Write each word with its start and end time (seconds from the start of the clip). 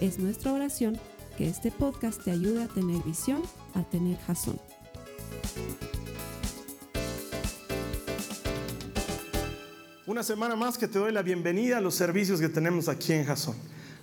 Es 0.00 0.18
nuestra 0.18 0.52
oración 0.52 0.98
que 1.38 1.48
este 1.48 1.70
podcast 1.70 2.22
te 2.22 2.30
ayude 2.30 2.64
a 2.64 2.68
tener 2.68 3.02
visión, 3.02 3.40
a 3.72 3.82
tener 3.82 4.18
jazón. 4.18 4.60
Una 10.06 10.22
semana 10.22 10.54
más 10.54 10.76
que 10.76 10.86
te 10.86 10.98
doy 10.98 11.12
la 11.12 11.22
bienvenida 11.22 11.78
a 11.78 11.80
los 11.80 11.94
servicios 11.94 12.40
que 12.40 12.50
tenemos 12.50 12.88
aquí 12.88 13.14
en 13.14 13.24
Jason. 13.24 13.54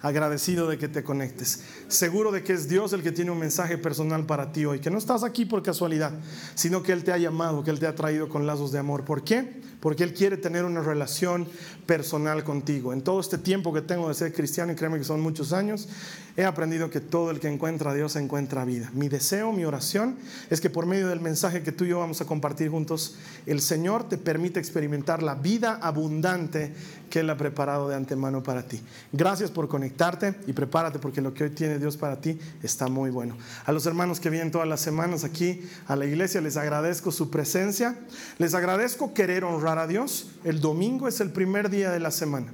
Agradecido 0.02 0.68
de 0.68 0.80
que 0.80 0.88
te 0.88 1.04
conectes. 1.04 1.64
Seguro 1.88 2.32
de 2.32 2.44
que 2.44 2.54
es 2.54 2.68
Dios 2.68 2.92
el 2.94 3.04
que 3.04 3.12
tiene 3.12 3.30
un 3.30 3.40
mensaje 3.40 3.78
personal 3.78 4.26
para 4.26 4.52
ti 4.52 4.66
hoy. 4.66 4.80
Que 4.80 4.90
no 4.90 4.98
estás 4.98 5.24
aquí 5.24 5.46
por 5.46 5.62
casualidad, 5.62 6.12
sino 6.56 6.82
que 6.82 6.92
Él 6.92 7.04
te 7.04 7.12
ha 7.12 7.18
llamado, 7.20 7.64
que 7.64 7.70
Él 7.70 7.80
te 7.80 7.86
ha 7.86 7.94
traído 7.94 8.30
con 8.30 8.48
lazos 8.48 8.72
de 8.72 8.80
amor. 8.80 9.06
¿Por 9.06 9.24
qué? 9.24 9.62
Porque 9.84 10.06
Él 10.06 10.14
quiere 10.14 10.38
tener 10.38 10.64
una 10.64 10.82
relación 10.82 11.46
personal 11.86 12.46
contigo. 12.46 12.94
En 12.94 13.02
todo 13.02 13.20
este 13.20 13.38
tiempo 13.38 13.74
que 13.74 13.82
tengo 13.82 14.08
de 14.08 14.14
ser 14.14 14.32
cristiano, 14.32 14.72
y 14.72 14.76
créeme 14.76 14.98
que 14.98 15.04
son 15.04 15.20
muchos 15.20 15.52
años, 15.52 15.90
he 16.38 16.46
aprendido 16.46 16.90
que 16.90 17.02
todo 17.02 17.32
el 17.32 17.42
que 17.42 17.50
encuentra 17.50 17.92
a 17.92 17.94
Dios 17.94 18.16
encuentra 18.16 18.64
vida. 18.64 18.90
Mi 18.94 19.10
deseo, 19.10 19.52
mi 19.52 19.66
oración 19.66 20.16
es 20.50 20.62
que 20.62 20.70
por 20.70 20.86
medio 20.86 21.10
del 21.10 21.20
mensaje 21.20 21.64
que 21.64 21.74
tú 21.74 21.84
y 21.84 21.90
yo 21.90 22.00
vamos 22.00 22.22
a 22.22 22.26
compartir 22.26 22.70
juntos, 22.70 23.18
el 23.46 23.60
Señor 23.60 24.08
te 24.08 24.18
permite 24.18 24.58
experimentar 24.58 25.22
la 25.22 25.36
vida 25.36 25.78
abundante 25.82 26.74
que 27.10 27.20
Él 27.20 27.30
ha 27.30 27.38
preparado 27.38 27.90
de 27.90 27.96
antemano 27.96 28.42
para 28.42 28.64
ti. 28.64 28.82
Gracias 29.12 29.52
por 29.52 29.68
conectarte 29.68 30.34
y 30.48 30.54
prepárate 30.54 30.98
porque 30.98 31.22
lo 31.22 31.34
que 31.34 31.44
hoy 31.44 31.50
tiene 31.50 31.78
Dios 31.78 31.98
para 31.98 32.22
ti 32.22 32.40
está 32.64 32.88
muy 32.88 33.10
bueno. 33.10 33.38
A 33.66 33.74
los 33.74 33.86
hermanos 33.86 34.22
que 34.22 34.30
vienen 34.30 34.50
todas 34.50 34.68
las 34.68 34.80
semanas 34.80 35.26
aquí 35.26 35.62
a 35.88 35.96
la 35.98 36.06
iglesia 36.06 36.42
les 36.42 36.56
agradezco 36.56 37.12
su 37.12 37.30
presencia, 37.30 38.00
les 38.40 38.54
agradezco 38.54 39.14
querer 39.14 39.44
honrar 39.44 39.73
a 39.78 39.88
Dios. 39.88 40.28
El 40.44 40.62
domingo 40.62 41.08
es 41.08 41.20
el 41.20 41.32
primer 41.32 41.70
día 41.70 41.92
de 41.92 42.00
la 42.00 42.12
semana 42.12 42.52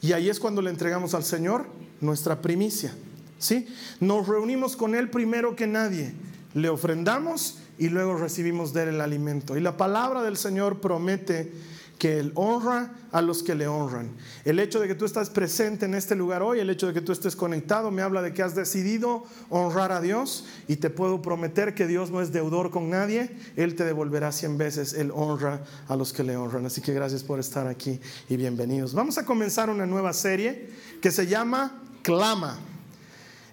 y 0.00 0.12
ahí 0.12 0.28
es 0.28 0.40
cuando 0.40 0.62
le 0.62 0.70
entregamos 0.70 1.14
al 1.14 1.24
Señor 1.24 1.66
nuestra 2.00 2.40
primicia. 2.40 2.94
¿Sí? 3.38 3.68
Nos 4.00 4.26
reunimos 4.26 4.76
con 4.76 4.94
Él 4.94 5.10
primero 5.10 5.54
que 5.54 5.66
nadie, 5.66 6.12
le 6.54 6.68
ofrendamos 6.68 7.58
y 7.78 7.88
luego 7.88 8.16
recibimos 8.16 8.72
de 8.72 8.84
Él 8.84 8.88
el 8.90 9.00
alimento. 9.00 9.56
Y 9.56 9.60
la 9.60 9.76
palabra 9.76 10.22
del 10.22 10.36
Señor 10.36 10.80
promete 10.80 11.52
que 11.98 12.18
Él 12.18 12.32
honra 12.34 12.94
a 13.10 13.20
los 13.20 13.42
que 13.42 13.54
le 13.54 13.66
honran. 13.66 14.10
El 14.44 14.60
hecho 14.60 14.80
de 14.80 14.88
que 14.88 14.94
tú 14.94 15.04
estás 15.04 15.30
presente 15.30 15.86
en 15.86 15.94
este 15.94 16.14
lugar 16.14 16.42
hoy, 16.42 16.60
el 16.60 16.70
hecho 16.70 16.86
de 16.86 16.94
que 16.94 17.00
tú 17.00 17.12
estés 17.12 17.34
conectado, 17.34 17.90
me 17.90 18.02
habla 18.02 18.22
de 18.22 18.32
que 18.32 18.42
has 18.42 18.54
decidido 18.54 19.24
honrar 19.50 19.92
a 19.92 20.00
Dios 20.00 20.46
y 20.68 20.76
te 20.76 20.90
puedo 20.90 21.20
prometer 21.20 21.74
que 21.74 21.86
Dios 21.86 22.10
no 22.10 22.22
es 22.22 22.32
deudor 22.32 22.70
con 22.70 22.88
nadie, 22.88 23.36
Él 23.56 23.74
te 23.74 23.84
devolverá 23.84 24.32
cien 24.32 24.56
veces, 24.56 24.94
Él 24.94 25.10
honra 25.14 25.64
a 25.88 25.96
los 25.96 26.12
que 26.12 26.22
le 26.22 26.36
honran. 26.36 26.66
Así 26.66 26.80
que 26.80 26.92
gracias 26.92 27.24
por 27.24 27.40
estar 27.40 27.66
aquí 27.66 28.00
y 28.28 28.36
bienvenidos. 28.36 28.94
Vamos 28.94 29.18
a 29.18 29.24
comenzar 29.24 29.68
una 29.68 29.86
nueva 29.86 30.12
serie 30.12 30.70
que 31.00 31.10
se 31.10 31.26
llama 31.26 31.82
Clama. 32.02 32.58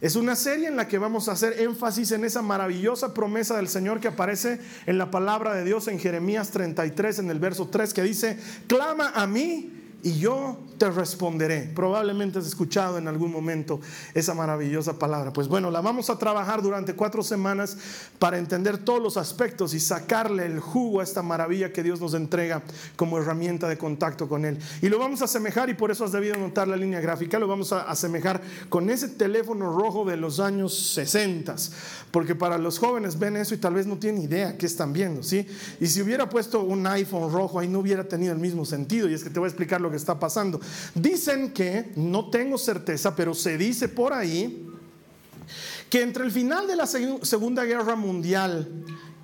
Es 0.02 0.16
una 0.16 0.36
serie 0.36 0.68
en 0.68 0.76
la 0.76 0.88
que 0.88 0.98
vamos 0.98 1.30
a 1.30 1.34
hacer 1.34 1.62
énfasis 1.62 2.12
en 2.12 2.26
esa 2.26 2.42
maravillosa 2.42 3.14
promesa 3.14 3.56
del 3.56 3.70
Señor 3.70 4.00
que 4.00 4.10
aparece 4.10 4.60
en 4.86 4.98
la 4.98 5.10
palabra 5.10 5.54
de 5.56 5.64
Dios 5.64 5.88
en 5.88 6.00
Jeremías 6.00 6.52
33, 6.52 7.20
en 7.20 7.30
el 7.30 7.40
verso 7.40 7.70
3, 7.70 7.94
que 7.94 8.04
dice, 8.04 8.38
clama 8.68 9.12
a 9.16 9.26
mí 9.26 9.85
y 10.06 10.20
yo 10.20 10.60
te 10.78 10.92
responderé. 10.92 11.72
Probablemente 11.74 12.38
has 12.38 12.46
escuchado 12.46 13.00
en 13.00 13.08
algún 13.08 13.32
momento 13.32 13.82
esa 14.14 14.36
maravillosa 14.36 15.00
palabra. 15.00 15.34
Pues 15.34 15.48
bueno, 15.48 15.72
la 15.72 15.82
vamos 15.82 16.12
a 16.12 16.20
trabajar 16.20 16.62
durante 16.62 16.94
cuatro 16.94 17.24
semanas 17.24 17.76
para 18.20 18.38
entender 18.38 18.78
todos 18.78 19.02
los 19.02 19.18
aspectos 19.18 19.74
y 19.74 19.80
sacarle 19.80 20.46
el 20.46 20.60
jugo 20.60 21.00
a 21.00 21.04
esta 21.04 21.24
maravilla 21.24 21.74
que 21.74 21.82
Dios 21.82 22.00
nos 22.02 22.14
entrega 22.14 22.62
como 22.96 23.18
herramienta 23.18 23.68
de 23.68 23.80
contacto 23.80 24.30
con 24.30 24.46
Él. 24.46 24.60
Y 24.84 24.90
lo 24.90 25.00
vamos 25.00 25.24
a 25.24 25.26
asemejar, 25.26 25.72
y 25.72 25.74
por 25.74 25.90
eso 25.90 26.06
has 26.06 26.12
debido 26.12 26.38
notar 26.38 26.68
la 26.68 26.78
línea 26.78 27.00
gráfica, 27.00 27.40
lo 27.40 27.48
vamos 27.48 27.74
a 27.74 27.90
asemejar 27.90 28.44
con 28.70 28.92
ese 28.92 29.08
teléfono 29.08 29.76
rojo 29.76 30.06
de 30.06 30.18
los 30.18 30.40
años 30.40 30.78
60. 30.94 31.56
Porque 32.12 32.36
para 32.36 32.60
los 32.60 32.78
jóvenes 32.78 33.18
ven 33.18 33.38
eso 33.38 33.56
y 33.56 33.58
tal 33.58 33.74
vez 33.74 33.88
no 33.88 33.98
tienen 33.98 34.22
idea 34.22 34.56
qué 34.56 34.68
están 34.68 34.94
viendo, 34.94 35.24
¿sí? 35.24 35.48
Y 35.80 35.88
si 35.88 36.04
hubiera 36.04 36.30
puesto 36.30 36.62
un 36.62 36.86
iPhone 36.86 37.34
rojo 37.34 37.60
ahí 37.60 37.68
no 37.68 37.80
hubiera 37.80 38.04
tenido 38.04 38.34
el 38.34 38.40
mismo 38.40 38.66
sentido. 38.66 39.10
Y 39.10 39.16
es 39.16 39.24
que 39.24 39.32
te 39.32 39.40
voy 39.40 39.48
a 39.48 39.50
explicar 39.50 39.82
lo 39.82 39.90
que 39.90 39.95
está 39.96 40.20
pasando. 40.20 40.60
Dicen 40.94 41.52
que, 41.52 41.92
no 41.96 42.30
tengo 42.30 42.58
certeza, 42.58 43.16
pero 43.16 43.34
se 43.34 43.58
dice 43.58 43.88
por 43.90 44.14
ahí, 44.14 44.68
que 45.90 46.02
entre 46.02 46.24
el 46.24 46.32
final 46.32 46.68
de 46.68 46.76
la 46.76 46.88
Segunda 46.88 47.64
Guerra 47.64 47.96
Mundial 47.96 48.68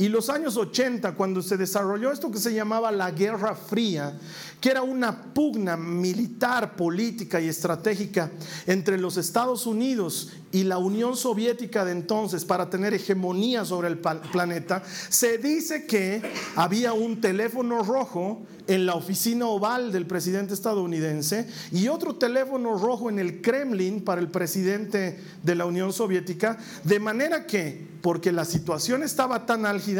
y 0.01 0.09
los 0.09 0.31
años 0.31 0.57
80, 0.57 1.13
cuando 1.13 1.44
se 1.44 1.57
desarrolló 1.57 2.12
esto 2.12 2.31
que 2.31 2.39
se 2.39 2.56
llamaba 2.56 2.91
la 2.91 3.12
Guerra 3.12 3.53
Fría, 3.53 4.17
que 4.59 4.72
era 4.72 4.81
una 4.81 5.31
pugna 5.31 5.78
militar, 5.78 6.75
política 6.75 7.39
y 7.39 7.47
estratégica 7.47 8.31
entre 8.66 8.97
los 8.97 9.17
Estados 9.17 9.67
Unidos 9.67 10.31
y 10.51 10.63
la 10.63 10.79
Unión 10.79 11.16
Soviética 11.16 11.85
de 11.85 11.91
entonces 11.91 12.45
para 12.45 12.67
tener 12.67 12.95
hegemonía 12.95 13.63
sobre 13.63 13.89
el 13.89 14.00
planeta, 14.00 14.81
se 15.09 15.38
dice 15.38 15.85
que 15.85 16.23
había 16.56 16.94
un 16.94 17.22
teléfono 17.22 17.83
rojo 17.83 18.41
en 18.68 18.85
la 18.85 18.95
oficina 18.95 19.47
oval 19.47 19.91
del 19.91 20.06
presidente 20.06 20.53
estadounidense 20.53 21.47
y 21.72 21.88
otro 21.88 22.16
teléfono 22.16 22.78
rojo 22.78 23.09
en 23.09 23.19
el 23.19 23.41
Kremlin 23.41 24.01
para 24.01 24.22
el 24.22 24.29
presidente 24.29 25.19
de 25.44 25.56
la 25.56 25.66
Unión 25.66 25.91
Soviética, 25.91 26.57
de 26.83 27.00
manera 27.00 27.45
que, 27.45 27.88
porque 28.01 28.31
la 28.31 28.45
situación 28.45 29.03
estaba 29.03 29.45
tan 29.45 29.66
álgida, 29.66 29.91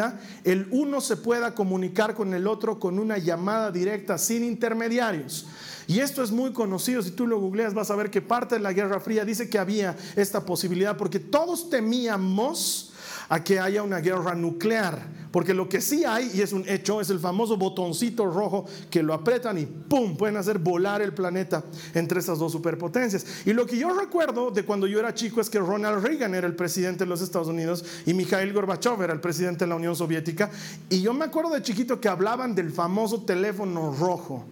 el 0.44 0.68
uno 0.72 1.02
se 1.02 1.18
pueda 1.18 1.56
comunicar 1.56 2.16
con 2.16 2.34
el 2.34 2.48
otro 2.48 2.80
con 2.80 3.00
una 3.00 3.18
llamada 3.18 3.72
directa 3.72 4.18
sin 4.18 4.44
intermediarios. 4.44 5.48
Y 5.88 6.00
esto 6.00 6.24
es 6.24 6.32
muy 6.32 6.54
conocido, 6.54 7.02
si 7.02 7.12
tú 7.12 7.28
lo 7.28 7.40
googleas 7.40 7.74
vas 7.74 7.92
a 7.92 7.96
ver 7.96 8.10
que 8.10 8.22
parte 8.22 8.56
de 8.56 8.62
la 8.62 8.74
Guerra 8.74 9.00
Fría 9.00 9.26
dice 9.26 9.50
que 9.50 9.60
había 9.60 9.98
esta 10.16 10.46
posibilidad 10.46 10.96
porque 10.96 11.20
todos 11.20 11.70
temíamos 11.70 12.91
a 13.32 13.42
que 13.42 13.60
haya 13.60 13.82
una 13.82 14.00
guerra 14.00 14.36
nuclear. 14.36 15.22
Porque 15.32 15.54
lo 15.54 15.70
que 15.70 15.80
sí 15.80 16.04
hay, 16.04 16.30
y 16.34 16.42
es 16.42 16.52
un 16.52 16.68
hecho, 16.68 17.00
es 17.00 17.10
el 17.10 17.18
famoso 17.18 17.56
botoncito 17.56 18.26
rojo 18.26 18.66
que 18.90 19.02
lo 19.02 19.14
apretan 19.14 19.58
y 19.58 19.66
¡pum! 19.66 20.18
pueden 20.18 20.36
hacer 20.36 20.60
volar 20.60 21.02
el 21.02 21.14
planeta 21.14 21.64
entre 21.94 22.20
esas 22.20 22.38
dos 22.38 22.52
superpotencias. 22.52 23.26
Y 23.46 23.54
lo 23.54 23.66
que 23.66 23.78
yo 23.78 23.98
recuerdo 23.98 24.52
de 24.52 24.66
cuando 24.66 24.88
yo 24.88 25.00
era 25.00 25.14
chico 25.14 25.40
es 25.40 25.50
que 25.50 25.60
Ronald 25.60 26.06
Reagan 26.06 26.36
era 26.36 26.46
el 26.46 26.56
presidente 26.58 27.06
de 27.06 27.10
los 27.10 27.22
Estados 27.22 27.48
Unidos 27.48 27.86
y 28.06 28.14
Mikhail 28.14 28.52
Gorbachev 28.52 29.02
era 29.02 29.14
el 29.14 29.22
presidente 29.22 29.64
de 29.64 29.70
la 29.70 29.76
Unión 29.76 29.96
Soviética. 29.96 30.52
Y 30.90 31.02
yo 31.02 31.14
me 31.14 31.24
acuerdo 31.24 31.52
de 31.52 31.62
chiquito 31.62 32.02
que 32.02 32.10
hablaban 32.10 32.54
del 32.54 32.70
famoso 32.70 33.22
teléfono 33.22 33.96
rojo 33.98 34.44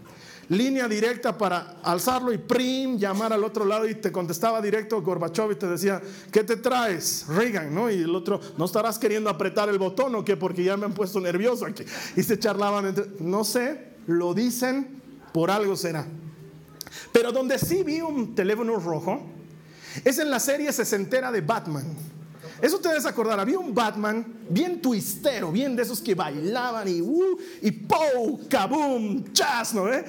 línea 0.50 0.88
directa 0.88 1.38
para 1.38 1.78
alzarlo 1.84 2.34
y 2.34 2.38
prim, 2.38 2.98
llamar 2.98 3.34
al 3.34 3.44
otro 3.44 3.66
lado 3.66 3.88
y 3.88 3.96
te 3.96 4.12
contestaba 4.12 4.62
directo 4.62 5.02
Gorbachev 5.02 5.52
y 5.52 5.56
te 5.56 5.68
decía, 5.68 6.02
¿qué 6.32 6.44
te 6.44 6.58
traes? 6.58 7.26
Reagan, 7.28 7.74
¿no? 7.74 7.90
Y 7.90 8.02
el 8.02 8.16
otro, 8.16 8.40
¿no 8.58 8.66
estarás 8.66 9.00
queriendo 9.00 9.30
apretar 9.30 9.70
el 9.70 9.78
botón 9.78 10.16
o 10.16 10.26
qué? 10.26 10.36
Porque 10.36 10.64
ya 10.64 10.76
me 10.76 10.86
han 10.86 10.94
puesto 10.94 11.20
nervioso 11.20 11.66
aquí. 11.66 11.84
Y 12.16 12.24
se 12.24 12.38
charlaban 12.38 12.88
entre, 12.88 13.06
no 13.20 13.44
sé, 13.44 13.94
lo 14.08 14.34
dicen, 14.34 15.02
por 15.34 15.52
algo 15.52 15.76
será. 15.76 16.06
Pero 17.12 17.32
donde 17.32 17.60
sí 17.60 17.84
vi 17.84 18.02
un 18.02 18.36
teléfono 18.36 18.78
rojo 18.78 19.22
es 20.04 20.18
en 20.20 20.30
la 20.30 20.40
serie 20.40 20.72
sesentera 20.72 21.32
de 21.32 21.42
Batman. 21.42 21.86
Eso 22.62 22.80
te 22.80 22.90
debes 22.90 23.06
acordar, 23.06 23.40
había 23.40 23.58
un 23.58 23.74
Batman 23.74 24.26
bien 24.50 24.82
twistero, 24.82 25.52
bien 25.52 25.76
de 25.76 25.84
esos 25.84 26.02
que 26.02 26.14
bailaban 26.14 26.88
y 26.88 27.02
uh, 27.02 27.38
y 27.62 27.72
¡pow! 27.72 28.48
¡kaboom! 28.50 29.32
¡chas! 29.32 29.74
¿no? 29.74 29.92
Eh? 29.92 30.04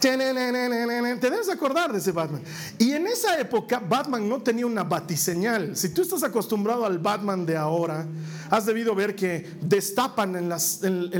Te 0.00 1.30
debes 1.30 1.48
acordar 1.48 1.92
de 1.92 1.98
ese 1.98 2.12
Batman. 2.12 2.42
Y 2.78 2.92
en 2.92 3.06
esa 3.06 3.38
época 3.38 3.80
Batman 3.80 4.28
no 4.28 4.40
tenía 4.42 4.66
una 4.66 4.84
batiseñal. 4.84 5.76
Si 5.76 5.88
tú 5.90 6.02
estás 6.02 6.22
acostumbrado 6.22 6.84
al 6.84 6.98
Batman 6.98 7.44
de 7.44 7.56
ahora, 7.56 8.06
has 8.50 8.66
debido 8.66 8.94
ver 8.94 9.14
que 9.14 9.46
destapan 9.62 10.36
en, 10.36 10.48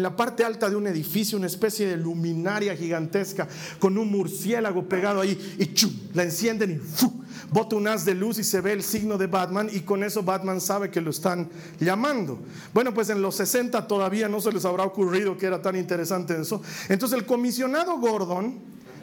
la 0.03 0.17
parte 0.17 0.45
alta 0.45 0.69
de 0.69 0.77
un 0.77 0.87
edificio 0.87 1.39
una 1.39 1.47
especie 1.47 1.87
de 1.87 1.97
luminaria 1.97 2.77
gigantesca 2.77 3.49
con 3.79 3.99
un 3.99 4.11
murciélago 4.11 4.89
pegado 4.89 5.21
ahí 5.21 5.57
y 5.59 5.67
¡chum! 5.75 5.93
la 6.15 6.25
encienden 6.25 6.73
y 6.73 6.77
¡fu! 6.77 7.13
bota 7.51 7.77
un 7.77 7.89
haz 7.89 8.05
de 8.05 8.15
luz 8.15 8.39
y 8.39 8.45
se 8.45 8.61
ve 8.61 8.73
el 8.73 8.83
signo 8.83 9.17
de 9.17 9.27
Batman 9.27 9.69
y 9.73 9.81
con 9.81 10.05
eso 10.05 10.23
Batman 10.23 10.61
sabe 10.61 10.91
que 10.91 11.01
lo 11.01 11.11
están 11.11 11.49
llamando. 11.81 12.39
Bueno, 12.75 12.93
pues 12.93 13.09
en 13.11 13.23
los 13.23 13.37
60 13.37 13.87
todavía 13.87 14.29
no 14.29 14.41
se 14.41 14.53
les 14.53 14.65
habrá 14.65 14.85
ocurrido 14.85 15.37
que 15.37 15.47
era 15.47 15.63
tan 15.63 15.77
interesante 15.77 16.39
eso. 16.41 16.63
Entonces 16.89 17.19
el 17.19 17.27
comisionado 17.27 17.99
Gordon 17.99 18.59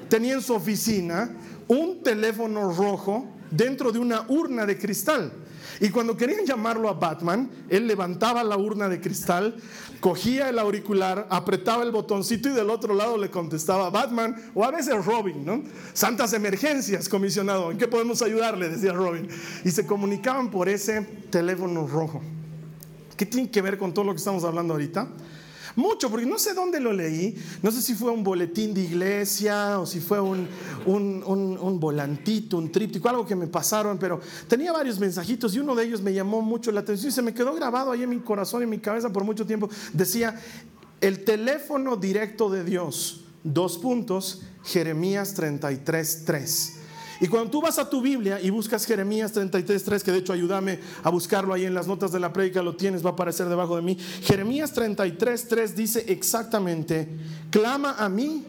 tenía 0.09 0.33
en 0.33 0.41
su 0.41 0.53
oficina 0.53 1.31
un 1.67 2.03
teléfono 2.03 2.71
rojo 2.71 3.25
dentro 3.49 3.91
de 3.91 3.99
una 3.99 4.25
urna 4.27 4.65
de 4.65 4.77
cristal. 4.77 5.31
Y 5.79 5.89
cuando 5.89 6.15
querían 6.15 6.45
llamarlo 6.45 6.89
a 6.89 6.93
Batman, 6.93 7.49
él 7.69 7.87
levantaba 7.87 8.43
la 8.43 8.57
urna 8.57 8.87
de 8.87 9.01
cristal, 9.01 9.55
cogía 9.99 10.49
el 10.49 10.59
auricular, 10.59 11.27
apretaba 11.29 11.83
el 11.83 11.91
botoncito 11.91 12.49
y 12.49 12.53
del 12.53 12.69
otro 12.69 12.93
lado 12.93 13.17
le 13.17 13.29
contestaba 13.29 13.89
Batman 13.89 14.35
o 14.53 14.63
a 14.63 14.71
veces 14.71 15.05
Robin, 15.05 15.45
¿no? 15.45 15.63
Santas 15.93 16.33
emergencias, 16.33 17.09
comisionado, 17.09 17.71
¿en 17.71 17.77
qué 17.77 17.87
podemos 17.87 18.21
ayudarle? 18.21 18.69
Decía 18.69 18.93
Robin. 18.93 19.27
Y 19.63 19.71
se 19.71 19.85
comunicaban 19.85 20.49
por 20.49 20.69
ese 20.69 21.01
teléfono 21.29 21.87
rojo. 21.87 22.21
¿Qué 23.17 23.25
tiene 23.25 23.49
que 23.49 23.61
ver 23.61 23.77
con 23.77 23.93
todo 23.93 24.05
lo 24.05 24.11
que 24.11 24.17
estamos 24.17 24.43
hablando 24.43 24.73
ahorita? 24.73 25.07
Mucho, 25.75 26.09
porque 26.09 26.25
no 26.25 26.39
sé 26.39 26.53
dónde 26.53 26.79
lo 26.79 26.93
leí, 26.93 27.35
no 27.61 27.69
sé 27.69 27.81
si 27.81 27.95
fue 27.95 28.11
un 28.11 28.23
boletín 28.23 28.73
de 28.73 28.81
iglesia 28.81 29.79
o 29.79 29.85
si 29.85 29.99
fue 29.99 30.21
un, 30.21 30.47
un, 30.85 31.79
volantito, 31.79 32.57
un 32.57 32.71
tríptico, 32.71 33.09
algo 33.09 33.25
que 33.25 33.35
me 33.35 33.47
pasaron, 33.47 33.97
pero 33.97 34.21
tenía 34.47 34.71
varios 34.71 34.99
mensajitos 34.99 35.53
y 35.53 35.59
uno 35.59 35.75
de 35.75 35.83
ellos 35.83 36.01
me 36.01 36.13
llamó 36.13 36.41
mucho 36.41 36.71
la 36.71 36.79
atención 36.79 37.09
y 37.09 37.11
se 37.11 37.21
me 37.21 37.33
quedó 37.33 37.53
grabado 37.53 37.91
ahí 37.91 38.03
en 38.03 38.09
mi 38.09 38.19
corazón 38.19 38.61
y 38.61 38.63
en 38.63 38.69
mi 38.69 38.79
cabeza 38.79 39.11
por 39.11 39.25
mucho 39.25 39.45
tiempo. 39.45 39.69
Decía, 39.91 40.39
el 41.01 41.25
teléfono 41.25 41.97
directo 41.97 42.49
de 42.49 42.63
Dios, 42.63 43.25
dos 43.43 43.77
puntos, 43.77 44.43
Jeremías 44.63 45.33
33, 45.33 46.23
3. 46.25 46.79
Y 47.21 47.27
cuando 47.27 47.49
tú 47.49 47.61
vas 47.61 47.79
a 47.79 47.89
tu 47.89 48.01
Biblia 48.01 48.39
y 48.41 48.49
buscas 48.49 48.85
Jeremías 48.85 49.33
33.3, 49.33 50.01
que 50.01 50.11
de 50.11 50.17
hecho 50.19 50.33
ayúdame 50.33 50.79
a 51.03 51.09
buscarlo 51.09 51.53
ahí 51.53 51.65
en 51.65 51.73
las 51.73 51.87
notas 51.87 52.11
de 52.11 52.19
la 52.19 52.33
prédica, 52.33 52.61
lo 52.61 52.75
tienes, 52.75 53.05
va 53.05 53.11
a 53.11 53.13
aparecer 53.13 53.47
debajo 53.47 53.75
de 53.75 53.81
mí. 53.81 53.97
Jeremías 54.23 54.75
33.3 54.75 55.73
dice 55.73 56.05
exactamente, 56.07 57.07
clama 57.49 57.95
a 57.97 58.09
mí 58.09 58.45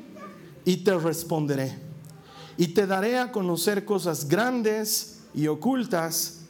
y 0.64 0.78
te 0.78 0.96
responderé. 0.98 1.78
Y 2.58 2.68
te 2.68 2.86
daré 2.86 3.18
a 3.18 3.32
conocer 3.32 3.84
cosas 3.84 4.28
grandes 4.28 5.18
y 5.34 5.46
ocultas 5.46 6.40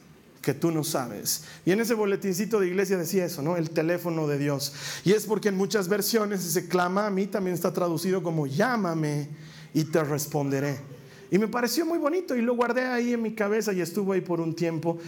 que 0.40 0.54
tú 0.54 0.70
no 0.70 0.84
sabes. 0.84 1.42
Y 1.64 1.72
en 1.72 1.80
ese 1.80 1.94
boletincito 1.94 2.60
de 2.60 2.68
iglesia 2.68 2.96
decía 2.96 3.24
eso, 3.24 3.42
¿no? 3.42 3.56
El 3.56 3.70
teléfono 3.70 4.28
de 4.28 4.38
Dios. 4.38 4.72
Y 5.04 5.12
es 5.12 5.26
porque 5.26 5.48
en 5.48 5.56
muchas 5.56 5.88
versiones 5.88 6.46
ese 6.46 6.68
clama 6.68 7.08
a 7.08 7.10
mí 7.10 7.26
también 7.26 7.54
está 7.54 7.72
traducido 7.72 8.22
como 8.22 8.46
llámame 8.46 9.28
y 9.74 9.82
te 9.84 10.04
responderé. 10.04 10.95
Y 11.30 11.38
me 11.38 11.48
pareció 11.48 11.84
muy 11.84 11.98
bonito 11.98 12.36
y 12.36 12.42
lo 12.42 12.54
guardé 12.54 12.82
ahí 12.82 13.12
en 13.12 13.22
mi 13.22 13.34
cabeza 13.34 13.72
y 13.72 13.80
estuvo 13.80 14.12
ahí 14.12 14.20
por 14.20 14.40
un 14.40 14.54
tiempo. 14.54 14.98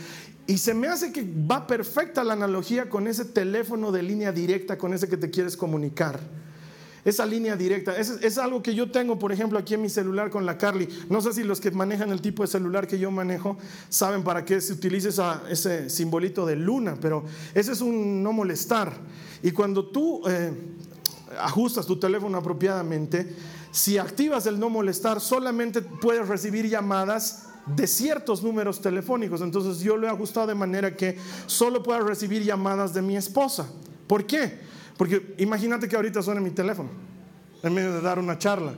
Y 0.47 0.59
se 0.59 0.75
me 0.75 0.89
hace 0.89 1.13
que 1.13 1.23
va 1.23 1.67
perfecta 1.67 2.25
la 2.25 2.33
analogía 2.33 2.89
con 2.89 3.07
ese 3.07 3.25
teléfono 3.25 3.93
de 3.93 4.03
línea 4.03 4.33
directa, 4.33 4.79
con 4.79 4.95
ese 4.95 5.09
que 5.09 5.17
te 5.17 5.31
quieres 5.31 5.57
comunicar. 5.57 6.19
Esa 7.05 7.25
línea 7.25 7.57
directa, 7.57 7.97
es, 7.97 8.11
es, 8.23 8.39
algo 8.39 8.63
que 8.63 8.75
yo 8.75 8.91
tengo, 8.91 9.19
por 9.19 9.33
ejemplo, 9.33 9.59
aquí 9.59 9.75
en 9.75 9.83
mi 9.83 9.89
celular 9.89 10.31
con 10.31 10.45
la 10.45 10.59
Carly. 10.59 10.89
No 11.09 11.21
sé 11.21 11.33
si 11.33 11.45
los 11.45 11.61
que 11.61 11.71
manejan 11.71 12.11
el 12.11 12.21
tipo 12.21 12.43
de 12.43 12.49
celular 12.49 12.87
que 12.87 12.99
yo 12.99 13.11
manejo 13.11 13.57
saben 13.89 14.25
para 14.25 14.45
qué 14.45 14.61
se 14.61 14.73
utiliza 14.73 15.43
ese 15.49 15.89
simbolito 15.89 16.45
de 16.45 16.57
luna, 16.57 16.97
pero 17.01 17.25
ese 17.55 17.73
es 17.73 17.81
un 17.81 18.23
no 18.23 18.33
molestar. 18.33 18.93
Y 19.43 19.53
cuando 19.53 19.87
tú 19.87 20.23
eh, 20.29 20.53
ajustas 21.41 21.87
tu 21.87 21.99
teléfono 21.99 22.39
apropiadamente, 22.39 23.29
si 23.71 23.99
activas 23.99 24.47
el 24.47 24.59
no 24.59 24.71
molestar, 24.71 25.21
solamente 25.21 25.83
puedes 25.83 26.27
recibir 26.27 26.69
llamadas 26.69 27.45
de 27.67 27.87
ciertos 27.87 28.43
números 28.43 28.81
telefónicos. 28.81 29.41
Entonces 29.41 29.83
yo 29.83 29.97
lo 29.97 30.07
he 30.07 30.11
ajustado 30.11 30.47
de 30.47 30.55
manera 30.55 30.97
que 30.97 31.19
solo 31.47 31.83
pueda 31.83 32.01
recibir 32.01 32.43
llamadas 32.43 32.95
de 32.95 33.03
mi 33.03 33.17
esposa. 33.17 33.69
¿Por 34.07 34.27
qué? 34.27 34.61
Porque 34.97 35.35
imagínate 35.39 35.89
que 35.89 35.97
ahorita 35.97 36.23
suene 36.23 36.41
mi 36.41 36.51
teléfono 36.51 36.89
en 37.63 37.75
medio 37.75 37.93
de 37.93 38.01
dar 38.01 38.19
una 38.19 38.39
charla. 38.39 38.73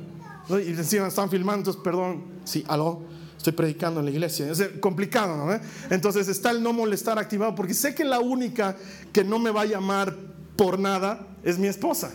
Y 0.49 0.71
encima 0.71 1.07
están 1.07 1.31
filmando, 1.31 1.61
entonces, 1.61 1.83
perdón, 1.83 2.25
sí, 2.45 2.65
aló, 2.67 3.03
estoy 3.37 3.53
predicando 3.53 4.01
en 4.01 4.07
la 4.07 4.11
iglesia. 4.11 4.51
Es 4.51 4.61
complicado, 4.81 5.47
¿no? 5.47 5.61
Entonces 5.91 6.27
está 6.29 6.51
el 6.51 6.63
no 6.63 6.73
molestar 6.73 7.19
activado 7.19 7.55
porque 7.55 7.75
sé 7.75 7.95
que 7.95 8.05
la 8.05 8.19
única 8.19 8.77
que 9.13 9.23
no 9.23 9.39
me 9.39 9.51
va 9.51 9.63
a 9.63 9.67
llamar 9.67 10.17
por 10.57 10.79
nada 10.79 11.29
es 11.45 11.59
mi 11.59 11.69
esposa. 11.69 12.11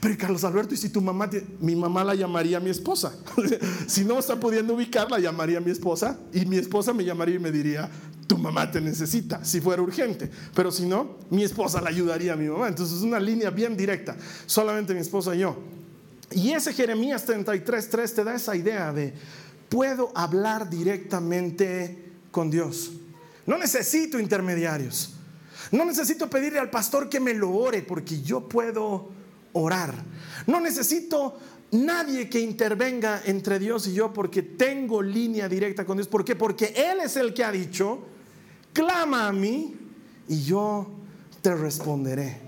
Pero 0.00 0.16
Carlos 0.18 0.44
Alberto, 0.44 0.74
¿y 0.74 0.76
si 0.76 0.88
tu 0.88 1.00
mamá, 1.00 1.28
mi 1.60 1.76
mamá 1.76 2.04
la 2.04 2.14
llamaría 2.14 2.60
mi 2.60 2.70
esposa? 2.70 3.14
si 3.86 4.04
no 4.04 4.18
está 4.18 4.38
pudiendo 4.38 4.74
ubicar, 4.74 5.10
la 5.10 5.18
llamaría 5.18 5.60
mi 5.60 5.70
esposa 5.70 6.18
y 6.32 6.46
mi 6.46 6.56
esposa 6.56 6.92
me 6.92 7.04
llamaría 7.04 7.36
y 7.36 7.38
me 7.38 7.50
diría, 7.50 7.90
tu 8.26 8.38
mamá 8.38 8.70
te 8.70 8.80
necesita, 8.80 9.44
si 9.44 9.60
fuera 9.60 9.82
urgente. 9.82 10.30
Pero 10.54 10.70
si 10.72 10.86
no, 10.86 11.18
mi 11.30 11.44
esposa 11.44 11.80
la 11.80 11.90
ayudaría 11.90 12.32
a 12.32 12.36
mi 12.36 12.48
mamá. 12.48 12.68
Entonces 12.68 12.98
es 12.98 13.02
una 13.02 13.20
línea 13.20 13.50
bien 13.50 13.76
directa, 13.76 14.16
solamente 14.46 14.94
mi 14.94 15.00
esposa 15.00 15.34
y 15.34 15.40
yo. 15.40 15.56
Y 16.30 16.52
ese 16.52 16.72
Jeremías 16.72 17.26
33.3 17.26 18.14
te 18.14 18.24
da 18.24 18.34
esa 18.34 18.56
idea 18.56 18.92
de, 18.92 19.12
puedo 19.68 20.12
hablar 20.14 20.70
directamente 20.70 22.12
con 22.30 22.50
Dios. 22.50 22.92
No 23.46 23.58
necesito 23.58 24.18
intermediarios. 24.18 25.14
No 25.70 25.84
necesito 25.84 26.28
pedirle 26.28 26.58
al 26.58 26.70
pastor 26.70 27.08
que 27.08 27.20
me 27.20 27.34
lo 27.34 27.50
ore 27.50 27.82
porque 27.82 28.20
yo 28.22 28.48
puedo 28.48 29.10
orar. 29.52 29.94
No 30.46 30.60
necesito 30.60 31.38
nadie 31.72 32.28
que 32.28 32.40
intervenga 32.40 33.22
entre 33.24 33.58
Dios 33.58 33.86
y 33.86 33.94
yo 33.94 34.12
porque 34.12 34.42
tengo 34.42 35.02
línea 35.02 35.48
directa 35.48 35.84
con 35.84 35.96
Dios. 35.96 36.08
¿Por 36.08 36.24
qué? 36.24 36.36
Porque 36.36 36.74
Él 36.76 37.00
es 37.04 37.16
el 37.16 37.32
que 37.34 37.44
ha 37.44 37.52
dicho, 37.52 38.00
clama 38.72 39.28
a 39.28 39.32
mí 39.32 39.76
y 40.28 40.42
yo 40.42 40.88
te 41.40 41.54
responderé. 41.54 42.40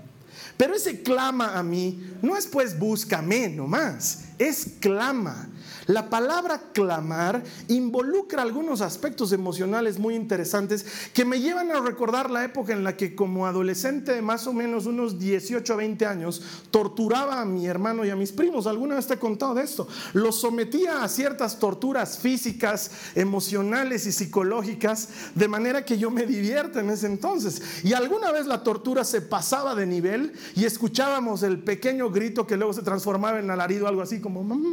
Pero 0.57 0.75
ese 0.75 1.01
clama 1.01 1.57
a 1.57 1.63
mí 1.63 2.13
no 2.21 2.37
es 2.37 2.47
pues 2.47 2.77
búscame 2.79 3.49
nomás, 3.49 4.25
es 4.37 4.67
clama. 4.79 5.49
La 5.87 6.09
palabra 6.09 6.59
clamar 6.73 7.43
involucra 7.67 8.41
algunos 8.41 8.81
aspectos 8.81 9.31
emocionales 9.31 9.99
muy 9.99 10.15
interesantes 10.15 10.85
que 11.13 11.25
me 11.25 11.39
llevan 11.39 11.71
a 11.71 11.79
recordar 11.79 12.31
la 12.31 12.43
época 12.43 12.73
en 12.73 12.83
la 12.83 12.97
que 12.97 13.15
como 13.15 13.45
adolescente 13.45 14.13
de 14.13 14.21
más 14.21 14.47
o 14.47 14.53
menos 14.53 14.87
unos 14.87 15.19
18 15.19 15.73
a 15.73 15.75
20 15.75 16.05
años 16.07 16.41
torturaba 16.71 17.39
a 17.39 17.45
mi 17.45 17.67
hermano 17.67 18.03
y 18.03 18.09
a 18.09 18.15
mis 18.15 18.31
primos. 18.31 18.65
Alguna 18.65 18.95
vez 18.95 19.05
te 19.05 19.13
he 19.13 19.19
contado 19.19 19.53
de 19.53 19.63
esto. 19.63 19.87
Los 20.13 20.39
sometía 20.39 21.03
a 21.03 21.07
ciertas 21.07 21.59
torturas 21.59 22.17
físicas, 22.17 22.89
emocionales 23.13 24.07
y 24.07 24.11
psicológicas 24.11 25.09
de 25.35 25.47
manera 25.47 25.85
que 25.85 25.99
yo 25.99 26.09
me 26.09 26.25
divierta 26.25 26.79
en 26.79 26.89
ese 26.89 27.05
entonces. 27.05 27.61
Y 27.83 27.93
alguna 27.93 28.31
vez 28.31 28.47
la 28.47 28.63
tortura 28.63 29.03
se 29.03 29.21
pasaba 29.21 29.75
de 29.75 29.85
nivel 29.85 30.33
y 30.55 30.65
escuchábamos 30.65 31.43
el 31.43 31.59
pequeño 31.59 32.09
grito 32.09 32.47
que 32.47 32.57
luego 32.57 32.73
se 32.73 32.81
transformaba 32.81 33.39
en 33.39 33.51
alarido, 33.51 33.87
algo 33.87 34.01
así 34.01 34.19
como 34.19 34.43
mamá 34.43 34.65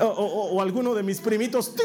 o, 0.00 0.60
alguno 0.60 0.94
de 0.94 1.02
mis 1.02 1.20
primitos, 1.20 1.74
tía, 1.74 1.84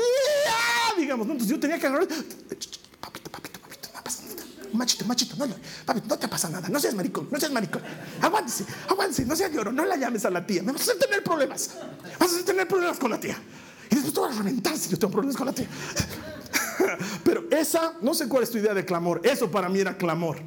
digamos, 0.97 1.27
Entonces 1.27 1.49
yo 1.49 1.59
tenía 1.59 1.79
que 1.79 1.87
agarrar, 1.87 2.07
papito, 2.07 3.29
papito, 3.31 3.59
papito, 3.59 3.89
no 3.93 4.03
pasa 4.03 4.23
nada. 4.23 4.43
Machito, 4.73 5.05
machito, 5.05 5.35
no, 5.35 5.47
no, 5.47 5.55
papi, 5.85 6.01
no 6.07 6.17
te 6.17 6.27
pasa 6.27 6.49
nada, 6.49 6.69
no 6.69 6.79
seas 6.79 6.95
maricón, 6.95 7.27
no 7.31 7.39
seas 7.39 7.51
maricón. 7.51 7.81
Aguántese, 8.21 8.65
aguántese, 8.87 9.25
no 9.25 9.35
seas 9.35 9.51
lloro, 9.51 9.71
no 9.71 9.85
la 9.85 9.97
llames 9.97 10.25
a 10.25 10.29
la 10.29 10.45
tía, 10.45 10.63
me 10.63 10.71
vas 10.71 10.87
a 10.89 10.95
tener 10.95 11.23
problemas, 11.23 11.71
vas 12.19 12.33
a 12.33 12.45
tener 12.45 12.67
problemas 12.67 12.97
con 12.97 13.11
la 13.11 13.19
tía. 13.19 13.37
Y 13.89 13.95
después 13.95 14.13
tú 14.13 14.21
vas 14.21 14.35
a 14.35 14.37
reventar 14.37 14.77
si 14.77 14.89
yo 14.89 14.97
tengo 14.97 15.11
problemas 15.11 15.35
con 15.35 15.47
la 15.47 15.53
tía. 15.53 15.67
Pero 17.23 17.43
esa, 17.51 17.93
no 18.01 18.13
sé 18.13 18.27
cuál 18.27 18.43
es 18.43 18.49
tu 18.49 18.57
idea 18.57 18.73
de 18.73 18.85
clamor, 18.85 19.21
eso 19.23 19.51
para 19.51 19.67
mí 19.69 19.79
era 19.79 19.97
clamor. 19.97 20.37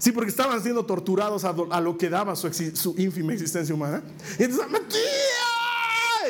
Sí, 0.00 0.12
porque 0.12 0.30
estaban 0.30 0.62
siendo 0.62 0.86
torturados 0.86 1.44
a, 1.44 1.80
lo 1.80 1.98
que 1.98 2.08
daba 2.08 2.34
su, 2.34 2.50
su 2.52 2.94
ínfima 2.96 3.34
existencia 3.34 3.74
humana. 3.74 4.02
Y 4.38 4.44
entonces, 4.44 4.66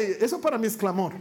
eso 0.00 0.40
para 0.40 0.58
mí 0.58 0.66
es 0.66 0.76
clamor. 0.76 1.12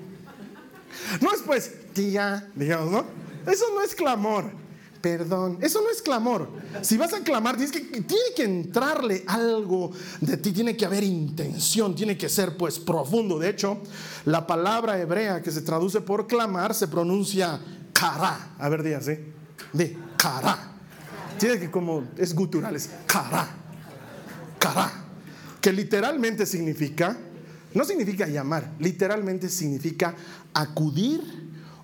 No 1.21 1.31
es 1.33 1.41
pues, 1.45 1.71
tía, 1.93 2.49
digamos, 2.55 2.91
¿no? 2.91 3.05
Eso 3.51 3.65
no 3.73 3.81
es 3.81 3.95
clamor. 3.95 4.59
Perdón, 5.01 5.59
eso 5.61 5.81
no 5.81 5.89
es 5.89 6.01
clamor. 6.01 6.49
Si 6.81 6.97
vas 6.97 7.13
a 7.13 7.21
clamar, 7.21 7.55
tienes 7.55 7.71
que, 7.71 7.79
tiene 8.01 8.33
que 8.35 8.43
entrarle 8.43 9.23
algo 9.27 9.91
de 10.19 10.35
ti, 10.35 10.51
tiene 10.51 10.75
que 10.75 10.85
haber 10.85 11.03
intención, 11.03 11.95
tiene 11.95 12.17
que 12.17 12.27
ser 12.27 12.57
pues 12.57 12.79
profundo. 12.79 13.39
De 13.39 13.49
hecho, 13.49 13.77
la 14.25 14.45
palabra 14.45 14.99
hebrea 14.99 15.41
que 15.41 15.51
se 15.51 15.61
traduce 15.61 16.01
por 16.01 16.27
clamar 16.27 16.73
se 16.73 16.89
pronuncia 16.89 17.61
kara. 17.93 18.55
A 18.59 18.67
ver, 18.67 18.83
días, 18.83 19.07
¿eh? 19.07 19.23
De 19.71 19.97
kara. 20.17 20.73
Tiene 21.37 21.59
que 21.59 21.71
como, 21.71 22.03
es 22.17 22.35
gutural, 22.35 22.75
es 22.75 22.89
kara. 23.05 23.47
Kara. 24.59 24.91
Que 25.61 25.71
literalmente 25.71 26.45
significa 26.45 27.17
no 27.73 27.85
significa 27.85 28.27
llamar, 28.27 28.73
literalmente 28.79 29.49
significa 29.49 30.15
acudir 30.53 31.21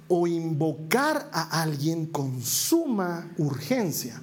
o 0.08 0.27
invocar 0.27 1.30
a 1.32 1.62
alguien 1.62 2.08
con 2.08 2.42
suma 2.42 3.32
urgencia. 3.38 4.22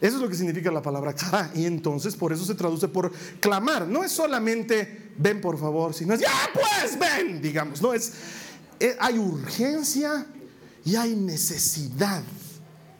Eso 0.00 0.16
es 0.16 0.22
lo 0.22 0.28
que 0.28 0.34
significa 0.34 0.70
la 0.70 0.82
palabra 0.82 1.14
cara. 1.14 1.50
Y 1.54 1.66
entonces 1.66 2.16
por 2.16 2.32
eso 2.32 2.44
se 2.44 2.54
traduce 2.54 2.88
por 2.88 3.12
clamar. 3.40 3.86
No 3.86 4.02
es 4.02 4.12
solamente 4.12 5.12
ven 5.18 5.40
por 5.40 5.58
favor, 5.58 5.92
sino 5.94 6.14
es 6.14 6.20
ya 6.20 6.32
pues 6.52 6.98
ven, 6.98 7.42
digamos. 7.42 7.82
No 7.82 7.92
es, 7.92 8.12
eh, 8.78 8.96
hay 8.98 9.18
urgencia 9.18 10.26
y 10.84 10.96
hay 10.96 11.14
necesidad 11.14 12.22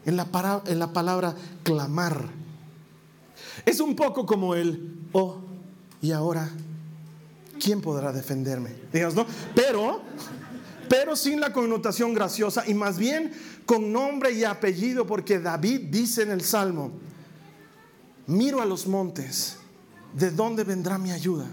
en 0.05 0.17
la, 0.17 0.63
en 0.67 0.79
la 0.79 0.93
palabra 0.93 1.35
clamar. 1.63 2.29
Es 3.65 3.81
un 3.81 3.97
poco 3.97 4.27
como 4.27 4.55
el 4.55 4.99
oh 5.13 5.39
y 6.03 6.13
ahora 6.13 6.51
¿quién 7.63 7.81
podrá 7.81 8.13
defenderme? 8.13 8.71
Digamos, 8.93 9.15
¿no? 9.15 9.27
Pero, 9.55 10.03
pero 10.89 11.15
sin 11.15 11.41
la 11.41 11.53
connotación 11.53 12.15
graciosa 12.15 12.65
y 12.67 12.75
más 12.75 12.99
bien 12.99 13.33
con 13.67 13.93
nombre 13.93 14.33
y 14.33 14.43
apellido, 14.45 15.07
porque 15.07 15.39
David 15.39 15.83
dice 15.91 16.23
en 16.23 16.33
el 16.33 16.41
Salmo, 16.41 16.91
miro 18.27 18.61
a 18.61 18.65
los 18.65 18.87
montes, 18.89 19.59
¿de 20.15 20.31
dónde 20.31 20.65
vendrá 20.65 20.99
mi 20.99 21.13
ayuda? 21.13 21.47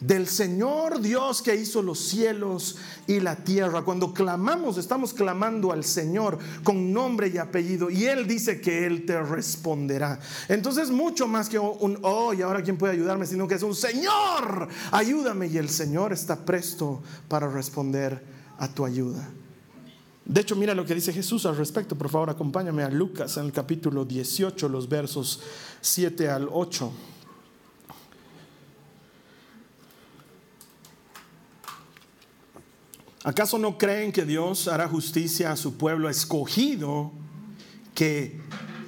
Del 0.00 0.26
Señor 0.26 1.00
Dios 1.00 1.42
que 1.42 1.56
hizo 1.56 1.82
los 1.82 1.98
cielos 1.98 2.76
y 3.06 3.20
la 3.20 3.36
tierra. 3.36 3.82
Cuando 3.82 4.12
clamamos, 4.12 4.78
estamos 4.78 5.12
clamando 5.12 5.72
al 5.72 5.84
Señor 5.84 6.38
con 6.62 6.92
nombre 6.92 7.28
y 7.28 7.38
apellido 7.38 7.90
y 7.90 8.04
Él 8.04 8.26
dice 8.26 8.60
que 8.60 8.86
Él 8.86 9.04
te 9.04 9.20
responderá. 9.20 10.20
Entonces 10.48 10.90
mucho 10.90 11.26
más 11.26 11.48
que 11.48 11.58
un, 11.58 11.98
oh, 12.02 12.32
y 12.32 12.42
ahora 12.42 12.62
quién 12.62 12.76
puede 12.76 12.94
ayudarme, 12.94 13.26
sino 13.26 13.48
que 13.48 13.54
es 13.54 13.62
un 13.62 13.74
Señor, 13.74 14.68
ayúdame 14.92 15.48
y 15.48 15.56
el 15.56 15.68
Señor 15.68 16.12
está 16.12 16.44
presto 16.44 17.02
para 17.28 17.48
responder 17.48 18.22
a 18.58 18.68
tu 18.68 18.84
ayuda. 18.84 19.28
De 20.24 20.42
hecho, 20.42 20.56
mira 20.56 20.74
lo 20.74 20.84
que 20.84 20.94
dice 20.94 21.10
Jesús 21.10 21.46
al 21.46 21.56
respecto. 21.56 21.96
Por 21.96 22.10
favor, 22.10 22.28
acompáñame 22.28 22.82
a 22.82 22.90
Lucas 22.90 23.38
en 23.38 23.46
el 23.46 23.52
capítulo 23.52 24.04
18, 24.04 24.68
los 24.68 24.86
versos 24.86 25.40
7 25.80 26.28
al 26.28 26.48
8. 26.52 26.92
¿Acaso 33.28 33.58
no 33.58 33.76
creen 33.76 34.10
que 34.10 34.24
Dios 34.24 34.68
hará 34.68 34.88
justicia 34.88 35.52
a 35.52 35.56
su 35.56 35.76
pueblo 35.76 36.08
escogido 36.08 37.12
que 37.94 38.40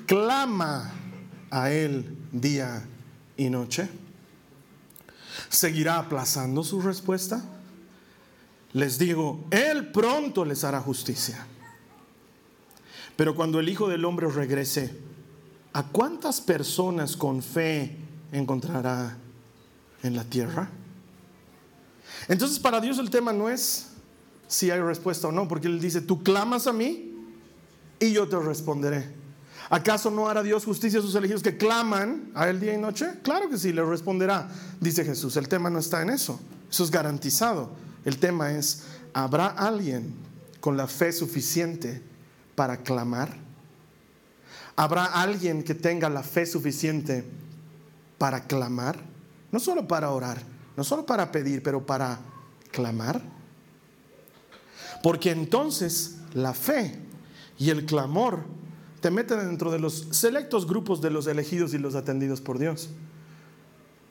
clama 0.07 0.95
a 1.51 1.71
Él 1.71 2.17
día 2.33 2.89
y 3.37 3.51
noche? 3.51 3.87
¿Seguirá 5.51 5.99
aplazando 5.99 6.65
su 6.65 6.81
respuesta? 6.81 7.45
Les 8.73 8.99
digo, 8.99 9.45
Él 9.51 9.93
pronto 9.93 10.47
les 10.47 10.65
hará 10.65 10.81
justicia. 10.81 11.47
Pero 13.17 13.35
cuando 13.35 13.61
el 13.61 13.69
Hijo 13.69 13.89
del 13.89 14.07
Hombre 14.07 14.27
regrese, 14.27 14.99
¿a 15.75 15.83
cuántas 15.83 16.41
personas 16.41 17.15
con 17.15 17.43
fe 17.43 17.95
encontrará 18.33 19.19
en 20.03 20.17
la 20.17 20.25
tierra? 20.25 20.71
Entonces 22.27 22.59
para 22.59 22.81
Dios 22.81 22.99
el 22.99 23.11
tema 23.11 23.35
no 23.35 23.51
es 23.51 23.91
si 24.51 24.69
hay 24.69 24.81
respuesta 24.81 25.29
o 25.29 25.33
no, 25.33 25.47
porque 25.47 25.69
Él 25.69 25.81
dice, 25.81 26.01
tú 26.01 26.25
clamas 26.25 26.67
a 26.67 26.73
mí 26.73 27.15
y 28.01 28.13
yo 28.13 28.29
te 28.29 28.37
responderé. 28.37 29.09
¿Acaso 29.71 30.11
no 30.11 30.29
hará 30.29 30.43
Dios 30.43 30.65
justicia 30.65 30.99
a 30.99 31.03
sus 31.03 31.15
elegidos 31.15 31.45
que 31.45 31.57
claman 31.57 32.33
a 32.35 32.49
Él 32.49 32.59
día 32.59 32.75
y 32.75 32.77
noche? 32.77 33.07
Claro 33.23 33.49
que 33.49 33.57
sí, 33.57 33.73
le 33.73 33.85
responderá, 33.85 34.51
dice 34.81 35.05
Jesús. 35.05 35.37
El 35.37 35.47
tema 35.47 35.71
no 35.71 35.79
está 35.79 36.03
en 36.03 36.11
eso, 36.11 36.41
eso 36.69 36.83
es 36.83 36.91
garantizado. 36.91 37.71
El 38.05 38.19
tema 38.19 38.51
es, 38.51 38.83
¿habrá 39.15 39.47
alguien 39.47 40.15
con 40.59 40.77
la 40.77 40.89
fe 40.89 41.13
suficiente 41.13 42.03
para 42.57 42.79
clamar? 42.79 43.37
¿Habrá 44.75 45.05
alguien 45.05 45.63
que 45.63 45.77
tenga 45.77 46.11
la 46.11 46.25
fe 46.25 46.45
suficiente 46.45 47.25
para 48.19 48.49
clamar? 48.49 48.99
No 49.53 49.61
solo 49.61 49.87
para 49.87 50.11
orar, 50.11 50.43
no 50.77 50.83
solo 50.83 51.07
para 51.07 51.31
pedir, 51.31 51.63
pero 51.63 51.87
para 51.87 52.19
clamar. 52.73 53.23
Porque 55.03 55.31
entonces 55.31 56.17
la 56.35 56.55
fe 56.55 56.99
y 57.59 57.71
el 57.71 57.87
clamor 57.87 58.41
te 59.01 59.11
meten 59.11 59.39
dentro 59.39 59.71
de 59.71 59.79
los 59.79 60.09
selectos 60.11 60.67
grupos 60.67 61.01
de 61.01 61.11
los 61.11 61.27
elegidos 61.27 61.73
y 61.75 61.79
los 61.79 61.95
atendidos 61.95 62.41
por 62.41 62.59
Dios. 62.59 62.91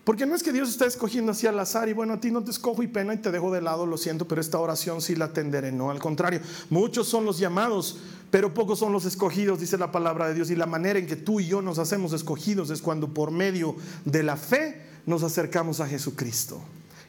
Porque 0.04 0.26
no 0.26 0.34
es 0.34 0.42
que 0.42 0.52
Dios 0.52 0.70
está 0.70 0.88
escogiendo 0.88 1.34
así 1.34 1.46
al 1.46 1.60
azar 1.60 1.88
y 1.88 1.94
bueno, 1.94 2.14
a 2.14 2.20
ti 2.20 2.32
no 2.32 2.44
te 2.44 2.50
escojo 2.50 2.82
y 2.82 2.88
pena 2.88 3.14
y 3.14 3.18
te 3.18 3.30
dejo 3.30 3.52
de 3.52 3.62
lado, 3.62 3.86
lo 3.86 3.96
siento, 3.98 4.28
pero 4.28 4.42
esta 4.42 4.58
oración 4.58 5.02
sí 5.02 5.16
la 5.16 5.26
atenderé. 5.26 5.72
No, 5.72 5.92
al 5.92 6.00
contrario, 6.00 6.42
muchos 6.72 7.08
son 7.08 7.26
los 7.26 7.38
llamados, 7.38 8.00
pero 8.32 8.52
pocos 8.56 8.80
son 8.80 8.92
los 8.92 9.06
escogidos, 9.06 9.60
dice 9.60 9.78
la 9.78 9.92
palabra 9.92 10.28
de 10.28 10.34
Dios. 10.34 10.50
Y 10.50 10.56
la 10.56 10.66
manera 10.66 10.98
en 10.98 11.06
que 11.06 11.16
tú 11.16 11.40
y 11.40 11.46
yo 11.46 11.62
nos 11.62 11.78
hacemos 11.78 12.14
escogidos 12.14 12.72
es 12.72 12.82
cuando 12.82 13.14
por 13.14 13.30
medio 13.30 13.76
de 14.06 14.24
la 14.24 14.36
fe 14.36 14.82
nos 15.06 15.22
acercamos 15.22 15.80
a 15.80 15.88
Jesucristo 15.88 16.60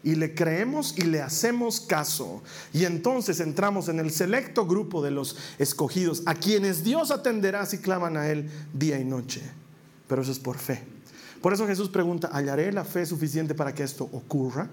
y 0.02 0.14
le 0.14 0.34
creemos 0.34 0.94
y 0.96 1.02
le 1.02 1.20
hacemos 1.20 1.80
caso. 1.80 2.42
Y 2.72 2.84
entonces 2.84 3.40
entramos 3.40 3.88
en 3.88 3.98
el 3.98 4.10
selecto 4.10 4.66
grupo 4.66 5.02
de 5.02 5.10
los 5.10 5.36
escogidos, 5.58 6.22
a 6.26 6.34
quienes 6.34 6.84
Dios 6.84 7.10
atenderá 7.10 7.66
si 7.66 7.78
claman 7.78 8.16
a 8.16 8.28
Él 8.28 8.50
día 8.72 8.98
y 8.98 9.04
noche. 9.04 9.42
Pero 10.08 10.22
eso 10.22 10.32
es 10.32 10.38
por 10.38 10.58
fe. 10.58 10.82
Por 11.40 11.52
eso 11.52 11.66
Jesús 11.66 11.88
pregunta, 11.88 12.30
¿hallaré 12.32 12.72
la 12.72 12.84
fe 12.84 13.06
suficiente 13.06 13.54
para 13.54 13.74
que 13.74 13.82
esto 13.82 14.04
ocurra? 14.04 14.68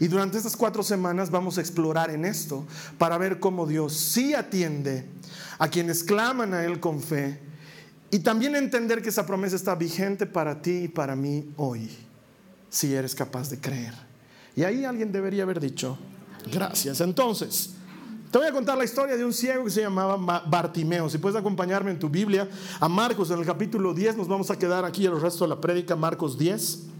Y 0.00 0.08
durante 0.08 0.36
estas 0.36 0.56
cuatro 0.56 0.82
semanas 0.82 1.30
vamos 1.30 1.58
a 1.58 1.60
explorar 1.60 2.10
en 2.10 2.24
esto 2.24 2.64
para 2.98 3.18
ver 3.18 3.40
cómo 3.40 3.66
Dios 3.66 3.94
sí 3.94 4.34
atiende 4.34 5.06
a 5.58 5.68
quienes 5.68 6.02
claman 6.02 6.54
a 6.54 6.64
Él 6.64 6.80
con 6.80 7.00
fe 7.00 7.38
y 8.10 8.20
también 8.20 8.54
entender 8.54 9.02
que 9.02 9.08
esa 9.08 9.26
promesa 9.26 9.56
está 9.56 9.74
vigente 9.74 10.26
para 10.26 10.62
ti 10.62 10.84
y 10.84 10.88
para 10.88 11.16
mí 11.16 11.52
hoy, 11.56 11.90
si 12.70 12.94
eres 12.94 13.14
capaz 13.14 13.50
de 13.50 13.58
creer. 13.58 13.94
Y 14.56 14.62
ahí 14.62 14.84
alguien 14.84 15.10
debería 15.10 15.42
haber 15.42 15.60
dicho, 15.60 15.98
gracias. 16.52 17.00
Entonces, 17.00 17.74
te 18.30 18.38
voy 18.38 18.46
a 18.46 18.52
contar 18.52 18.78
la 18.78 18.84
historia 18.84 19.16
de 19.16 19.24
un 19.24 19.32
ciego 19.32 19.64
que 19.64 19.70
se 19.70 19.80
llamaba 19.80 20.16
Bartimeo. 20.46 21.08
Si 21.08 21.18
puedes 21.18 21.38
acompañarme 21.38 21.90
en 21.90 21.98
tu 21.98 22.08
Biblia 22.08 22.48
a 22.80 22.88
Marcos 22.88 23.30
en 23.30 23.38
el 23.38 23.46
capítulo 23.46 23.94
10, 23.94 24.16
nos 24.16 24.28
vamos 24.28 24.50
a 24.50 24.58
quedar 24.58 24.84
aquí 24.84 25.06
el 25.06 25.20
resto 25.20 25.44
de 25.44 25.50
la 25.50 25.60
prédica, 25.60 25.96
Marcos 25.96 26.38
10 26.38 26.93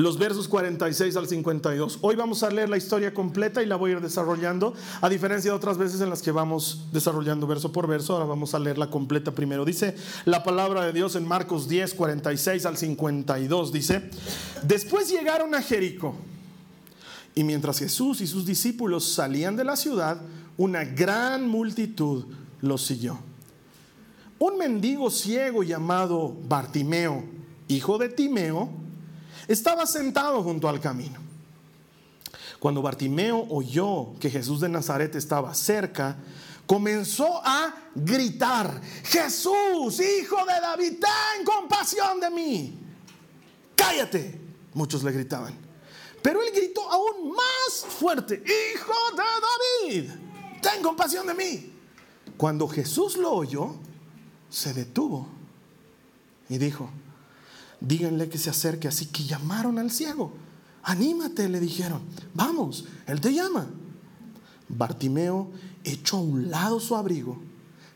los 0.00 0.18
versos 0.18 0.48
46 0.48 1.14
al 1.16 1.26
52. 1.26 1.98
Hoy 2.00 2.16
vamos 2.16 2.42
a 2.42 2.50
leer 2.50 2.70
la 2.70 2.78
historia 2.78 3.12
completa 3.12 3.62
y 3.62 3.66
la 3.66 3.76
voy 3.76 3.90
a 3.90 3.94
ir 3.94 4.00
desarrollando, 4.00 4.72
a 5.00 5.08
diferencia 5.10 5.50
de 5.50 5.56
otras 5.56 5.76
veces 5.76 6.00
en 6.00 6.08
las 6.08 6.22
que 6.22 6.32
vamos 6.32 6.86
desarrollando 6.90 7.46
verso 7.46 7.70
por 7.70 7.86
verso, 7.86 8.14
ahora 8.14 8.24
vamos 8.24 8.54
a 8.54 8.58
leerla 8.58 8.88
completa 8.88 9.32
primero. 9.32 9.64
Dice 9.64 9.94
la 10.24 10.42
palabra 10.42 10.86
de 10.86 10.94
Dios 10.94 11.16
en 11.16 11.28
Marcos 11.28 11.68
10, 11.68 11.94
46 11.94 12.64
al 12.64 12.78
52, 12.78 13.72
dice, 13.72 14.10
después 14.62 15.10
llegaron 15.10 15.54
a 15.54 15.60
Jericó 15.60 16.14
y 17.34 17.44
mientras 17.44 17.78
Jesús 17.78 18.22
y 18.22 18.26
sus 18.26 18.46
discípulos 18.46 19.04
salían 19.04 19.54
de 19.54 19.64
la 19.64 19.76
ciudad, 19.76 20.20
una 20.56 20.84
gran 20.84 21.46
multitud 21.46 22.24
los 22.62 22.82
siguió. 22.82 23.18
Un 24.38 24.56
mendigo 24.56 25.10
ciego 25.10 25.62
llamado 25.62 26.34
Bartimeo, 26.48 27.22
hijo 27.68 27.98
de 27.98 28.08
Timeo, 28.08 28.70
estaba 29.52 29.86
sentado 29.86 30.42
junto 30.42 30.68
al 30.68 30.80
camino. 30.80 31.18
Cuando 32.60 32.82
Bartimeo 32.82 33.46
oyó 33.50 34.14
que 34.20 34.30
Jesús 34.30 34.60
de 34.60 34.68
Nazaret 34.68 35.14
estaba 35.16 35.54
cerca, 35.54 36.16
comenzó 36.66 37.40
a 37.44 37.74
gritar, 37.94 38.80
Jesús, 39.04 39.98
hijo 39.98 40.36
de 40.44 40.60
David, 40.60 40.92
ten 41.00 41.44
compasión 41.44 42.20
de 42.20 42.30
mí. 42.30 42.78
Cállate, 43.74 44.40
muchos 44.74 45.02
le 45.02 45.10
gritaban. 45.10 45.54
Pero 46.22 46.42
él 46.42 46.50
gritó 46.54 46.88
aún 46.88 47.32
más 47.32 47.86
fuerte, 47.88 48.44
hijo 48.44 48.92
de 49.16 49.90
David, 49.96 50.10
ten 50.60 50.82
compasión 50.82 51.26
de 51.26 51.34
mí. 51.34 51.72
Cuando 52.36 52.68
Jesús 52.68 53.16
lo 53.16 53.32
oyó, 53.32 53.74
se 54.48 54.74
detuvo 54.74 55.26
y 56.48 56.58
dijo, 56.58 56.90
díganle 57.80 58.28
que 58.28 58.38
se 58.38 58.50
acerque. 58.50 58.88
Así 58.88 59.06
que 59.06 59.24
llamaron 59.24 59.78
al 59.78 59.90
ciego. 59.90 60.32
Anímate, 60.82 61.48
le 61.48 61.60
dijeron. 61.60 62.02
Vamos, 62.34 62.84
él 63.06 63.20
te 63.20 63.32
llama. 63.32 63.68
Bartimeo 64.68 65.50
echó 65.84 66.18
a 66.18 66.20
un 66.20 66.50
lado 66.50 66.80
su 66.80 66.94
abrigo, 66.94 67.40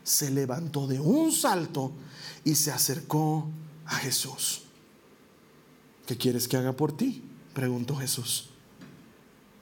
se 0.03 0.29
levantó 0.29 0.87
de 0.87 0.99
un 0.99 1.31
salto 1.31 1.91
y 2.43 2.55
se 2.55 2.71
acercó 2.71 3.47
a 3.85 3.95
Jesús. 3.95 4.63
¿Qué 6.05 6.17
quieres 6.17 6.47
que 6.47 6.57
haga 6.57 6.73
por 6.73 6.95
ti? 6.95 7.23
preguntó 7.53 7.95
Jesús. 7.95 8.49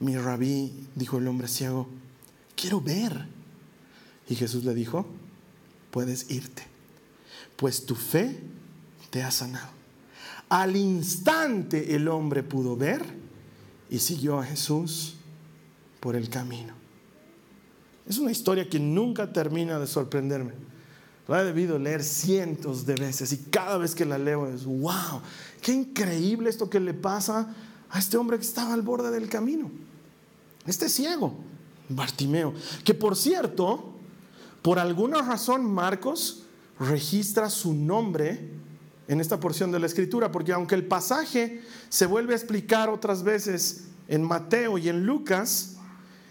Mi 0.00 0.16
rabí, 0.16 0.72
dijo 0.94 1.18
el 1.18 1.28
hombre 1.28 1.48
ciego, 1.48 1.88
quiero 2.56 2.80
ver. 2.80 3.26
Y 4.28 4.34
Jesús 4.34 4.64
le 4.64 4.74
dijo, 4.74 5.06
puedes 5.90 6.30
irte, 6.30 6.66
pues 7.56 7.86
tu 7.86 7.94
fe 7.94 8.40
te 9.10 9.22
ha 9.22 9.30
sanado. 9.30 9.73
Al 10.48 10.76
instante 10.76 11.94
el 11.94 12.08
hombre 12.08 12.42
pudo 12.42 12.76
ver 12.76 13.02
y 13.90 13.98
siguió 13.98 14.38
a 14.38 14.44
Jesús 14.44 15.16
por 16.00 16.16
el 16.16 16.28
camino. 16.28 16.74
Es 18.06 18.18
una 18.18 18.30
historia 18.30 18.68
que 18.68 18.78
nunca 18.78 19.32
termina 19.32 19.78
de 19.78 19.86
sorprenderme. 19.86 20.52
La 21.26 21.40
he 21.40 21.44
debido 21.44 21.78
leer 21.78 22.02
cientos 22.02 22.84
de 22.84 22.94
veces 22.96 23.32
y 23.32 23.38
cada 23.50 23.78
vez 23.78 23.94
que 23.94 24.04
la 24.04 24.18
leo 24.18 24.46
es, 24.46 24.66
wow, 24.66 25.22
qué 25.62 25.72
increíble 25.72 26.50
esto 26.50 26.68
que 26.68 26.80
le 26.80 26.92
pasa 26.92 27.54
a 27.88 27.98
este 27.98 28.18
hombre 28.18 28.36
que 28.36 28.44
estaba 28.44 28.74
al 28.74 28.82
borde 28.82 29.10
del 29.10 29.30
camino. 29.30 29.70
Este 30.66 30.88
ciego, 30.90 31.34
Bartimeo, 31.88 32.52
que 32.84 32.92
por 32.92 33.16
cierto, 33.16 33.94
por 34.60 34.78
alguna 34.78 35.22
razón 35.22 35.64
Marcos 35.72 36.42
registra 36.78 37.48
su 37.48 37.72
nombre 37.72 38.50
en 39.08 39.20
esta 39.20 39.38
porción 39.38 39.70
de 39.70 39.78
la 39.78 39.86
escritura, 39.86 40.32
porque 40.32 40.52
aunque 40.52 40.74
el 40.74 40.86
pasaje 40.86 41.62
se 41.88 42.06
vuelve 42.06 42.32
a 42.32 42.36
explicar 42.36 42.88
otras 42.88 43.22
veces 43.22 43.84
en 44.08 44.22
Mateo 44.22 44.78
y 44.78 44.88
en 44.88 45.04
Lucas, 45.04 45.76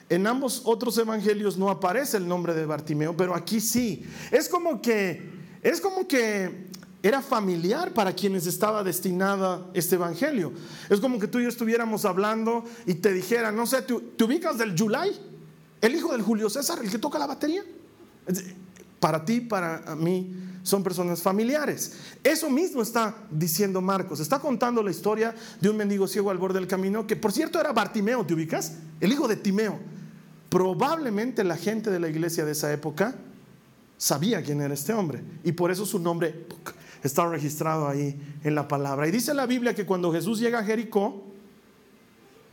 en 0.09 0.27
ambos 0.27 0.61
otros 0.65 0.97
evangelios 0.97 1.57
no 1.57 1.69
aparece 1.69 2.17
el 2.17 2.27
nombre 2.27 2.53
de 2.53 2.65
Bartimeo, 2.65 3.15
pero 3.15 3.35
aquí 3.35 3.59
sí. 3.59 4.05
Es 4.31 4.49
como 4.49 4.81
que, 4.81 5.29
es 5.61 5.81
como 5.81 6.07
que 6.07 6.67
era 7.01 7.21
familiar 7.21 7.93
para 7.93 8.13
quienes 8.13 8.47
estaba 8.47 8.83
destinada 8.83 9.65
este 9.73 9.95
evangelio. 9.95 10.53
Es 10.89 10.99
como 10.99 11.19
que 11.19 11.27
tú 11.27 11.39
y 11.39 11.43
yo 11.43 11.49
estuviéramos 11.49 12.05
hablando 12.05 12.63
y 12.85 12.95
te 12.95 13.11
dijera, 13.11 13.51
no 13.51 13.65
sé, 13.65 13.81
¿te, 13.81 14.23
ubicas 14.23 14.57
del 14.57 14.77
July? 14.77 15.11
El 15.81 15.95
hijo 15.95 16.11
del 16.11 16.21
Julio 16.21 16.49
César, 16.49 16.79
el 16.81 16.89
que 16.89 16.99
toca 16.99 17.19
la 17.19 17.27
batería. 17.27 17.63
Para 19.01 19.25
ti, 19.25 19.41
para 19.41 19.95
mí, 19.97 20.33
son 20.63 20.81
personas 20.81 21.21
familiares. 21.21 21.93
Eso 22.23 22.49
mismo 22.49 22.81
está 22.81 23.15
diciendo 23.29 23.81
Marcos. 23.81 24.19
Está 24.19 24.39
contando 24.39 24.81
la 24.81 24.91
historia 24.91 25.35
de 25.59 25.69
un 25.69 25.77
mendigo 25.77 26.07
ciego 26.07 26.31
al 26.31 26.37
borde 26.37 26.59
del 26.59 26.67
camino, 26.67 27.05
que 27.05 27.15
por 27.15 27.31
cierto 27.31 27.59
era 27.59 27.73
Bartimeo, 27.73 28.25
¿te 28.25 28.33
ubicas? 28.33 28.77
El 28.99 29.11
hijo 29.11 29.27
de 29.27 29.35
Timeo. 29.35 29.77
Probablemente 30.49 31.43
la 31.43 31.57
gente 31.57 31.91
de 31.91 31.99
la 31.99 32.07
iglesia 32.07 32.45
de 32.45 32.53
esa 32.53 32.71
época 32.71 33.15
sabía 33.97 34.41
quién 34.41 34.61
era 34.61 34.73
este 34.73 34.93
hombre 34.93 35.21
y 35.43 35.51
por 35.51 35.71
eso 35.71 35.85
su 35.85 35.99
nombre 35.99 36.45
está 37.03 37.27
registrado 37.27 37.87
ahí 37.87 38.19
en 38.43 38.55
la 38.55 38.67
palabra. 38.67 39.07
Y 39.07 39.11
dice 39.11 39.33
la 39.33 39.45
Biblia 39.45 39.75
que 39.75 39.85
cuando 39.85 40.11
Jesús 40.11 40.39
llega 40.39 40.59
a 40.59 40.63
Jericó, 40.63 41.32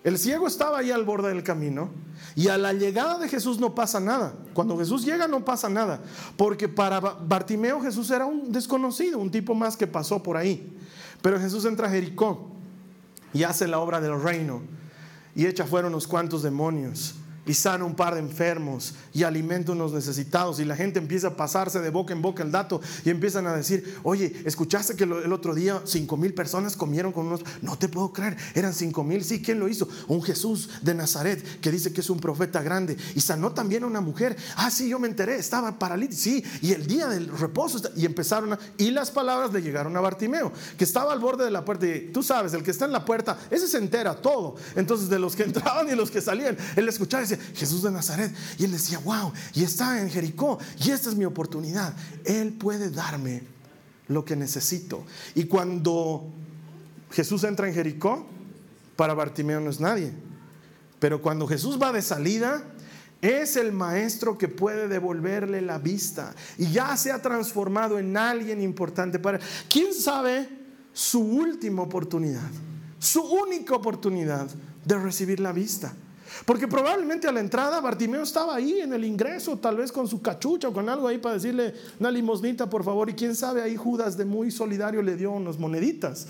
el 0.02 0.18
ciego 0.18 0.46
estaba 0.46 0.78
ahí 0.78 0.90
al 0.90 1.04
borde 1.04 1.28
del 1.28 1.42
camino 1.42 1.90
y 2.34 2.48
a 2.48 2.56
la 2.56 2.72
llegada 2.72 3.18
de 3.18 3.28
Jesús 3.28 3.58
no 3.58 3.74
pasa 3.74 4.00
nada. 4.00 4.34
Cuando 4.54 4.78
Jesús 4.78 5.04
llega 5.04 5.28
no 5.28 5.44
pasa 5.44 5.68
nada, 5.68 6.00
porque 6.36 6.68
para 6.68 7.00
Bartimeo 7.00 7.80
Jesús 7.82 8.10
era 8.10 8.24
un 8.24 8.50
desconocido, 8.50 9.18
un 9.18 9.30
tipo 9.30 9.54
más 9.54 9.76
que 9.76 9.86
pasó 9.86 10.22
por 10.22 10.36
ahí. 10.36 10.76
Pero 11.20 11.38
Jesús 11.38 11.64
entra 11.66 11.86
a 11.86 11.90
Jericó 11.90 12.50
y 13.34 13.42
hace 13.42 13.68
la 13.68 13.78
obra 13.78 14.00
del 14.00 14.20
reino 14.22 14.62
y 15.34 15.46
echa 15.46 15.66
fuera 15.66 15.88
unos 15.88 16.06
cuantos 16.06 16.42
demonios 16.42 17.16
y 17.50 17.54
sana 17.54 17.84
un 17.84 17.96
par 17.96 18.14
de 18.14 18.20
enfermos 18.20 18.94
y 19.12 19.24
alimenta 19.24 19.72
unos 19.72 19.92
necesitados 19.92 20.60
y 20.60 20.64
la 20.64 20.76
gente 20.76 21.00
empieza 21.00 21.26
a 21.26 21.36
pasarse 21.36 21.80
de 21.80 21.90
boca 21.90 22.12
en 22.12 22.22
boca 22.22 22.44
el 22.44 22.52
dato 22.52 22.80
y 23.04 23.10
empiezan 23.10 23.44
a 23.48 23.52
decir, 23.56 23.98
oye, 24.04 24.40
¿escuchaste 24.44 24.94
que 24.94 25.02
el 25.02 25.32
otro 25.32 25.52
día 25.52 25.82
cinco 25.84 26.16
mil 26.16 26.32
personas 26.32 26.76
comieron 26.76 27.10
con 27.10 27.26
unos? 27.26 27.40
No 27.60 27.76
te 27.76 27.88
puedo 27.88 28.12
creer, 28.12 28.36
eran 28.54 28.72
cinco 28.72 29.02
mil, 29.02 29.24
sí, 29.24 29.42
¿quién 29.42 29.58
lo 29.58 29.66
hizo? 29.66 29.88
Un 30.06 30.22
Jesús 30.22 30.70
de 30.82 30.94
Nazaret 30.94 31.42
que 31.60 31.72
dice 31.72 31.92
que 31.92 32.02
es 32.02 32.10
un 32.10 32.20
profeta 32.20 32.62
grande 32.62 32.96
y 33.16 33.20
sanó 33.20 33.50
también 33.50 33.82
a 33.82 33.88
una 33.88 34.00
mujer. 34.00 34.36
Ah, 34.54 34.70
sí, 34.70 34.88
yo 34.88 35.00
me 35.00 35.08
enteré, 35.08 35.34
estaba 35.34 35.76
paralítico, 35.76 36.22
sí, 36.22 36.44
y 36.62 36.70
el 36.70 36.86
día 36.86 37.08
del 37.08 37.36
reposo 37.36 37.80
y 37.96 38.06
empezaron 38.06 38.52
a, 38.52 38.60
y 38.78 38.92
las 38.92 39.10
palabras 39.10 39.52
le 39.52 39.60
llegaron 39.60 39.96
a 39.96 40.00
Bartimeo, 40.00 40.52
que 40.78 40.84
estaba 40.84 41.12
al 41.12 41.18
borde 41.18 41.46
de 41.46 41.50
la 41.50 41.64
puerta 41.64 41.84
y 41.88 42.12
tú 42.12 42.22
sabes, 42.22 42.54
el 42.54 42.62
que 42.62 42.70
está 42.70 42.84
en 42.84 42.92
la 42.92 43.04
puerta, 43.04 43.36
ese 43.50 43.66
se 43.66 43.78
entera 43.78 44.14
todo. 44.14 44.54
Entonces 44.76 45.08
de 45.08 45.18
los 45.18 45.34
que 45.34 45.42
entraban 45.50 45.88
y 45.88 45.96
los 45.96 46.12
que 46.12 46.20
salían, 46.20 46.56
él 46.76 46.88
escuchaba 46.88 47.24
y 47.24 47.26
decía, 47.26 47.39
Jesús 47.54 47.82
de 47.82 47.90
Nazaret. 47.90 48.34
Y 48.58 48.64
él 48.64 48.72
decía, 48.72 48.98
wow, 48.98 49.32
y 49.54 49.64
está 49.64 50.00
en 50.00 50.10
Jericó, 50.10 50.58
y 50.78 50.90
esta 50.90 51.08
es 51.08 51.16
mi 51.16 51.24
oportunidad. 51.24 51.94
Él 52.24 52.52
puede 52.52 52.90
darme 52.90 53.42
lo 54.08 54.24
que 54.24 54.36
necesito. 54.36 55.04
Y 55.34 55.44
cuando 55.44 56.26
Jesús 57.10 57.44
entra 57.44 57.68
en 57.68 57.74
Jericó, 57.74 58.26
para 58.96 59.14
Bartimeo 59.14 59.60
no 59.60 59.70
es 59.70 59.80
nadie. 59.80 60.12
Pero 60.98 61.22
cuando 61.22 61.46
Jesús 61.46 61.80
va 61.80 61.92
de 61.92 62.02
salida, 62.02 62.62
es 63.22 63.56
el 63.56 63.72
maestro 63.72 64.38
que 64.38 64.48
puede 64.48 64.88
devolverle 64.88 65.60
la 65.60 65.78
vista. 65.78 66.34
Y 66.58 66.70
ya 66.70 66.96
se 66.96 67.12
ha 67.12 67.20
transformado 67.20 67.98
en 67.98 68.16
alguien 68.16 68.60
importante 68.60 69.18
para... 69.18 69.38
¿Quién 69.68 69.94
sabe 69.94 70.48
su 70.92 71.20
última 71.20 71.82
oportunidad? 71.82 72.50
Su 72.98 73.22
única 73.22 73.74
oportunidad 73.74 74.48
de 74.84 74.98
recibir 74.98 75.40
la 75.40 75.52
vista. 75.52 75.94
Porque 76.44 76.68
probablemente 76.68 77.28
a 77.28 77.32
la 77.32 77.40
entrada 77.40 77.80
Bartimeo 77.80 78.22
estaba 78.22 78.54
ahí 78.54 78.80
en 78.80 78.92
el 78.92 79.04
ingreso, 79.04 79.58
tal 79.58 79.76
vez 79.76 79.92
con 79.92 80.08
su 80.08 80.22
cachucha 80.22 80.68
o 80.68 80.72
con 80.72 80.88
algo 80.88 81.08
ahí 81.08 81.18
para 81.18 81.34
decirle 81.34 81.74
una 81.98 82.10
limosnita, 82.10 82.68
por 82.68 82.84
favor. 82.84 83.10
Y 83.10 83.14
quién 83.14 83.34
sabe, 83.34 83.62
ahí 83.62 83.76
Judas 83.76 84.16
de 84.16 84.24
muy 84.24 84.50
solidario 84.50 85.02
le 85.02 85.16
dio 85.16 85.32
unas 85.32 85.58
moneditas. 85.58 86.26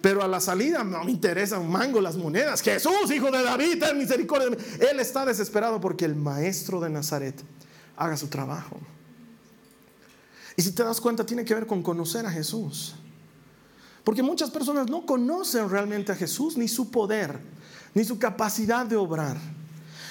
Pero 0.00 0.22
a 0.22 0.28
la 0.28 0.40
salida 0.40 0.82
no 0.82 1.04
me 1.04 1.10
interesa 1.10 1.58
un 1.58 1.70
mango 1.70 2.00
las 2.00 2.16
monedas. 2.16 2.62
Jesús, 2.62 3.10
hijo 3.14 3.30
de 3.30 3.42
David, 3.42 3.78
ten 3.78 3.98
misericordia. 3.98 4.56
Él 4.90 4.98
está 4.98 5.26
desesperado 5.26 5.80
porque 5.80 6.04
el 6.06 6.16
maestro 6.16 6.80
de 6.80 6.88
Nazaret 6.88 7.38
haga 7.96 8.16
su 8.16 8.28
trabajo. 8.28 8.78
Y 10.56 10.62
si 10.62 10.72
te 10.72 10.82
das 10.82 11.00
cuenta, 11.00 11.24
tiene 11.24 11.44
que 11.44 11.54
ver 11.54 11.66
con 11.66 11.82
conocer 11.82 12.24
a 12.24 12.30
Jesús. 12.30 12.94
Porque 14.04 14.22
muchas 14.22 14.50
personas 14.50 14.88
no 14.88 15.04
conocen 15.04 15.68
realmente 15.68 16.12
a 16.12 16.14
Jesús 16.14 16.56
ni 16.56 16.68
su 16.68 16.90
poder 16.90 17.38
ni 17.94 18.04
su 18.04 18.18
capacidad 18.18 18.86
de 18.86 18.96
obrar. 18.96 19.36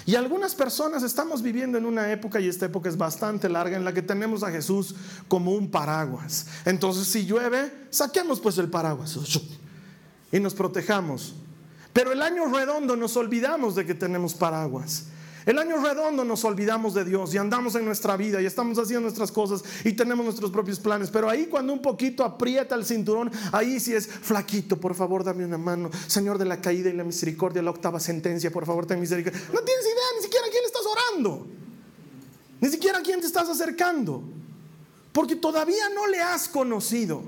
Y 0.06 0.16
algunas 0.16 0.56
personas 0.56 1.04
estamos 1.04 1.42
viviendo 1.44 1.78
en 1.78 1.86
una 1.86 2.12
época, 2.12 2.40
y 2.40 2.48
esta 2.48 2.66
época 2.66 2.90
es 2.90 2.98
bastante 2.98 3.48
larga, 3.48 3.78
en 3.78 3.86
la 3.86 3.94
que 3.94 4.02
tenemos 4.02 4.42
a 4.42 4.50
Jesús 4.50 4.96
como 5.28 5.52
un 5.52 5.70
paraguas. 5.70 6.48
Entonces, 6.66 7.08
si 7.08 7.26
llueve, 7.26 7.72
saquemos 7.92 8.40
pues 8.40 8.58
el 8.58 8.70
paraguas 8.70 9.18
y 10.32 10.40
nos 10.40 10.54
protejamos. 10.54 11.36
Pero 11.94 12.12
el 12.12 12.22
año 12.22 12.46
redondo 12.46 12.96
nos 12.96 13.16
olvidamos 13.18 13.76
de 13.76 13.86
que 13.86 13.94
tenemos 13.94 14.34
paraguas. 14.34 15.06
El 15.50 15.58
año 15.58 15.84
redondo 15.84 16.24
nos 16.24 16.46
olvidamos 16.46 16.94
de 16.94 17.04
Dios 17.04 17.34
y 17.34 17.40
andamos 17.40 17.74
en 17.74 17.84
nuestra 17.84 18.16
vida 18.16 18.40
y 18.40 18.46
estamos 18.46 18.78
haciendo 18.78 19.02
nuestras 19.02 19.32
cosas 19.32 19.64
y 19.84 19.94
tenemos 19.94 20.24
nuestros 20.24 20.52
propios 20.52 20.80
planes. 20.80 21.10
Pero 21.10 21.28
ahí 21.28 21.48
cuando 21.48 21.74
un 21.74 21.82
poquito 21.82 22.24
aprieta 22.24 22.76
el 22.76 22.86
cinturón, 22.86 23.32
ahí 23.52 23.80
sí 23.80 23.96
es 23.96 24.06
flaquito, 24.06 24.80
por 24.80 24.94
favor 24.94 25.24
dame 25.24 25.44
una 25.44 25.58
mano. 25.58 25.90
Señor 26.06 26.38
de 26.38 26.46
la 26.46 26.62
caída 26.62 26.92
y 26.92 26.94
la 26.94 27.04
misericordia, 27.04 27.64
la 27.64 27.72
octava 27.72 28.00
sentencia, 28.00 28.52
por 28.52 28.68
favor 28.68 28.86
ten 28.86 29.00
misericordia. 29.00 29.42
No 29.52 29.62
tienes 29.62 29.86
idea 29.86 30.04
ni 30.18 30.24
siquiera 30.24 30.46
a 30.46 30.50
quién 30.52 30.66
estás 30.66 30.84
orando. 30.86 31.48
Ni 32.62 32.70
siquiera 32.70 33.00
a 33.00 33.02
quién 33.02 33.20
te 33.20 33.26
estás 33.26 33.50
acercando. 33.50 34.22
Porque 35.12 35.36
todavía 35.36 35.90
no 35.96 36.06
le 36.06 36.22
has 36.22 36.48
conocido. 36.48 37.24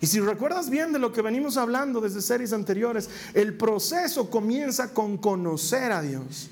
Y 0.00 0.08
si 0.08 0.18
recuerdas 0.18 0.70
bien 0.70 0.92
de 0.92 0.98
lo 0.98 1.12
que 1.12 1.22
venimos 1.22 1.56
hablando 1.56 2.00
desde 2.00 2.20
series 2.20 2.52
anteriores, 2.52 3.08
el 3.32 3.56
proceso 3.56 4.28
comienza 4.28 4.92
con 4.92 5.18
conocer 5.18 5.92
a 5.92 6.02
Dios 6.02 6.50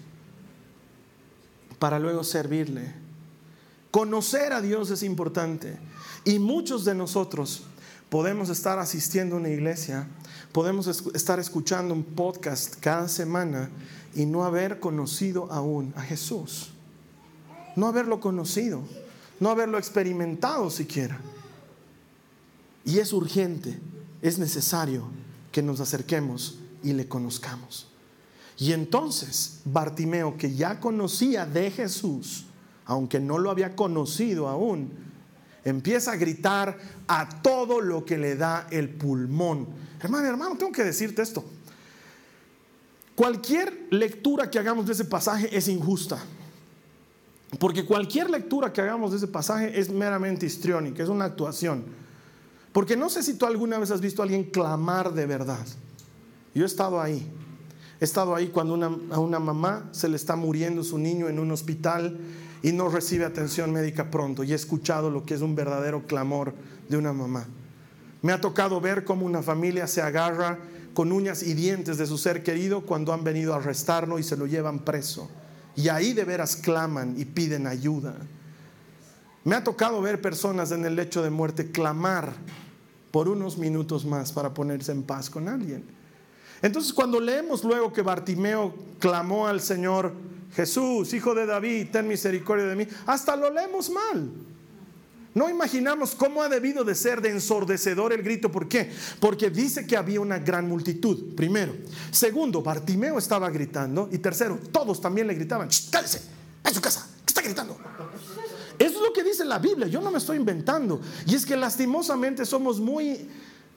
para 1.79 1.99
luego 1.99 2.25
servirle. 2.25 2.95
Conocer 3.91 4.53
a 4.53 4.61
Dios 4.61 4.91
es 4.91 5.03
importante. 5.03 5.79
Y 6.25 6.39
muchos 6.39 6.85
de 6.85 6.95
nosotros 6.95 7.63
podemos 8.09 8.49
estar 8.49 8.79
asistiendo 8.79 9.37
a 9.37 9.39
una 9.39 9.49
iglesia, 9.49 10.07
podemos 10.53 10.87
estar 10.87 11.39
escuchando 11.39 11.95
un 11.95 12.05
podcast 12.05 12.77
cada 12.81 13.09
semana 13.09 13.71
y 14.15 14.27
no 14.27 14.45
haber 14.45 14.81
conocido 14.81 15.51
aún 15.53 15.93
a 15.97 16.03
Jesús. 16.03 16.71
No 17.77 17.87
haberlo 17.87 18.21
conocido, 18.21 18.83
no 19.39 19.51
haberlo 19.51 19.79
experimentado 19.79 20.71
siquiera. 20.71 21.21
Y 22.85 22.99
es 22.99 23.13
urgente, 23.13 23.79
es 24.23 24.39
necesario 24.39 25.09
que 25.53 25.63
nos 25.63 25.81
acerquemos 25.81 26.59
y 26.83 26.93
le 26.93 27.07
conozcamos. 27.09 27.89
Y 28.59 28.73
entonces 28.73 29.61
Bartimeo, 29.65 30.37
que 30.37 30.55
ya 30.55 30.81
conocía 30.81 31.45
de 31.45 31.71
Jesús, 31.71 32.47
aunque 32.87 33.21
no 33.21 33.39
lo 33.39 33.51
había 33.51 33.77
conocido 33.77 34.49
aún, 34.49 34.91
empieza 35.65 36.13
a 36.13 36.17
gritar 36.17 36.79
a 37.09 37.43
todo 37.43 37.81
lo 37.81 38.05
que 38.05 38.17
le 38.17 38.37
da 38.37 38.67
el 38.71 38.89
pulmón. 38.89 39.67
Hermano, 40.01 40.29
hermano, 40.29 40.57
tengo 40.57 40.73
que 40.73 40.85
decirte 40.85 41.23
esto. 41.23 41.45
Cualquier 43.15 43.89
lectura 43.91 44.51
que 44.51 44.59
hagamos 44.59 44.87
de 44.87 44.93
ese 44.93 45.05
pasaje 45.05 45.55
es 45.57 45.69
injusta. 45.69 46.23
Porque 47.59 47.85
cualquier 47.85 48.29
lectura 48.31 48.73
que 48.73 48.81
hagamos 48.81 49.13
de 49.13 49.19
ese 49.19 49.29
pasaje 49.29 49.79
es 49.79 49.91
meramente 49.91 50.47
histriónica, 50.47 51.03
es 51.03 51.09
una 51.09 51.25
actuación. 51.25 51.85
Porque 52.73 52.97
no 52.97 53.09
sé 53.09 53.23
si 53.23 53.35
tú 53.35 53.47
alguna 53.47 53.79
vez 53.79 53.91
has 53.91 54.01
visto 54.01 54.21
a 54.21 54.25
alguien 54.25 54.45
clamar 54.45 55.15
de 55.15 55.27
verdad. 55.27 55.67
Yo 56.55 56.65
he 56.65 56.67
estado 56.67 57.01
ahí. 57.01 57.27
He 58.01 58.05
estado 58.05 58.35
ahí 58.35 58.49
cuando 58.49 58.75
a 59.11 59.19
una 59.19 59.39
mamá 59.39 59.89
se 59.93 60.09
le 60.09 60.17
está 60.17 60.37
muriendo 60.37 60.85
su 60.85 60.99
niño 60.99 61.29
en 61.29 61.39
un 61.39 61.51
hospital 61.51 62.19
y 62.63 62.73
no 62.73 62.89
recibe 62.89 63.25
atención 63.25 63.73
médica 63.73 64.11
pronto 64.11 64.45
y 64.45 64.53
he 64.53 64.55
escuchado 64.55 65.11
lo 65.11 65.25
que 65.25 65.35
es 65.35 65.41
un 65.41 65.55
verdadero 65.55 66.07
clamor 66.07 66.55
de 66.89 66.97
una 66.97 67.13
mamá. 67.13 67.47
Me 68.23 68.33
ha 68.33 68.41
tocado 68.41 68.81
ver 68.81 69.05
cómo 69.05 69.25
una 69.25 69.43
familia 69.43 69.87
se 69.87 70.03
agarra 70.03 70.59
con 70.93 71.13
uñas 71.13 71.43
y 71.43 71.55
dientes 71.55 71.99
de 71.99 72.07
su 72.07 72.19
ser 72.19 72.43
querido 72.43 72.83
cuando 72.83 73.13
han 73.13 73.23
venido 73.23 73.55
a 73.55 73.59
arrestarlo 73.59 74.19
y 74.19 74.23
se 74.23 74.37
lo 74.37 74.47
llevan 74.47 74.81
preso. 74.81 75.31
Y 75.75 75.89
ahí 75.89 76.13
de 76.13 76.25
veras 76.25 76.57
claman 76.57 77.15
y 77.19 77.25
piden 77.25 77.67
ayuda. 77.67 78.15
Me 79.45 79.55
ha 79.55 79.63
tocado 79.63 80.01
ver 80.03 80.21
personas 80.21 80.73
en 80.73 80.85
el 80.85 80.97
lecho 80.97 81.23
de 81.23 81.31
muerte 81.31 81.71
clamar 81.71 82.33
por 83.11 83.29
unos 83.29 83.59
minutos 83.59 84.05
más 84.05 84.33
para 84.33 84.53
ponerse 84.53 84.93
en 84.93 85.03
paz 85.03 85.31
con 85.31 85.49
alguien. 85.49 85.96
Entonces 86.63 86.93
cuando 86.93 87.21
leemos 87.21 87.65
luego 87.65 87.93
que 87.93 88.03
Bartimeo 88.03 88.75
clamó 88.99 89.47
al 89.47 89.61
Señor, 89.61 90.13
Jesús, 90.55 91.13
hijo 91.13 91.35
de 91.35 91.47
David, 91.47 91.89
ten 91.93 92.09
misericordia 92.09 92.65
de 92.67 92.77
mí, 92.77 92.87
hasta 93.07 93.37
lo 93.37 93.51
leemos 93.51 93.91
mal. 93.91 94.31
No 95.37 95.51
imaginamos 95.51 96.15
cómo 96.15 96.43
ha 96.43 96.49
debido 96.49 96.83
de 96.83 96.95
ser 96.95 97.21
de 97.21 97.29
ensordecedor 97.29 98.15
el 98.15 98.23
grito. 98.23 98.51
¿Por 98.51 98.69
qué? 98.69 98.91
Porque 99.21 99.51
dice 99.51 99.87
que 99.87 99.95
había 99.95 100.19
una 100.19 100.39
gran 100.39 100.67
multitud, 100.67 101.35
primero. 101.35 101.75
Segundo, 102.11 102.63
Bartimeo 102.63 103.19
estaba 103.19 103.51
gritando. 103.51 104.09
Y 104.11 104.17
tercero, 104.17 104.59
todos 104.73 104.99
también 104.99 105.27
le 105.27 105.35
gritaban, 105.35 105.69
cállese, 105.91 106.23
a 106.63 106.73
su 106.73 106.81
casa, 106.81 107.07
¿qué 107.19 107.27
está 107.27 107.43
gritando? 107.43 107.77
Eso 108.79 108.95
es 108.97 109.03
lo 109.03 109.13
que 109.13 109.23
dice 109.23 109.45
la 109.45 109.59
Biblia, 109.59 109.87
yo 109.89 110.01
no 110.01 110.11
me 110.11 110.17
estoy 110.17 110.39
inventando. 110.39 111.03
Y 111.27 111.35
es 111.35 111.45
que 111.45 111.55
lastimosamente 111.55 112.47
somos 112.47 112.81
muy 112.81 113.29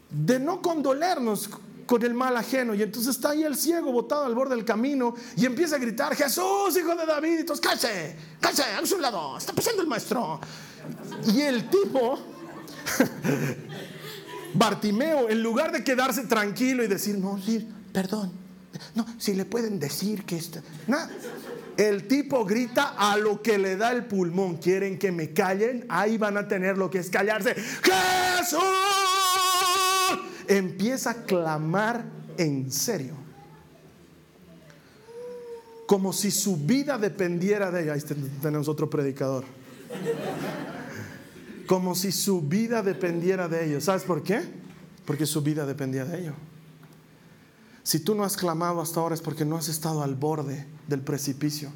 de 0.09 0.39
no 0.39 0.61
condolernos 0.61 1.49
con 1.89 2.03
el 2.03 2.13
mal 2.13 2.37
ajeno. 2.37 2.75
Y 2.75 2.83
entonces 2.83 3.15
está 3.15 3.31
ahí 3.31 3.41
el 3.41 3.55
ciego 3.55 3.91
botado 3.91 4.23
al 4.23 4.35
borde 4.35 4.55
del 4.55 4.63
camino 4.63 5.15
y 5.35 5.47
empieza 5.47 5.77
a 5.77 5.79
gritar, 5.79 6.15
Jesús, 6.15 6.77
hijo 6.77 6.95
de 6.95 7.03
David. 7.03 7.37
Y 7.37 7.39
entonces, 7.39 7.65
cállese, 7.65 8.15
cállese, 8.39 8.61
a 8.61 9.01
lado, 9.01 9.35
está 9.39 9.53
pasando 9.53 9.81
el 9.81 9.87
maestro. 9.87 10.39
Y 11.33 11.41
el 11.41 11.67
tipo, 11.67 12.19
Bartimeo, 14.53 15.29
en 15.29 15.41
lugar 15.41 15.71
de 15.71 15.83
quedarse 15.83 16.25
tranquilo 16.25 16.83
y 16.83 16.87
decir, 16.87 17.17
no, 17.17 17.41
sí, 17.41 17.67
perdón, 17.91 18.33
no, 18.93 19.07
si 19.17 19.33
le 19.33 19.45
pueden 19.45 19.79
decir 19.79 20.25
que 20.25 20.37
está... 20.37 20.61
El 21.75 22.07
tipo 22.07 22.45
grita 22.45 22.93
a 22.99 23.17
lo 23.17 23.41
que 23.41 23.57
le 23.57 23.77
da 23.77 23.93
el 23.93 24.05
pulmón. 24.05 24.57
¿Quieren 24.57 24.99
que 24.99 25.13
me 25.13 25.33
callen? 25.33 25.85
Ahí 25.87 26.17
van 26.17 26.37
a 26.37 26.45
tener 26.45 26.77
lo 26.77 26.89
que 26.89 26.99
es 26.99 27.09
callarse. 27.09 27.55
Jesús. 27.55 29.18
Empieza 30.49 31.11
a 31.11 31.23
clamar 31.25 32.03
en 32.37 32.71
serio. 32.71 33.13
Como 35.85 36.11
si 36.11 36.31
su 36.31 36.57
vida 36.57 36.97
dependiera 36.97 37.69
de 37.69 37.83
ella. 37.83 37.93
Ahí 37.93 38.01
tenemos 38.41 38.67
otro 38.67 38.89
predicador. 38.89 39.45
Como 41.67 41.93
si 41.93 42.11
su 42.11 42.41
vida 42.41 42.81
dependiera 42.81 43.47
de 43.47 43.67
ello. 43.67 43.79
¿Sabes 43.79 44.01
por 44.01 44.23
qué? 44.23 44.41
Porque 45.05 45.27
su 45.27 45.43
vida 45.43 45.67
dependía 45.67 46.03
de 46.03 46.19
ello. 46.19 46.33
Si 47.83 47.99
tú 47.99 48.15
no 48.15 48.23
has 48.23 48.35
clamado 48.35 48.81
hasta 48.81 48.99
ahora 48.99 49.13
es 49.13 49.21
porque 49.21 49.45
no 49.45 49.55
has 49.55 49.69
estado 49.69 50.01
al 50.01 50.15
borde 50.15 50.65
del 50.87 51.01
precipicio. 51.01 51.71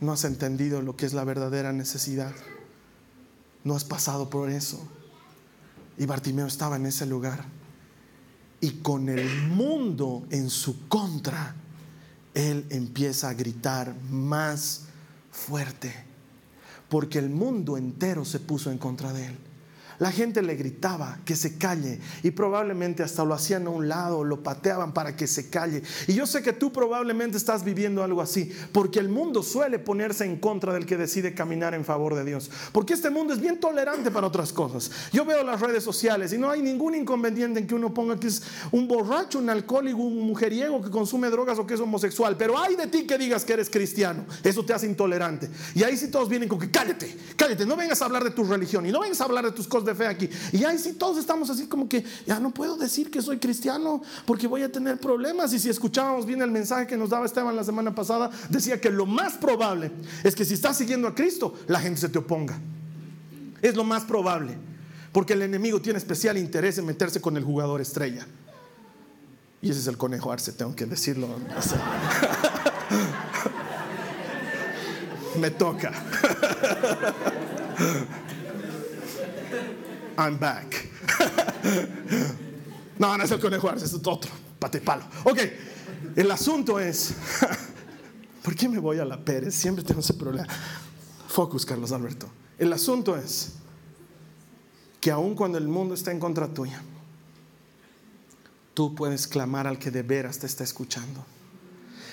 No 0.00 0.12
has 0.12 0.24
entendido 0.24 0.82
lo 0.82 0.94
que 0.94 1.06
es 1.06 1.14
la 1.14 1.24
verdadera 1.24 1.72
necesidad. 1.72 2.34
No 3.62 3.74
has 3.74 3.84
pasado 3.84 4.28
por 4.28 4.50
eso. 4.50 4.86
Y 5.96 6.04
Bartimeo 6.04 6.46
estaba 6.46 6.76
en 6.76 6.84
ese 6.84 7.06
lugar. 7.06 7.44
Y 8.64 8.80
con 8.80 9.10
el 9.10 9.28
mundo 9.48 10.24
en 10.30 10.48
su 10.48 10.88
contra, 10.88 11.54
él 12.32 12.64
empieza 12.70 13.28
a 13.28 13.34
gritar 13.34 13.94
más 14.08 14.84
fuerte. 15.30 15.92
Porque 16.88 17.18
el 17.18 17.28
mundo 17.28 17.76
entero 17.76 18.24
se 18.24 18.40
puso 18.40 18.70
en 18.70 18.78
contra 18.78 19.12
de 19.12 19.26
él. 19.26 19.36
La 19.98 20.10
gente 20.10 20.42
le 20.42 20.56
gritaba 20.56 21.18
que 21.24 21.36
se 21.36 21.56
calle 21.56 22.00
y 22.22 22.30
probablemente 22.30 23.02
hasta 23.02 23.24
lo 23.24 23.34
hacían 23.34 23.66
a 23.66 23.70
un 23.70 23.88
lado, 23.88 24.24
lo 24.24 24.42
pateaban 24.42 24.92
para 24.92 25.16
que 25.16 25.26
se 25.26 25.48
calle. 25.50 25.82
Y 26.06 26.14
yo 26.14 26.26
sé 26.26 26.42
que 26.42 26.52
tú 26.52 26.72
probablemente 26.72 27.36
estás 27.36 27.64
viviendo 27.64 28.02
algo 28.02 28.20
así, 28.20 28.52
porque 28.72 28.98
el 28.98 29.08
mundo 29.08 29.42
suele 29.42 29.78
ponerse 29.78 30.24
en 30.24 30.38
contra 30.38 30.72
del 30.72 30.86
que 30.86 30.96
decide 30.96 31.34
caminar 31.34 31.74
en 31.74 31.84
favor 31.84 32.14
de 32.14 32.24
Dios. 32.24 32.50
Porque 32.72 32.94
este 32.94 33.10
mundo 33.10 33.32
es 33.32 33.40
bien 33.40 33.60
tolerante 33.60 34.10
para 34.10 34.26
otras 34.26 34.52
cosas. 34.52 34.90
Yo 35.12 35.24
veo 35.24 35.44
las 35.44 35.60
redes 35.60 35.84
sociales 35.84 36.32
y 36.32 36.38
no 36.38 36.50
hay 36.50 36.62
ningún 36.62 36.94
inconveniente 36.94 37.60
en 37.60 37.66
que 37.66 37.74
uno 37.74 37.92
ponga 37.94 38.18
que 38.18 38.26
es 38.26 38.42
un 38.72 38.88
borracho, 38.88 39.38
un 39.38 39.50
alcohólico, 39.50 39.98
un 39.98 40.26
mujeriego 40.26 40.82
que 40.82 40.90
consume 40.90 41.30
drogas 41.30 41.58
o 41.58 41.66
que 41.66 41.74
es 41.74 41.80
homosexual. 41.80 42.36
Pero 42.36 42.58
hay 42.58 42.76
de 42.76 42.86
ti 42.86 43.06
que 43.06 43.18
digas 43.18 43.44
que 43.44 43.52
eres 43.52 43.70
cristiano. 43.70 44.24
Eso 44.42 44.64
te 44.64 44.72
hace 44.72 44.86
intolerante. 44.86 45.48
Y 45.74 45.82
ahí 45.82 45.96
sí 45.96 46.08
todos 46.08 46.28
vienen 46.28 46.48
con 46.48 46.58
que 46.58 46.70
cállate, 46.70 47.16
cállate, 47.36 47.66
no 47.66 47.76
vengas 47.76 48.02
a 48.02 48.06
hablar 48.06 48.24
de 48.24 48.30
tu 48.30 48.44
religión 48.44 48.86
y 48.86 48.92
no 48.92 49.00
vengas 49.00 49.20
a 49.20 49.24
hablar 49.24 49.44
de 49.44 49.52
tus 49.52 49.68
cosas 49.68 49.83
de 49.84 49.94
fe 49.94 50.06
aquí. 50.06 50.28
Y 50.52 50.64
ahí 50.64 50.78
sí 50.78 50.94
todos 50.94 51.18
estamos 51.18 51.50
así 51.50 51.66
como 51.66 51.88
que 51.88 52.04
ya 52.26 52.40
no 52.40 52.52
puedo 52.52 52.76
decir 52.76 53.10
que 53.10 53.22
soy 53.22 53.38
cristiano 53.38 54.02
porque 54.26 54.46
voy 54.46 54.62
a 54.62 54.72
tener 54.72 54.98
problemas. 54.98 55.52
Y 55.52 55.58
si 55.58 55.68
escuchábamos 55.68 56.26
bien 56.26 56.42
el 56.42 56.50
mensaje 56.50 56.86
que 56.86 56.96
nos 56.96 57.10
daba 57.10 57.26
Esteban 57.26 57.56
la 57.56 57.64
semana 57.64 57.94
pasada, 57.94 58.30
decía 58.48 58.80
que 58.80 58.90
lo 58.90 59.06
más 59.06 59.34
probable 59.34 59.90
es 60.22 60.34
que 60.34 60.44
si 60.44 60.54
estás 60.54 60.76
siguiendo 60.76 61.08
a 61.08 61.14
Cristo, 61.14 61.54
la 61.66 61.80
gente 61.80 62.00
se 62.00 62.08
te 62.08 62.18
oponga. 62.18 62.58
Es 63.62 63.76
lo 63.76 63.84
más 63.84 64.04
probable. 64.04 64.56
Porque 65.12 65.34
el 65.34 65.42
enemigo 65.42 65.80
tiene 65.80 65.98
especial 65.98 66.36
interés 66.36 66.78
en 66.78 66.86
meterse 66.86 67.20
con 67.20 67.36
el 67.36 67.44
jugador 67.44 67.80
estrella. 67.80 68.26
Y 69.62 69.70
ese 69.70 69.80
es 69.80 69.86
el 69.86 69.96
conejo 69.96 70.32
Arce, 70.32 70.52
tengo 70.52 70.74
que 70.74 70.86
decirlo. 70.86 71.28
Me 75.40 75.50
toca. 75.50 75.92
I'm 80.16 80.38
back. 80.38 80.88
no, 82.98 83.16
no 83.16 83.24
es 83.24 83.30
el 83.30 83.40
conejo 83.40 83.68
Arce, 83.68 83.86
es 83.86 83.94
otro, 83.94 84.30
patepalo. 84.58 85.04
Ok, 85.24 85.38
el 86.16 86.30
asunto 86.30 86.78
es, 86.78 87.14
¿por 88.42 88.54
qué 88.54 88.68
me 88.68 88.78
voy 88.78 88.98
a 88.98 89.04
la 89.04 89.24
Pérez? 89.24 89.54
Siempre 89.54 89.84
tengo 89.84 90.00
ese 90.00 90.14
problema. 90.14 90.48
Focus, 91.28 91.66
Carlos 91.66 91.92
Alberto. 91.92 92.28
El 92.58 92.72
asunto 92.72 93.16
es 93.16 93.54
que 95.00 95.10
aun 95.10 95.34
cuando 95.34 95.58
el 95.58 95.68
mundo 95.68 95.94
está 95.94 96.12
en 96.12 96.20
contra 96.20 96.48
tuya, 96.48 96.80
tú 98.74 98.94
puedes 98.94 99.26
clamar 99.26 99.66
al 99.66 99.78
que 99.78 99.90
de 99.90 100.02
veras 100.02 100.38
te 100.38 100.46
está 100.46 100.64
escuchando. 100.64 101.24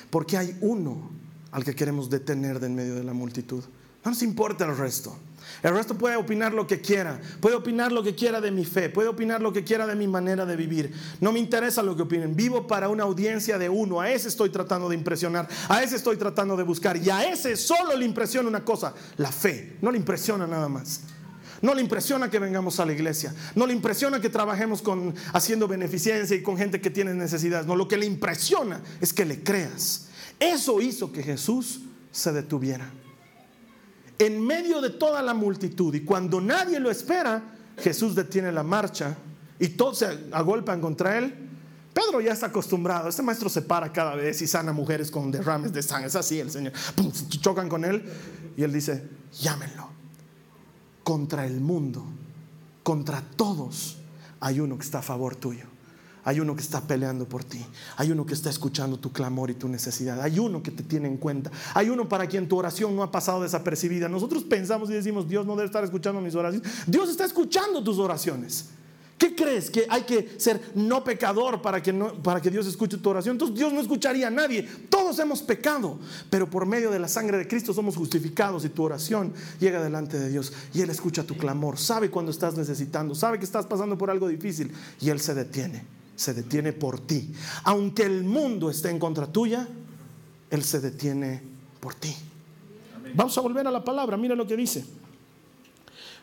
Porque 0.09 0.37
hay 0.37 0.57
uno 0.61 1.09
al 1.51 1.63
que 1.63 1.75
queremos 1.75 2.09
detener 2.09 2.59
de 2.59 2.67
en 2.67 2.75
medio 2.75 2.95
de 2.95 3.03
la 3.03 3.13
multitud. 3.13 3.63
No 4.03 4.11
nos 4.11 4.23
importa 4.23 4.65
el 4.65 4.77
resto. 4.77 5.15
El 5.63 5.75
resto 5.75 5.95
puede 5.95 6.15
opinar 6.15 6.53
lo 6.53 6.65
que 6.65 6.81
quiera, 6.81 7.19
puede 7.39 7.55
opinar 7.55 7.91
lo 7.91 8.01
que 8.01 8.15
quiera 8.15 8.41
de 8.41 8.49
mi 8.49 8.65
fe, 8.65 8.89
puede 8.89 9.09
opinar 9.09 9.41
lo 9.41 9.53
que 9.53 9.63
quiera 9.63 9.85
de 9.85 9.95
mi 9.95 10.07
manera 10.07 10.45
de 10.45 10.55
vivir. 10.55 10.91
No 11.19 11.31
me 11.31 11.39
interesa 11.39 11.83
lo 11.83 11.95
que 11.95 12.01
opinen. 12.01 12.35
Vivo 12.35 12.65
para 12.65 12.89
una 12.89 13.03
audiencia 13.03 13.59
de 13.59 13.69
uno. 13.69 14.01
A 14.01 14.09
ese 14.09 14.27
estoy 14.27 14.49
tratando 14.49 14.89
de 14.89 14.95
impresionar, 14.95 15.47
a 15.69 15.83
ese 15.83 15.97
estoy 15.97 16.17
tratando 16.17 16.57
de 16.57 16.63
buscar. 16.63 16.97
Y 16.97 17.09
a 17.11 17.29
ese 17.29 17.55
solo 17.55 17.95
le 17.95 18.05
impresiona 18.05 18.49
una 18.49 18.65
cosa, 18.65 18.93
la 19.17 19.31
fe. 19.31 19.77
No 19.81 19.91
le 19.91 19.97
impresiona 19.97 20.47
nada 20.47 20.67
más. 20.67 21.01
No 21.61 21.75
le 21.75 21.81
impresiona 21.81 22.31
que 22.31 22.39
vengamos 22.39 22.79
a 22.79 22.85
la 22.85 22.93
iglesia. 22.93 23.35
No 23.53 23.67
le 23.67 23.73
impresiona 23.73 24.19
que 24.19 24.29
trabajemos 24.29 24.81
con, 24.81 25.13
haciendo 25.31 25.67
beneficencia 25.67 26.35
y 26.35 26.41
con 26.41 26.57
gente 26.57 26.81
que 26.81 26.89
tiene 26.89 27.13
necesidades. 27.13 27.67
No, 27.67 27.75
lo 27.75 27.87
que 27.87 27.97
le 27.97 28.07
impresiona 28.07 28.81
es 28.99 29.13
que 29.13 29.25
le 29.25 29.43
creas. 29.43 30.07
Eso 30.39 30.81
hizo 30.81 31.11
que 31.11 31.21
Jesús 31.21 31.81
se 32.11 32.31
detuviera 32.31 32.91
en 34.25 34.45
medio 34.45 34.81
de 34.81 34.91
toda 34.91 35.21
la 35.23 35.33
multitud 35.33 35.93
y 35.95 36.01
cuando 36.01 36.39
nadie 36.39 36.79
lo 36.79 36.91
espera, 36.91 37.41
Jesús 37.77 38.13
detiene 38.13 38.51
la 38.51 38.61
marcha 38.61 39.17
y 39.57 39.69
todos 39.69 39.97
se 39.97 40.27
agolpan 40.31 40.79
contra 40.79 41.17
él. 41.17 41.49
Pedro 41.91 42.21
ya 42.21 42.31
está 42.31 42.45
acostumbrado, 42.45 43.09
este 43.09 43.23
maestro 43.23 43.49
se 43.49 43.63
para 43.63 43.91
cada 43.91 44.15
vez 44.15 44.39
y 44.43 44.47
sana 44.47 44.73
mujeres 44.73 45.09
con 45.09 45.31
derrames 45.31 45.73
de 45.73 45.81
sangre, 45.81 46.07
es 46.07 46.15
así 46.15 46.39
el 46.39 46.51
Señor. 46.51 46.71
chocan 47.41 47.67
con 47.67 47.83
él 47.83 48.03
y 48.55 48.61
él 48.61 48.71
dice, 48.71 49.09
llámenlo. 49.39 49.89
Contra 51.03 51.47
el 51.47 51.59
mundo, 51.59 52.05
contra 52.83 53.21
todos, 53.35 53.97
hay 54.39 54.59
uno 54.59 54.77
que 54.77 54.83
está 54.83 54.99
a 54.99 55.01
favor 55.01 55.35
tuyo. 55.35 55.70
Hay 56.23 56.39
uno 56.39 56.55
que 56.55 56.61
está 56.61 56.81
peleando 56.81 57.27
por 57.27 57.43
ti. 57.43 57.65
Hay 57.97 58.11
uno 58.11 58.25
que 58.25 58.33
está 58.33 58.49
escuchando 58.49 58.99
tu 58.99 59.11
clamor 59.11 59.49
y 59.49 59.55
tu 59.55 59.67
necesidad. 59.67 60.21
Hay 60.21 60.37
uno 60.37 60.61
que 60.61 60.71
te 60.71 60.83
tiene 60.83 61.07
en 61.07 61.17
cuenta. 61.17 61.51
Hay 61.73 61.89
uno 61.89 62.07
para 62.07 62.27
quien 62.27 62.47
tu 62.47 62.57
oración 62.57 62.95
no 62.95 63.03
ha 63.03 63.11
pasado 63.11 63.41
desapercibida. 63.41 64.07
Nosotros 64.07 64.43
pensamos 64.43 64.89
y 64.89 64.93
decimos, 64.93 65.27
Dios 65.27 65.45
no 65.45 65.55
debe 65.55 65.65
estar 65.65 65.83
escuchando 65.83 66.21
mis 66.21 66.35
oraciones. 66.35 66.69
Dios 66.85 67.09
está 67.09 67.25
escuchando 67.25 67.83
tus 67.83 67.97
oraciones. 67.97 68.69
¿Qué 69.17 69.35
crees? 69.35 69.69
¿Que 69.69 69.85
hay 69.87 70.01
que 70.01 70.33
ser 70.37 70.59
no 70.73 71.03
pecador 71.03 71.61
para 71.61 71.81
que, 71.81 71.93
para 71.93 72.41
que 72.41 72.49
Dios 72.49 72.65
escuche 72.65 72.97
tu 72.97 73.07
oración? 73.07 73.35
Entonces 73.35 73.55
Dios 73.55 73.71
no 73.71 73.79
escucharía 73.79 74.27
a 74.27 74.31
nadie. 74.31 74.67
Todos 74.89 75.19
hemos 75.19 75.43
pecado, 75.43 75.99
pero 76.31 76.49
por 76.49 76.65
medio 76.65 76.89
de 76.89 76.97
la 76.97 77.07
sangre 77.07 77.37
de 77.37 77.47
Cristo 77.47 77.71
somos 77.71 77.95
justificados 77.95 78.65
y 78.65 78.69
tu 78.69 78.81
oración 78.81 79.31
llega 79.59 79.83
delante 79.83 80.17
de 80.17 80.29
Dios 80.29 80.51
y 80.73 80.81
Él 80.81 80.89
escucha 80.89 81.23
tu 81.23 81.37
clamor, 81.37 81.77
sabe 81.77 82.09
cuando 82.09 82.31
estás 82.31 82.57
necesitando, 82.57 83.13
sabe 83.13 83.37
que 83.37 83.45
estás 83.45 83.67
pasando 83.67 83.95
por 83.95 84.09
algo 84.09 84.27
difícil 84.27 84.71
y 84.99 85.09
Él 85.09 85.19
se 85.19 85.35
detiene 85.35 86.00
se 86.21 86.35
detiene 86.35 86.71
por 86.71 86.99
ti. 86.99 87.33
Aunque 87.63 88.03
el 88.03 88.23
mundo 88.23 88.69
esté 88.69 88.91
en 88.91 88.99
contra 88.99 89.25
tuya, 89.25 89.67
Él 90.51 90.63
se 90.63 90.79
detiene 90.79 91.41
por 91.79 91.95
ti. 91.95 92.15
Vamos 93.15 93.35
a 93.39 93.41
volver 93.41 93.65
a 93.65 93.71
la 93.71 93.83
palabra, 93.83 94.17
mira 94.17 94.35
lo 94.35 94.45
que 94.45 94.55
dice. 94.55 94.85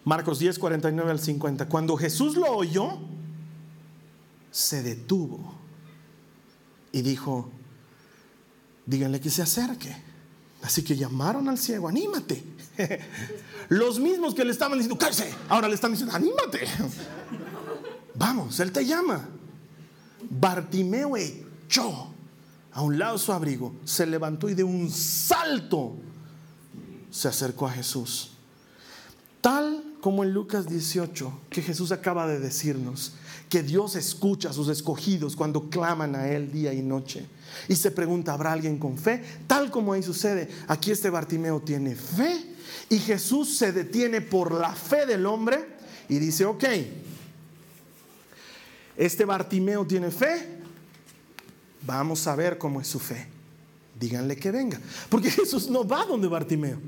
Marcos 0.05 0.39
10, 0.39 0.57
49 0.61 1.11
al 1.11 1.19
50. 1.19 1.69
Cuando 1.69 1.97
Jesús 1.97 2.37
lo 2.37 2.47
oyó, 2.47 2.97
se 4.53 4.85
detuvo 4.85 5.55
y 6.93 7.03
dijo, 7.03 7.51
díganle 8.87 9.21
que 9.21 9.31
se 9.31 9.43
acerque. 9.43 9.97
Así 10.63 10.85
que 10.85 10.97
llamaron 10.97 11.49
al 11.49 11.59
ciego, 11.59 11.89
anímate. 11.89 12.45
Los 13.69 13.99
mismos 13.99 14.33
que 14.33 14.45
le 14.45 14.53
estaban 14.53 14.79
diciendo, 14.79 14.97
cállese, 14.97 15.35
ahora 15.49 15.67
le 15.67 15.75
están 15.75 15.91
diciendo, 15.91 16.15
anímate. 16.15 16.61
Vamos, 18.15 18.61
Él 18.61 18.71
te 18.71 18.87
llama. 18.87 19.29
Bartimeo 20.29 21.17
echó 21.17 22.09
a 22.73 22.83
un 22.83 22.99
lado 22.99 23.19
su 23.19 23.33
abrigo, 23.33 23.75
se 23.85 24.07
levantó 24.07 24.49
y 24.49 24.55
de 24.55 24.65
un 24.65 24.91
salto 24.91 25.97
se 27.11 27.29
acercó 27.29 27.67
a 27.67 27.73
Jesús. 27.73 28.33
Tal 29.41 29.83
como 30.01 30.23
en 30.23 30.33
Lucas 30.33 30.69
18, 30.69 31.41
que 31.51 31.63
Jesús 31.63 31.93
acaba 31.93 32.27
de 32.27 32.39
decirnos, 32.39 33.15
que 33.49 33.63
Dios 33.63 33.97
escucha 33.97 34.51
a 34.51 34.53
sus 34.53 34.69
escogidos 34.69 35.35
cuando 35.35 35.71
claman 35.71 36.15
a 36.15 36.29
Él 36.29 36.53
día 36.53 36.73
y 36.73 36.83
noche. 36.83 37.27
Y 37.69 37.77
se 37.77 37.91
pregunta, 37.91 38.35
¿habrá 38.35 38.53
alguien 38.53 38.79
con 38.79 38.99
fe? 38.99 39.23
Tal 39.47 39.71
como 39.71 39.93
ahí 39.93 40.03
sucede, 40.03 40.49
aquí 40.69 40.91
este 40.91 41.11
Bartimeo 41.11 41.61
tiene 41.61 41.95
fe 41.95 42.45
y 42.91 42.99
Jesús 42.99 43.57
se 43.57 43.73
detiene 43.73 44.21
por 44.21 44.53
la 44.53 44.75
fe 44.75 45.07
del 45.07 45.27
hombre 45.27 45.67
y 46.09 46.19
dice, 46.19 46.45
ok, 46.45 46.65
este 48.99 49.25
Bartimeo 49.25 49.87
tiene 49.87 50.11
fe, 50.11 50.59
vamos 51.87 52.27
a 52.27 52.35
ver 52.35 52.59
cómo 52.59 52.81
es 52.81 52.89
su 52.89 52.99
fe. 52.99 53.29
Díganle 53.99 54.37
que 54.37 54.51
venga, 54.51 54.79
porque 55.09 55.31
Jesús 55.31 55.71
no 55.71 55.87
va 55.87 56.05
donde 56.05 56.27
Bartimeo. 56.27 56.79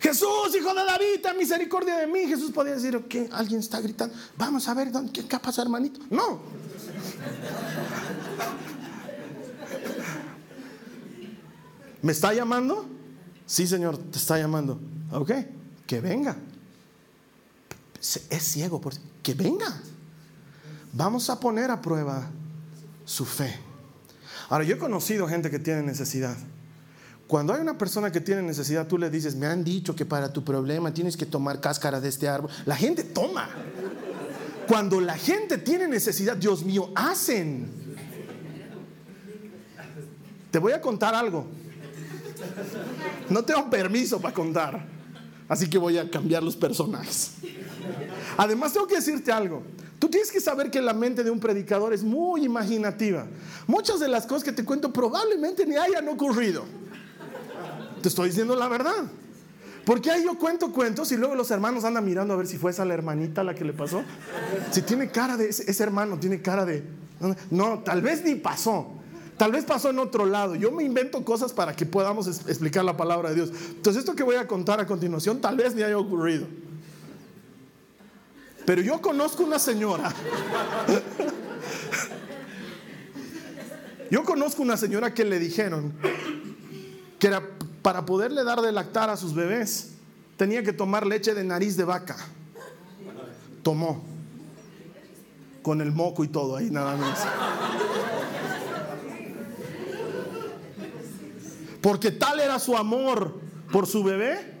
Jesús, 0.00 0.54
hijo 0.58 0.74
de 0.74 0.84
David, 0.84 1.38
misericordia 1.38 1.96
de 1.96 2.06
mí. 2.06 2.26
Jesús 2.26 2.50
podía 2.50 2.74
decir, 2.74 2.94
ok, 2.96 3.14
alguien 3.32 3.60
está 3.60 3.80
gritando, 3.80 4.14
vamos 4.36 4.68
a 4.68 4.74
ver, 4.74 4.90
¿qué, 5.12 5.26
qué 5.26 5.38
pasa, 5.38 5.62
hermanito? 5.62 6.00
No. 6.10 6.40
¿Me 12.02 12.12
está 12.12 12.34
llamando? 12.34 12.86
Sí, 13.46 13.66
Señor, 13.66 13.96
te 13.96 14.18
está 14.18 14.38
llamando. 14.38 14.78
Ok, 15.12 15.32
que 15.86 16.00
venga. 16.00 16.36
Es 17.98 18.42
ciego, 18.42 18.80
por... 18.80 18.94
que 19.22 19.34
venga. 19.34 19.82
Vamos 20.96 21.28
a 21.28 21.38
poner 21.38 21.70
a 21.70 21.82
prueba 21.82 22.26
su 23.04 23.26
fe. 23.26 23.54
Ahora, 24.48 24.64
yo 24.64 24.76
he 24.76 24.78
conocido 24.78 25.28
gente 25.28 25.50
que 25.50 25.58
tiene 25.58 25.82
necesidad. 25.82 26.34
Cuando 27.26 27.52
hay 27.52 27.60
una 27.60 27.76
persona 27.76 28.10
que 28.10 28.22
tiene 28.22 28.40
necesidad, 28.40 28.86
tú 28.86 28.96
le 28.96 29.10
dices, 29.10 29.36
me 29.36 29.46
han 29.46 29.62
dicho 29.62 29.94
que 29.94 30.06
para 30.06 30.32
tu 30.32 30.42
problema 30.42 30.94
tienes 30.94 31.18
que 31.18 31.26
tomar 31.26 31.60
cáscara 31.60 32.00
de 32.00 32.08
este 32.08 32.28
árbol. 32.28 32.50
La 32.64 32.76
gente 32.76 33.04
toma. 33.04 33.50
Cuando 34.66 34.98
la 35.02 35.18
gente 35.18 35.58
tiene 35.58 35.86
necesidad, 35.86 36.34
Dios 36.34 36.64
mío, 36.64 36.90
hacen. 36.94 37.68
Te 40.50 40.58
voy 40.58 40.72
a 40.72 40.80
contar 40.80 41.14
algo. 41.14 41.46
No 43.28 43.44
tengo 43.44 43.68
permiso 43.68 44.18
para 44.18 44.32
contar. 44.32 44.86
Así 45.46 45.68
que 45.68 45.76
voy 45.76 45.98
a 45.98 46.10
cambiar 46.10 46.42
los 46.42 46.56
personajes. 46.56 47.32
Además, 48.38 48.72
tengo 48.72 48.86
que 48.86 48.94
decirte 48.94 49.30
algo. 49.30 49.62
Tú 49.98 50.08
tienes 50.08 50.30
que 50.30 50.40
saber 50.40 50.70
que 50.70 50.82
la 50.82 50.92
mente 50.92 51.24
de 51.24 51.30
un 51.30 51.40
predicador 51.40 51.92
es 51.92 52.02
muy 52.02 52.44
imaginativa. 52.44 53.26
Muchas 53.66 53.98
de 53.98 54.08
las 54.08 54.26
cosas 54.26 54.44
que 54.44 54.52
te 54.52 54.64
cuento 54.64 54.92
probablemente 54.92 55.64
ni 55.64 55.76
hayan 55.76 56.06
ocurrido. 56.08 56.64
Te 58.02 58.08
estoy 58.08 58.28
diciendo 58.28 58.54
la 58.54 58.68
verdad. 58.68 59.06
Porque 59.86 60.10
ahí 60.10 60.24
yo 60.24 60.36
cuento 60.36 60.72
cuentos 60.72 61.12
y 61.12 61.16
luego 61.16 61.34
los 61.34 61.50
hermanos 61.50 61.84
andan 61.84 62.04
mirando 62.04 62.34
a 62.34 62.36
ver 62.36 62.46
si 62.46 62.58
fue 62.58 62.72
esa 62.72 62.84
la 62.84 62.92
hermanita 62.92 63.44
la 63.44 63.54
que 63.54 63.64
le 63.64 63.72
pasó. 63.72 64.02
Si 64.70 64.82
tiene 64.82 65.10
cara 65.10 65.36
de 65.36 65.48
ese, 65.48 65.70
ese 65.70 65.82
hermano, 65.82 66.18
tiene 66.18 66.42
cara 66.42 66.66
de... 66.66 66.82
No, 67.50 67.78
tal 67.78 68.02
vez 68.02 68.24
ni 68.24 68.34
pasó. 68.34 68.88
Tal 69.38 69.52
vez 69.52 69.64
pasó 69.64 69.90
en 69.90 69.98
otro 69.98 70.26
lado. 70.26 70.56
Yo 70.56 70.72
me 70.72 70.82
invento 70.82 71.24
cosas 71.24 71.52
para 71.52 71.74
que 71.76 71.86
podamos 71.86 72.26
explicar 72.26 72.84
la 72.84 72.96
palabra 72.96 73.30
de 73.30 73.36
Dios. 73.36 73.52
Entonces 73.70 74.00
esto 74.00 74.14
que 74.14 74.24
voy 74.24 74.36
a 74.36 74.46
contar 74.46 74.80
a 74.80 74.86
continuación 74.86 75.40
tal 75.40 75.56
vez 75.56 75.74
ni 75.74 75.82
haya 75.82 75.96
ocurrido. 75.96 76.46
Pero 78.66 78.82
yo 78.82 79.00
conozco 79.00 79.44
una 79.44 79.58
señora. 79.58 80.12
Yo 84.10 84.24
conozco 84.24 84.62
una 84.62 84.76
señora 84.76 85.14
que 85.14 85.24
le 85.24 85.38
dijeron 85.38 85.92
que 87.18 87.28
era 87.28 87.42
para 87.82 88.04
poderle 88.04 88.44
dar 88.44 88.60
de 88.60 88.72
lactar 88.72 89.10
a 89.10 89.16
sus 89.16 89.34
bebés, 89.34 89.92
tenía 90.36 90.62
que 90.62 90.72
tomar 90.72 91.06
leche 91.06 91.34
de 91.34 91.44
nariz 91.44 91.76
de 91.76 91.84
vaca. 91.84 92.16
Tomó. 93.62 94.04
Con 95.62 95.80
el 95.80 95.92
moco 95.92 96.22
y 96.24 96.28
todo 96.28 96.56
ahí 96.56 96.70
nada 96.70 96.96
más. 96.96 97.24
Porque 101.80 102.10
tal 102.10 102.40
era 102.40 102.58
su 102.58 102.76
amor 102.76 103.40
por 103.72 103.86
su 103.86 104.02
bebé 104.02 104.54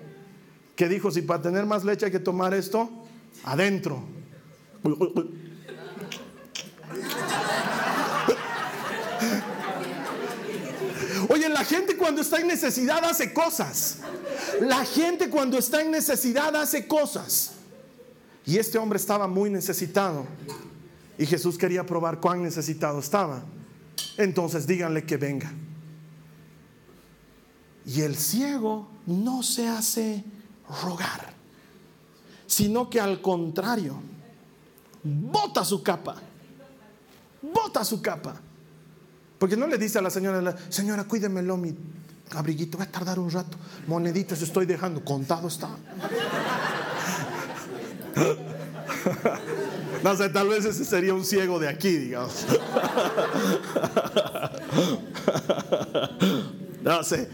que 0.76 0.88
dijo, 0.88 1.10
si 1.10 1.22
para 1.22 1.42
tener 1.42 1.66
más 1.66 1.84
leche 1.84 2.06
hay 2.06 2.12
que 2.12 2.20
tomar 2.20 2.54
esto, 2.54 3.05
adentro. 3.46 4.04
Oye, 11.28 11.48
la 11.48 11.64
gente 11.64 11.96
cuando 11.96 12.20
está 12.20 12.40
en 12.40 12.48
necesidad 12.48 13.02
hace 13.04 13.32
cosas. 13.32 13.98
La 14.60 14.84
gente 14.84 15.30
cuando 15.30 15.58
está 15.58 15.80
en 15.80 15.90
necesidad 15.90 16.54
hace 16.54 16.86
cosas. 16.86 17.52
Y 18.44 18.58
este 18.58 18.78
hombre 18.78 18.98
estaba 18.98 19.26
muy 19.26 19.48
necesitado. 19.50 20.26
Y 21.18 21.26
Jesús 21.26 21.56
quería 21.56 21.86
probar 21.86 22.20
cuán 22.20 22.42
necesitado 22.42 22.98
estaba. 23.00 23.42
Entonces 24.18 24.66
díganle 24.66 25.04
que 25.04 25.16
venga. 25.16 25.50
Y 27.86 28.02
el 28.02 28.16
ciego 28.16 28.88
no 29.06 29.42
se 29.42 29.68
hace 29.68 30.24
rogar, 30.82 31.35
sino 32.46 32.88
que 32.88 33.00
al 33.00 33.20
contrario, 33.20 34.00
bota 35.02 35.64
su 35.64 35.82
capa, 35.82 36.16
bota 37.42 37.84
su 37.84 38.00
capa. 38.00 38.40
Porque 39.38 39.56
no 39.56 39.66
le 39.66 39.76
dice 39.76 39.98
a 39.98 40.02
la 40.02 40.10
señora, 40.10 40.56
señora, 40.68 41.04
cuídemelo 41.04 41.56
mi 41.56 41.76
abriguito, 42.30 42.78
va 42.78 42.84
a 42.84 42.90
tardar 42.90 43.18
un 43.18 43.30
rato, 43.30 43.58
moneditas 43.86 44.40
estoy 44.42 44.66
dejando, 44.66 45.04
contado 45.04 45.48
está. 45.48 45.70
No 50.02 50.14
sé, 50.16 50.28
tal 50.28 50.48
vez 50.48 50.64
ese 50.64 50.84
sería 50.84 51.14
un 51.14 51.24
ciego 51.24 51.58
de 51.58 51.68
aquí, 51.68 51.90
digamos. 51.90 52.46
No 56.82 57.02
sé, 57.02 57.28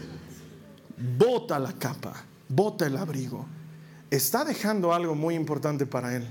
bota 0.97 1.59
la 1.59 1.73
capa, 1.73 2.13
bota 2.49 2.87
el 2.87 2.97
abrigo. 2.97 3.45
Está 4.13 4.45
dejando 4.45 4.93
algo 4.93 5.15
muy 5.15 5.33
importante 5.33 5.87
para 5.87 6.15
él. 6.15 6.27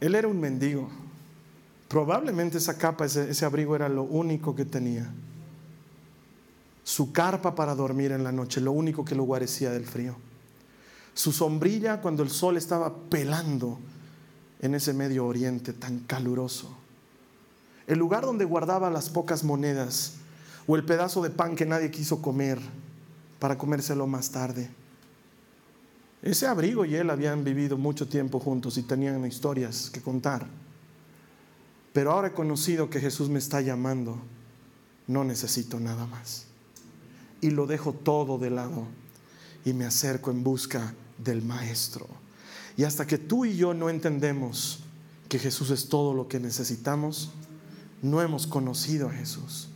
Él 0.00 0.14
era 0.14 0.26
un 0.26 0.40
mendigo. 0.40 0.88
Probablemente 1.86 2.56
esa 2.56 2.78
capa, 2.78 3.04
ese, 3.04 3.44
abrigo 3.44 3.76
era 3.76 3.90
lo 3.90 4.04
único 4.04 4.56
que 4.56 4.64
tenía. 4.64 5.06
Su 6.82 7.12
carpa 7.12 7.54
para 7.54 7.74
dormir 7.74 8.12
en 8.12 8.24
la 8.24 8.32
noche, 8.32 8.62
lo 8.62 8.72
único 8.72 9.04
que 9.04 9.14
lo 9.14 9.24
guarecía 9.24 9.70
del 9.70 9.84
frío. 9.84 10.16
Su 11.12 11.30
sombrilla 11.30 12.00
cuando 12.00 12.22
el 12.22 12.30
sol 12.30 12.56
estaba 12.56 12.94
pelando 13.10 13.78
en 14.62 14.74
ese 14.74 14.94
Medio 14.94 15.26
Oriente 15.26 15.74
tan 15.74 15.98
caluroso. 15.98 16.74
El 17.86 17.98
lugar 17.98 18.22
donde 18.24 18.46
guardaba 18.46 18.88
las 18.88 19.10
pocas 19.10 19.44
monedas 19.44 20.14
o 20.66 20.74
el 20.74 20.86
pedazo 20.86 21.22
de 21.22 21.28
pan 21.28 21.54
que 21.54 21.66
nadie 21.66 21.90
quiso 21.90 22.22
comer 22.22 22.58
para 23.38 23.58
comérselo 23.58 24.06
más 24.06 24.30
tarde. 24.30 24.70
Ese 26.22 26.46
abrigo 26.46 26.84
y 26.84 26.94
él 26.94 27.10
habían 27.10 27.44
vivido 27.44 27.78
mucho 27.78 28.08
tiempo 28.08 28.40
juntos 28.40 28.76
y 28.76 28.82
tenían 28.82 29.24
historias 29.24 29.90
que 29.90 30.00
contar. 30.00 30.46
Pero 31.92 32.12
ahora 32.12 32.28
he 32.28 32.32
conocido 32.32 32.90
que 32.90 33.00
Jesús 33.00 33.28
me 33.28 33.38
está 33.38 33.60
llamando, 33.60 34.18
no 35.06 35.24
necesito 35.24 35.78
nada 35.80 36.06
más. 36.06 36.46
Y 37.40 37.50
lo 37.50 37.66
dejo 37.66 37.92
todo 37.92 38.38
de 38.38 38.50
lado 38.50 38.86
y 39.64 39.72
me 39.72 39.84
acerco 39.84 40.30
en 40.30 40.42
busca 40.42 40.94
del 41.18 41.42
Maestro. 41.42 42.06
Y 42.76 42.84
hasta 42.84 43.06
que 43.06 43.18
tú 43.18 43.44
y 43.44 43.56
yo 43.56 43.74
no 43.74 43.90
entendemos 43.90 44.80
que 45.28 45.38
Jesús 45.38 45.70
es 45.70 45.88
todo 45.88 46.14
lo 46.14 46.28
que 46.28 46.40
necesitamos, 46.40 47.30
no 48.02 48.22
hemos 48.22 48.46
conocido 48.46 49.08
a 49.08 49.12
Jesús. 49.12 49.68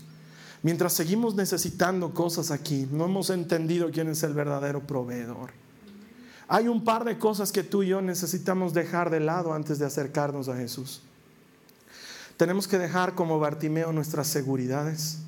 Mientras 0.63 0.93
seguimos 0.93 1.35
necesitando 1.35 2.15
cosas 2.15 2.51
aquí, 2.51 2.87
no 2.91 3.05
hemos 3.05 3.31
entendido 3.31 3.91
quién 3.91 4.09
es 4.09 4.23
el 4.23 4.33
verdadero 4.33 4.87
proveedor. 4.87 5.62
Hay 6.55 6.69
un 6.69 6.85
par 6.85 7.05
de 7.05 7.17
cosas 7.17 7.51
que 7.51 7.63
tú 7.63 7.83
y 7.83 7.89
yo 7.89 8.03
necesitamos 8.03 8.75
dejar 8.75 9.09
de 9.09 9.21
lado 9.21 9.55
antes 9.55 9.79
de 9.79 9.87
acercarnos 9.87 10.51
a 10.51 10.57
Jesús. 10.59 11.01
Tenemos 12.37 12.69
que 12.69 12.77
dejar 12.77 13.15
como 13.15 13.39
Bartimeo 13.39 13.91
nuestras 13.91 14.27
seguridades 14.27 15.21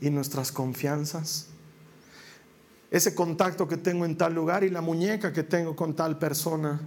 y 0.00 0.08
nuestras 0.08 0.52
confianzas. 0.52 1.48
Ese 2.90 3.14
contacto 3.14 3.68
que 3.68 3.76
tengo 3.76 4.06
en 4.06 4.16
tal 4.16 4.32
lugar 4.32 4.64
y 4.64 4.70
la 4.70 4.80
muñeca 4.80 5.34
que 5.34 5.42
tengo 5.42 5.76
con 5.76 5.94
tal 5.94 6.18
persona. 6.18 6.80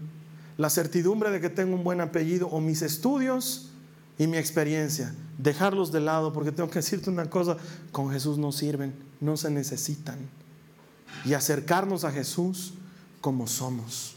La 0.57 0.71
certidumbre 0.71 1.29
de 1.29 1.39
que 1.39 1.51
tengo 1.51 1.75
un 1.75 1.83
buen 1.83 2.01
apellido 2.01 2.47
o 2.47 2.59
mis 2.59 2.81
estudios 2.81 3.69
y 4.17 4.25
mi 4.25 4.37
experiencia. 4.37 5.13
Dejarlos 5.37 5.91
de 5.91 5.99
lado 5.99 6.33
porque 6.33 6.51
tengo 6.51 6.71
que 6.71 6.79
decirte 6.79 7.11
una 7.11 7.29
cosa, 7.29 7.57
con 7.91 8.09
Jesús 8.09 8.39
no 8.39 8.51
sirven, 8.51 8.95
no 9.21 9.37
se 9.37 9.51
necesitan. 9.51 10.17
Y 11.25 11.35
acercarnos 11.35 12.05
a 12.05 12.11
Jesús 12.11 12.73
como 13.21 13.47
somos. 13.47 14.15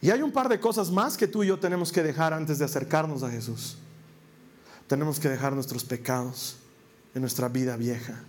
Y 0.00 0.10
hay 0.10 0.22
un 0.22 0.32
par 0.32 0.48
de 0.48 0.60
cosas 0.60 0.90
más 0.90 1.16
que 1.16 1.26
tú 1.26 1.42
y 1.42 1.48
yo 1.48 1.58
tenemos 1.58 1.90
que 1.90 2.02
dejar 2.02 2.32
antes 2.32 2.58
de 2.58 2.64
acercarnos 2.64 3.22
a 3.22 3.30
Jesús. 3.30 3.78
Tenemos 4.86 5.18
que 5.18 5.28
dejar 5.28 5.52
nuestros 5.52 5.84
pecados 5.84 6.56
en 7.14 7.20
nuestra 7.20 7.48
vida 7.48 7.76
vieja. 7.76 8.22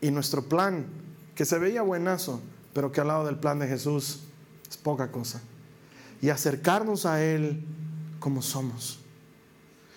Y 0.00 0.10
nuestro 0.10 0.48
plan, 0.48 0.86
que 1.34 1.44
se 1.44 1.58
veía 1.58 1.82
buenazo, 1.82 2.40
pero 2.72 2.90
que 2.90 3.00
al 3.00 3.08
lado 3.08 3.26
del 3.26 3.38
plan 3.38 3.58
de 3.58 3.68
Jesús 3.68 4.20
Es 4.68 4.76
poca 4.76 5.12
cosa. 5.12 5.40
Y 6.20 6.30
acercarnos 6.30 7.06
a 7.06 7.22
Él 7.22 7.64
como 8.18 8.42
somos. 8.42 8.98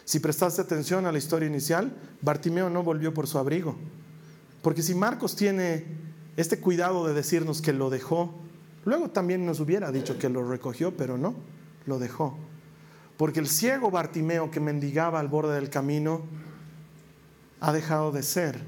Si 0.04 0.20
prestaste 0.20 0.62
atención 0.62 1.06
a 1.06 1.12
la 1.12 1.18
historia 1.18 1.48
inicial, 1.48 1.96
Bartimeo 2.22 2.70
no 2.70 2.84
volvió 2.84 3.14
por 3.14 3.28
su 3.28 3.38
abrigo. 3.38 3.78
Porque 4.62 4.82
si 4.82 4.94
Marcos 4.94 5.36
tiene 5.36 5.86
este 6.40 6.60
cuidado 6.62 7.06
de 7.06 7.14
decirnos 7.14 7.62
que 7.62 7.74
lo 7.74 7.90
dejó, 7.90 8.34
luego 8.86 9.10
también 9.10 9.46
nos 9.46 9.60
hubiera 9.60 9.92
dicho 9.92 10.18
que 10.18 10.30
lo 10.30 10.50
recogió, 10.50 10.96
pero 10.96 11.18
no, 11.18 11.36
lo 11.86 12.00
dejó. 12.00 12.38
Porque 13.18 13.42
el 13.42 13.48
ciego 13.48 13.92
Bartimeo 13.92 14.50
que 14.50 14.62
mendigaba 14.62 15.20
al 15.20 15.28
borde 15.28 15.56
del 15.56 15.70
camino 15.70 16.22
ha 17.60 17.74
dejado 17.74 18.14
de 18.14 18.24
ser. 18.24 18.62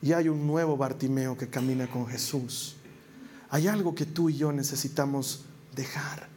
Y 0.00 0.14
hay 0.14 0.30
un 0.30 0.46
nuevo 0.46 0.78
Bartimeo 0.78 1.36
que 1.36 1.48
camina 1.48 1.86
con 1.86 2.06
Jesús. 2.06 2.76
Hay 3.50 3.68
algo 3.68 3.94
que 3.94 4.06
tú 4.06 4.30
y 4.30 4.38
yo 4.38 4.50
necesitamos 4.50 5.44
dejar 5.76 6.28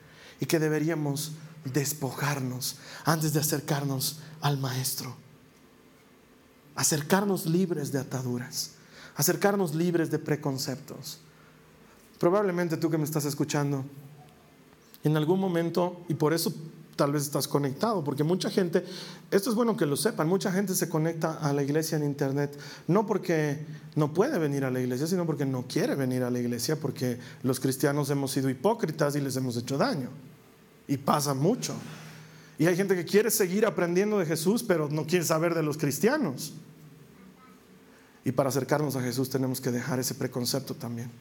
y 0.41 0.45
que 0.45 0.59
deberíamos 0.59 1.31
despojarnos 1.63 2.79
antes 3.05 3.31
de 3.31 3.39
acercarnos 3.39 4.19
al 4.41 4.57
Maestro. 4.57 5.15
Acercarnos 6.75 7.45
libres 7.45 7.93
de 7.93 7.99
ataduras, 7.99 8.71
acercarnos 9.15 9.75
libres 9.75 10.11
de 10.11 10.19
preconceptos. 10.19 11.19
Probablemente 12.19 12.77
tú 12.77 12.89
que 12.89 12.97
me 12.97 13.03
estás 13.03 13.25
escuchando, 13.25 13.83
en 15.03 15.17
algún 15.17 15.39
momento, 15.39 16.01
y 16.07 16.13
por 16.13 16.33
eso 16.33 16.53
tal 16.95 17.11
vez 17.11 17.23
estás 17.23 17.47
conectado, 17.47 18.03
porque 18.03 18.23
mucha 18.23 18.49
gente, 18.49 18.85
esto 19.31 19.49
es 19.49 19.55
bueno 19.55 19.75
que 19.75 19.85
lo 19.85 19.97
sepan, 19.97 20.27
mucha 20.27 20.51
gente 20.51 20.75
se 20.75 20.89
conecta 20.89 21.39
a 21.39 21.51
la 21.53 21.63
iglesia 21.63 21.97
en 21.97 22.03
internet, 22.03 22.57
no 22.87 23.05
porque 23.05 23.65
no 23.95 24.13
puede 24.13 24.39
venir 24.39 24.63
a 24.63 24.71
la 24.71 24.79
iglesia, 24.79 25.07
sino 25.07 25.25
porque 25.25 25.45
no 25.45 25.65
quiere 25.67 25.95
venir 25.95 26.23
a 26.23 26.29
la 26.29 26.39
iglesia, 26.39 26.79
porque 26.79 27.19
los 27.41 27.59
cristianos 27.59 28.09
hemos 28.09 28.31
sido 28.31 28.49
hipócritas 28.49 29.15
y 29.15 29.21
les 29.21 29.35
hemos 29.35 29.57
hecho 29.57 29.77
daño. 29.77 30.09
Y 30.87 30.97
pasa 30.97 31.33
mucho. 31.33 31.73
Y 32.59 32.67
hay 32.67 32.75
gente 32.75 32.95
que 32.95 33.05
quiere 33.05 33.31
seguir 33.31 33.65
aprendiendo 33.65 34.19
de 34.19 34.25
Jesús, 34.25 34.63
pero 34.63 34.89
no 34.89 35.05
quiere 35.05 35.25
saber 35.25 35.55
de 35.55 35.63
los 35.63 35.77
cristianos. 35.77 36.53
Y 38.25 38.31
para 38.31 38.49
acercarnos 38.49 38.95
a 38.95 39.01
Jesús 39.01 39.29
tenemos 39.29 39.59
que 39.59 39.71
dejar 39.71 39.99
ese 39.99 40.15
preconcepto 40.15 40.75
también. 40.75 41.11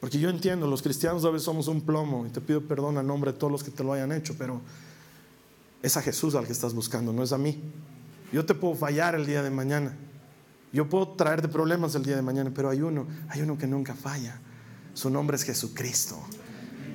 Porque 0.00 0.18
yo 0.18 0.30
entiendo, 0.30 0.66
los 0.66 0.82
cristianos 0.82 1.24
a 1.24 1.30
veces 1.30 1.44
somos 1.44 1.68
un 1.68 1.80
plomo 1.80 2.26
y 2.26 2.30
te 2.30 2.40
pido 2.40 2.60
perdón 2.66 2.98
a 2.98 3.02
nombre 3.02 3.32
de 3.32 3.38
todos 3.38 3.52
los 3.52 3.62
que 3.62 3.70
te 3.70 3.84
lo 3.84 3.92
hayan 3.92 4.12
hecho, 4.12 4.34
pero 4.36 4.60
es 5.82 5.96
a 5.96 6.02
Jesús 6.02 6.34
al 6.34 6.46
que 6.46 6.52
estás 6.52 6.74
buscando, 6.74 7.12
no 7.12 7.22
es 7.22 7.32
a 7.32 7.38
mí. 7.38 7.60
Yo 8.32 8.44
te 8.44 8.54
puedo 8.54 8.74
fallar 8.74 9.14
el 9.14 9.26
día 9.26 9.42
de 9.42 9.50
mañana. 9.50 9.96
Yo 10.72 10.88
puedo 10.88 11.08
traerte 11.08 11.48
problemas 11.48 11.94
el 11.94 12.02
día 12.02 12.16
de 12.16 12.22
mañana, 12.22 12.50
pero 12.54 12.70
hay 12.70 12.80
uno, 12.80 13.06
hay 13.28 13.42
uno 13.42 13.58
que 13.58 13.66
nunca 13.66 13.94
falla. 13.94 14.40
Su 14.94 15.10
nombre 15.10 15.36
es 15.36 15.42
Jesucristo. 15.42 16.18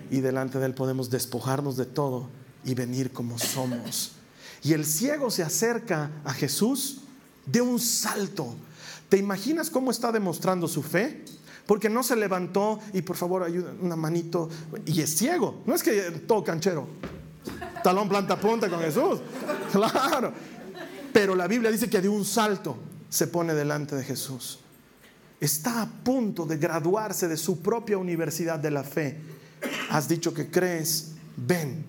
Y 0.10 0.22
delante 0.22 0.58
de 0.58 0.66
Él 0.66 0.74
podemos 0.74 1.10
despojarnos 1.10 1.78
de 1.78 1.86
todo 1.86 2.30
y 2.66 2.74
venir 2.74 3.12
como 3.12 3.38
somos. 3.38 4.14
Y 4.64 4.74
el 4.74 4.86
ciego 4.86 5.30
se 5.30 5.44
acerca 5.44 6.12
a 6.24 6.34
Jesús 6.34 7.02
de 7.46 7.62
un 7.62 7.80
salto. 7.80 8.56
¿Te 9.10 9.18
imaginas 9.18 9.70
cómo 9.70 9.92
está 9.92 10.12
demostrando 10.12 10.68
su 10.68 10.84
fe? 10.84 11.24
porque 11.68 11.90
no 11.90 12.02
se 12.02 12.16
levantó 12.16 12.80
y 12.94 13.04
por 13.04 13.18
favor 13.18 13.44
ayuda 13.44 13.74
una 13.80 13.96
manito. 13.96 14.50
Y 14.86 15.02
es 15.02 15.16
ciego, 15.16 15.62
no 15.66 15.76
es 15.76 15.84
que 15.84 16.02
todo 16.26 16.44
canchero, 16.44 16.88
talón 17.84 18.10
planta 18.10 18.40
punta 18.40 18.70
con 18.70 18.80
Jesús, 18.80 19.20
claro. 19.72 20.34
Pero 21.14 21.36
la 21.36 21.48
Biblia 21.48 21.70
dice 21.70 21.90
que 21.90 22.02
de 22.02 22.10
un 22.10 22.26
salto 22.26 22.78
se 23.10 23.28
pone 23.28 23.54
delante 23.54 23.96
de 23.96 24.04
Jesús. 24.04 24.60
Está 25.40 25.82
a 25.84 25.86
punto 25.86 26.46
de 26.46 26.58
graduarse 26.58 27.28
de 27.28 27.38
su 27.38 27.62
propia 27.62 27.98
universidad 27.98 28.58
de 28.60 28.72
la 28.72 28.84
fe. 28.84 29.18
Has 29.90 30.08
dicho 30.08 30.34
que 30.34 30.50
crees, 30.50 31.12
ven. 31.36 31.86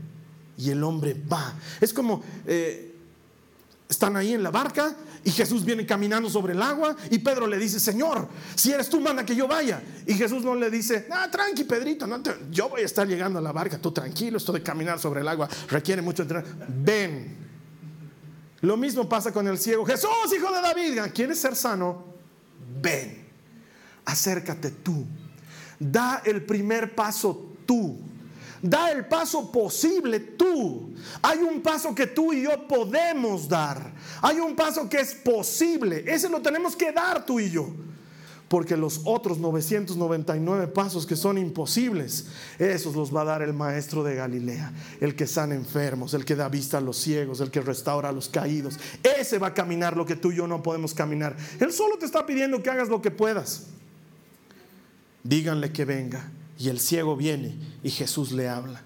Y 0.57 0.71
el 0.71 0.83
hombre 0.83 1.15
va. 1.31 1.55
Es 1.81 1.93
como, 1.93 2.23
eh, 2.47 2.95
están 3.89 4.17
ahí 4.17 4.33
en 4.33 4.43
la 4.43 4.51
barca 4.51 4.95
y 5.29 5.31
Jesús 5.31 5.63
viene 5.63 5.85
caminando 5.85 6.31
sobre 6.31 6.55
el 6.55 6.63
agua 6.63 6.97
y 7.11 7.19
Pedro 7.19 7.47
le 7.47 7.59
dice, 7.59 7.79
Señor, 7.79 8.27
si 8.55 8.73
eres 8.73 8.89
tú, 8.89 8.99
manda 8.99 9.27
que 9.27 9.37
yo 9.37 9.47
vaya. 9.47 9.83
Y 10.07 10.15
Jesús 10.15 10.43
no 10.43 10.55
le 10.55 10.71
dice, 10.71 11.07
ah, 11.11 11.29
tranqui, 11.31 11.65
Pedrito, 11.65 12.07
no 12.07 12.23
yo 12.51 12.71
voy 12.71 12.81
a 12.81 12.87
estar 12.87 13.07
llegando 13.07 13.39
a 13.39 13.43
la 13.43 13.53
barca, 13.53 13.77
tú 13.77 13.93
tranquilo, 13.93 14.39
esto 14.39 14.55
de 14.55 14.63
caminar 14.63 14.99
sobre 14.99 15.21
el 15.21 15.29
agua 15.29 15.47
requiere 15.69 16.01
mucho 16.01 16.23
entrenamiento. 16.23 16.65
Ven. 16.67 17.37
Lo 18.63 18.79
mismo 18.79 19.07
pasa 19.07 19.31
con 19.31 19.47
el 19.47 19.59
ciego. 19.59 19.85
Jesús, 19.85 20.09
hijo 20.35 20.51
de 20.51 20.63
David, 20.63 20.99
¿quieres 21.13 21.39
ser 21.39 21.55
sano? 21.55 22.07
Ven. 22.81 23.29
Acércate 24.07 24.71
tú. 24.71 25.05
Da 25.79 26.23
el 26.25 26.43
primer 26.43 26.95
paso 26.95 27.53
tú. 27.67 28.01
Da 28.61 28.91
el 28.91 29.07
paso 29.07 29.53
posible 29.53 30.21
tú. 30.21 30.93
Hay 31.23 31.39
un 31.39 31.61
paso 31.61 31.95
que 31.95 32.07
tú 32.07 32.33
y 32.33 32.43
yo 32.43 32.67
podemos 32.67 33.49
dar. 33.49 33.93
Hay 34.21 34.41
un 34.41 34.57
paso 34.57 34.89
que 34.89 34.99
es 35.01 35.15
posible. 35.15 36.05
Ese 36.07 36.29
lo 36.29 36.41
tenemos 36.41 36.75
que 36.75 36.93
dar 36.93 37.25
tú 37.25 37.39
y 37.39 37.51
yo. 37.51 37.69
Porque 38.49 38.79
los 38.79 39.03
otros 39.05 39.39
999 39.39 40.69
pasos 40.69 41.07
que 41.07 41.17
son 41.17 41.37
imposibles, 41.37 42.29
esos 42.59 42.97
los 42.97 43.15
va 43.15 43.21
a 43.21 43.27
dar 43.27 43.43
el 43.43 43.53
maestro 43.53 44.03
de 44.03 44.15
Galilea, 44.15 44.73
el 45.03 45.15
que 45.15 45.27
sana 45.27 45.55
enfermos, 45.55 46.15
el 46.15 46.25
que 46.25 46.35
da 46.35 46.49
vista 46.49 46.79
a 46.79 46.81
los 46.81 46.97
ciegos, 46.97 47.41
el 47.41 47.51
que 47.51 47.61
restaura 47.61 48.09
a 48.09 48.13
los 48.13 48.31
caídos. 48.31 48.79
Ese 49.03 49.39
va 49.39 49.49
a 49.49 49.55
caminar 49.55 49.99
lo 49.99 50.07
que 50.07 50.17
tú 50.17 50.33
y 50.33 50.37
yo 50.37 50.47
no 50.47 50.63
podemos 50.63 50.95
caminar. 50.95 51.37
Él 51.61 51.73
solo 51.75 51.99
te 51.99 52.07
está 52.07 52.25
pidiendo 52.25 52.63
que 52.63 52.71
hagas 52.71 52.89
lo 52.89 53.03
que 53.03 53.11
puedas. 53.11 53.67
Díganle 55.23 55.71
que 55.71 55.85
venga. 55.85 56.31
Y 56.59 56.69
el 56.69 56.81
ciego 56.81 57.17
viene 57.17 57.57
y 57.83 57.91
Jesús 57.91 58.33
le 58.33 58.49
habla. 58.49 58.83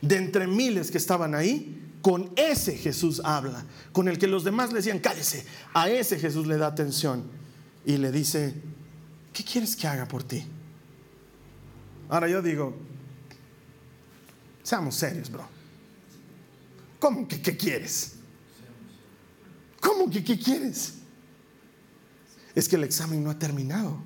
De 0.00 0.16
entre 0.16 0.46
miles 0.46 0.90
que 0.90 0.98
estaban 0.98 1.34
ahí, 1.34 1.90
con 2.00 2.32
ese 2.36 2.76
Jesús 2.76 3.20
habla, 3.24 3.64
con 3.92 4.08
el 4.08 4.18
que 4.18 4.26
los 4.26 4.44
demás 4.44 4.70
le 4.70 4.76
decían, 4.76 5.00
cállese, 5.00 5.44
a 5.74 5.90
ese 5.90 6.18
Jesús 6.18 6.46
le 6.46 6.56
da 6.56 6.68
atención 6.68 7.24
y 7.84 7.96
le 7.96 8.10
dice, 8.10 8.54
¿qué 9.32 9.44
quieres 9.44 9.76
que 9.76 9.86
haga 9.86 10.06
por 10.06 10.22
ti? 10.22 10.44
Ahora 12.08 12.28
yo 12.28 12.40
digo, 12.40 12.74
seamos 14.62 14.94
serios, 14.94 15.30
bro. 15.30 15.46
¿Cómo 16.98 17.26
que 17.26 17.40
qué 17.42 17.56
quieres? 17.56 18.14
¿Cómo 19.80 20.08
que 20.10 20.22
qué 20.22 20.38
quieres? 20.38 20.94
Es 22.54 22.68
que 22.68 22.76
el 22.76 22.84
examen 22.84 23.22
no 23.22 23.30
ha 23.30 23.38
terminado. 23.38 23.98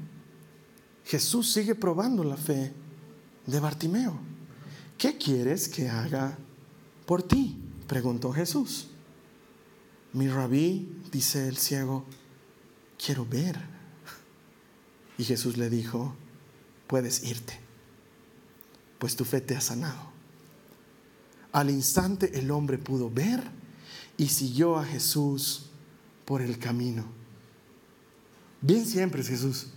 Jesús 1.05 1.53
sigue 1.53 1.75
probando 1.75 2.25
la 2.25 2.37
fe 2.37 2.73
de 3.47 3.61
Bartimeo. 3.61 4.19
¿Qué 4.99 5.19
quieres 5.19 5.69
que 5.69 5.89
haga 5.89 6.37
por 7.07 7.23
ti? 7.23 7.59
Preguntó 7.87 8.33
Jesús. 8.33 8.89
Mi 10.13 10.29
rabí, 10.29 10.89
dice 11.11 11.49
el 11.49 11.57
ciego, 11.57 12.05
quiero 13.05 13.27
ver. 13.27 13.59
Y 15.19 15.25
Jesús 15.25 15.57
le 15.57 15.69
dijo, 15.69 16.15
puedes 16.87 17.25
irte, 17.25 17.59
pues 18.99 19.17
tu 19.17 19.25
fe 19.25 19.41
te 19.41 19.57
ha 19.57 19.61
sanado. 19.61 20.13
Al 21.53 21.71
instante 21.71 22.39
el 22.39 22.51
hombre 22.51 22.79
pudo 22.79 23.11
ver 23.11 23.43
y 24.17 24.29
siguió 24.29 24.77
a 24.77 24.85
Jesús 24.85 25.67
por 26.25 26.43
el 26.43 26.59
camino. 26.59 27.05
Bien 28.61 28.87
siempre 28.87 29.21
es 29.21 29.29
Jesús. 29.29 29.69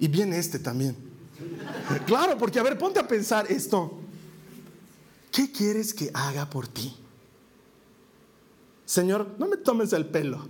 Y 0.00 0.08
bien 0.08 0.32
este 0.32 0.58
también. 0.58 1.11
Claro, 2.06 2.38
porque 2.38 2.58
a 2.58 2.62
ver, 2.62 2.78
ponte 2.78 2.98
a 2.98 3.06
pensar 3.06 3.50
esto. 3.50 3.98
¿Qué 5.30 5.50
quieres 5.50 5.94
que 5.94 6.10
haga 6.12 6.48
por 6.48 6.68
ti? 6.68 6.94
Señor, 8.84 9.34
no 9.38 9.46
me 9.46 9.56
tomes 9.56 9.92
el 9.92 10.06
pelo. 10.06 10.46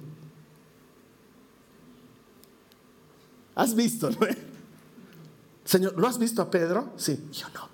¿Has 3.55 3.74
visto, 3.74 4.11
no? 4.11 4.18
Señor, 5.64 5.96
¿lo 5.96 6.09
has 6.09 6.18
visto 6.18 6.42
a 6.42 6.50
Pedro? 6.50 6.92
Sí, 6.96 7.24
yo 7.33 7.46
no. 7.50 7.68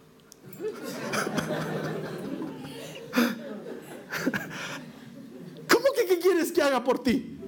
¿Cómo 5.69 5.87
que 5.97 6.07
qué 6.07 6.19
quieres 6.19 6.53
que 6.53 6.61
haga 6.61 6.85
por 6.85 7.03
ti? 7.03 7.39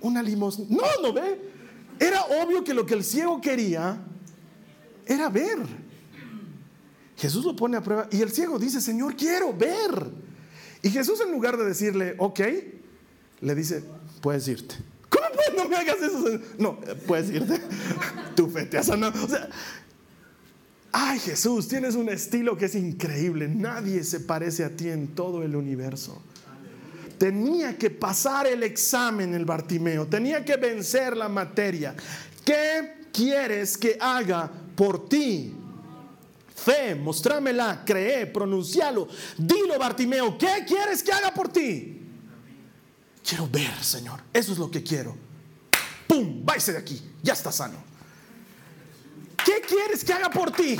Una 0.00 0.22
limosna. 0.22 0.66
No, 0.68 0.82
no 1.02 1.12
ve. 1.12 1.52
Era 2.00 2.24
obvio 2.24 2.64
que 2.64 2.74
lo 2.74 2.84
que 2.84 2.94
el 2.94 3.04
ciego 3.04 3.40
quería 3.40 4.04
era 5.06 5.28
ver. 5.28 5.58
Jesús 7.16 7.44
lo 7.44 7.54
pone 7.54 7.76
a 7.76 7.82
prueba 7.82 8.08
y 8.10 8.22
el 8.22 8.30
ciego 8.30 8.58
dice, 8.58 8.80
Señor, 8.80 9.16
quiero 9.16 9.52
ver. 9.52 10.10
Y 10.82 10.90
Jesús 10.90 11.20
en 11.20 11.30
lugar 11.30 11.56
de 11.56 11.64
decirle, 11.64 12.14
ok, 12.18 12.40
le 13.40 13.54
dice, 13.54 13.82
puedes 14.20 14.46
irte. 14.48 14.74
¿Cómo 15.08 15.26
puedes? 15.32 15.54
No 15.56 15.68
me 15.68 15.76
hagas 15.76 15.96
eso. 16.02 16.40
No, 16.58 16.80
puedes 17.06 17.30
irte. 17.30 17.60
Tu 18.36 18.48
fe 18.48 18.66
te 18.66 18.78
ha 18.78 18.82
sanado. 18.82 19.24
O 19.24 19.28
sea, 19.28 19.48
ay 20.92 21.18
Jesús, 21.20 21.68
tienes 21.68 21.94
un 21.94 22.08
estilo 22.08 22.56
que 22.56 22.66
es 22.66 22.74
increíble. 22.74 23.48
Nadie 23.48 24.02
se 24.02 24.20
parece 24.20 24.64
a 24.64 24.76
ti 24.76 24.88
en 24.88 25.08
todo 25.14 25.42
el 25.42 25.54
universo. 25.56 26.20
Tenía 27.18 27.78
que 27.78 27.90
pasar 27.90 28.46
el 28.46 28.64
examen 28.64 29.34
el 29.34 29.44
Bartimeo, 29.44 30.06
tenía 30.06 30.44
que 30.44 30.56
vencer 30.56 31.16
la 31.16 31.28
materia. 31.28 31.94
¿Qué 32.44 33.06
quieres 33.12 33.78
que 33.78 33.96
haga 34.00 34.50
por 34.74 35.08
ti? 35.08 35.54
Fe, 36.54 36.94
mostrámela, 36.94 37.82
cree, 37.84 38.26
pronuncialo. 38.26 39.08
Dilo, 39.36 39.78
Bartimeo, 39.78 40.38
¿qué 40.38 40.64
quieres 40.66 41.02
que 41.02 41.12
haga 41.12 41.32
por 41.34 41.48
ti? 41.48 42.00
Quiero 43.26 43.48
ver, 43.48 43.82
Señor. 43.82 44.20
Eso 44.32 44.52
es 44.52 44.58
lo 44.58 44.70
que 44.70 44.82
quiero. 44.82 45.16
¡Pum! 46.06 46.44
Váyase 46.44 46.72
de 46.72 46.78
aquí. 46.78 47.00
Ya 47.22 47.32
está 47.32 47.50
sano. 47.50 47.76
¿Qué 49.44 49.60
quieres 49.66 50.04
que 50.04 50.12
haga 50.12 50.30
por 50.30 50.50
ti? 50.50 50.76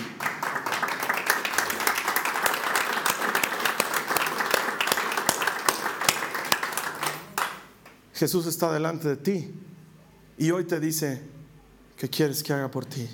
Jesús 8.15 8.47
está 8.47 8.73
delante 8.73 9.09
de 9.09 9.17
ti 9.17 9.51
y 10.39 10.51
hoy 10.51 10.65
te 10.65 10.79
dice 10.81 11.21
que 11.97 12.09
quieres 12.09 12.43
que 12.43 12.53
haga 12.53 12.71
por 12.71 12.87
ti. 12.87 13.09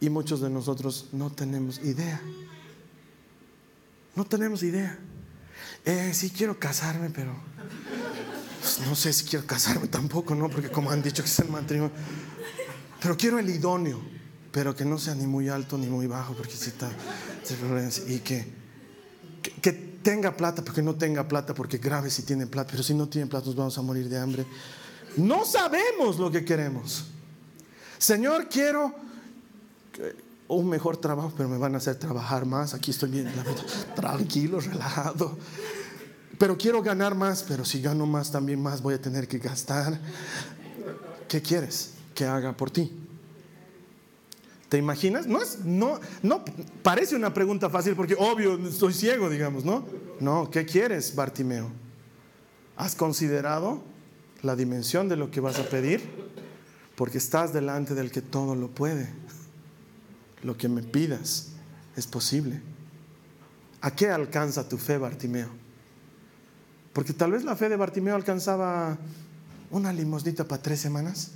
Y 0.00 0.08
muchos 0.08 0.40
de 0.40 0.48
nosotros 0.48 1.08
no 1.12 1.30
tenemos 1.30 1.78
idea. 1.78 2.20
No 4.14 4.24
tenemos 4.24 4.62
idea. 4.62 4.98
Eh, 5.84 6.12
sí 6.14 6.30
quiero 6.30 6.58
casarme, 6.58 7.10
pero 7.10 7.34
pues, 8.60 8.80
no 8.86 8.94
sé 8.94 9.12
si 9.12 9.24
quiero 9.24 9.46
casarme 9.46 9.88
tampoco, 9.88 10.34
¿no? 10.34 10.48
Porque 10.48 10.70
como 10.70 10.90
han 10.90 11.02
dicho 11.02 11.22
que 11.22 11.28
es 11.28 11.38
el 11.38 11.48
matrimonio. 11.48 11.94
Pero 13.00 13.16
quiero 13.16 13.38
el 13.38 13.48
idóneo, 13.48 14.00
pero 14.52 14.74
que 14.74 14.84
no 14.84 14.98
sea 14.98 15.14
ni 15.14 15.26
muy 15.26 15.48
alto 15.48 15.78
ni 15.78 15.86
muy 15.86 16.06
bajo, 16.06 16.34
porque 16.34 16.52
si 16.52 16.70
está... 16.70 16.90
Y 18.08 18.18
que, 18.18 18.46
que, 19.42 19.52
que 19.52 19.72
tenga 20.02 20.36
plata, 20.36 20.62
porque 20.62 20.82
no 20.82 20.94
tenga 20.94 21.26
plata, 21.26 21.54
porque 21.54 21.78
grave 21.78 22.10
si 22.10 22.22
tiene 22.22 22.46
plata, 22.46 22.70
pero 22.70 22.82
si 22.82 22.94
no 22.94 23.08
tiene 23.08 23.26
plata 23.26 23.46
nos 23.46 23.56
vamos 23.56 23.78
a 23.78 23.82
morir 23.82 24.08
de 24.08 24.18
hambre. 24.18 24.46
No 25.16 25.44
sabemos 25.44 26.18
lo 26.18 26.30
que 26.30 26.44
queremos. 26.44 27.06
Señor, 27.98 28.48
quiero 28.48 28.94
un 30.48 30.68
mejor 30.68 30.96
trabajo, 30.96 31.32
pero 31.36 31.48
me 31.48 31.58
van 31.58 31.74
a 31.74 31.78
hacer 31.78 31.96
trabajar 31.96 32.44
más. 32.44 32.74
Aquí 32.74 32.90
estoy 32.90 33.10
bien, 33.10 33.32
tranquilo, 33.94 34.60
relajado. 34.60 35.38
Pero 36.38 36.56
quiero 36.56 36.82
ganar 36.82 37.14
más, 37.14 37.44
pero 37.46 37.64
si 37.64 37.80
gano 37.80 38.06
más, 38.06 38.32
también 38.32 38.60
más 38.62 38.82
voy 38.82 38.94
a 38.94 39.00
tener 39.00 39.28
que 39.28 39.38
gastar. 39.38 40.00
¿Qué 41.28 41.40
quieres 41.40 41.92
que 42.14 42.24
haga 42.24 42.56
por 42.56 42.70
ti? 42.70 42.90
¿Te 44.70 44.78
imaginas? 44.78 45.26
No, 45.26 45.42
es, 45.42 45.64
no, 45.64 46.00
no 46.22 46.44
parece 46.82 47.16
una 47.16 47.34
pregunta 47.34 47.68
fácil 47.68 47.94
porque 47.94 48.16
obvio 48.18 48.56
estoy 48.66 48.94
ciego, 48.94 49.28
digamos, 49.28 49.64
¿no? 49.64 49.84
No, 50.20 50.50
¿qué 50.50 50.64
quieres, 50.64 51.14
Bartimeo? 51.14 51.70
¿Has 52.76 52.94
considerado 52.94 53.82
la 54.42 54.56
dimensión 54.56 55.08
de 55.08 55.16
lo 55.16 55.30
que 55.30 55.40
vas 55.40 55.58
a 55.58 55.68
pedir? 55.68 56.08
Porque 56.94 57.18
estás 57.18 57.52
delante 57.52 57.94
del 57.94 58.10
que 58.10 58.22
todo 58.22 58.54
lo 58.54 58.68
puede. 58.68 59.08
Lo 60.42 60.56
que 60.56 60.68
me 60.68 60.82
pidas 60.82 61.48
es 61.96 62.06
posible. 62.06 62.60
¿A 63.82 63.94
qué 63.94 64.08
alcanza 64.08 64.68
tu 64.68 64.78
fe, 64.78 64.98
Bartimeo? 64.98 65.48
Porque 66.92 67.12
tal 67.12 67.32
vez 67.32 67.44
la 67.44 67.56
fe 67.56 67.68
de 67.68 67.76
Bartimeo 67.76 68.14
alcanzaba 68.14 68.98
una 69.70 69.92
limosnita 69.92 70.44
para 70.44 70.60
tres 70.60 70.80
semanas. 70.80 71.32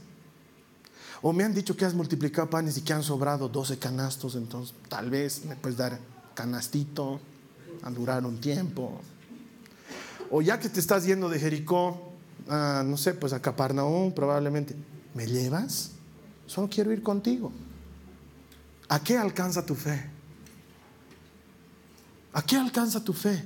O 1.23 1.33
me 1.33 1.45
han 1.45 1.55
dicho 1.55 1.77
que 1.77 1.85
has 1.85 1.95
multiplicado 1.95 2.51
panes 2.51 2.77
y 2.77 2.83
que 2.83 2.93
han 2.93 3.03
sobrado 3.03 3.49
12 3.49 3.79
canastos, 3.79 4.35
entonces 4.35 4.75
tal 4.89 5.09
vez 5.09 5.45
me 5.47 5.57
puedes 5.57 5.79
dar 5.79 5.99
canastito 6.35 7.21
a 7.83 7.91
durar 7.91 8.27
un 8.27 8.41
tiempo. 8.41 9.01
O 10.31 10.43
ya 10.43 10.59
que 10.59 10.69
te 10.69 10.81
estás 10.81 11.07
yendo 11.07 11.29
de 11.29 11.39
Jericó, 11.39 12.13
no 12.49 12.97
sé, 12.97 13.15
pues 13.15 13.33
a 13.33 13.41
Capernaum 13.41 14.13
probablemente, 14.13 14.75
¿me 15.15 15.27
llevas? 15.27 15.93
Solo 16.47 16.69
quiero 16.69 16.93
ir 16.93 17.03
contigo. 17.03 17.53
¿A 18.89 19.03
qué 19.03 19.17
alcanza 19.17 19.65
tu 19.65 19.75
fe? 19.75 20.05
¿A 22.33 22.43
qué 22.43 22.57
alcanza 22.57 23.03
tu 23.03 23.13
fe? 23.13 23.43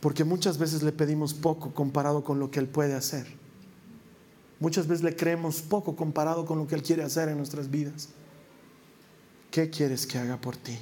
Porque 0.00 0.24
muchas 0.24 0.58
veces 0.58 0.82
le 0.82 0.92
pedimos 0.92 1.34
poco 1.34 1.72
comparado 1.74 2.24
con 2.24 2.38
lo 2.38 2.50
que 2.50 2.60
Él 2.60 2.68
puede 2.68 2.94
hacer. 2.94 3.26
Muchas 4.58 4.86
veces 4.86 5.02
le 5.02 5.16
creemos 5.16 5.60
poco 5.62 5.96
comparado 5.96 6.44
con 6.44 6.58
lo 6.58 6.66
que 6.66 6.74
Él 6.74 6.82
quiere 6.82 7.02
hacer 7.02 7.28
en 7.28 7.38
nuestras 7.38 7.70
vidas. 7.70 8.08
¿Qué 9.50 9.70
quieres 9.70 10.06
que 10.06 10.18
haga 10.18 10.40
por 10.40 10.56
ti? 10.56 10.78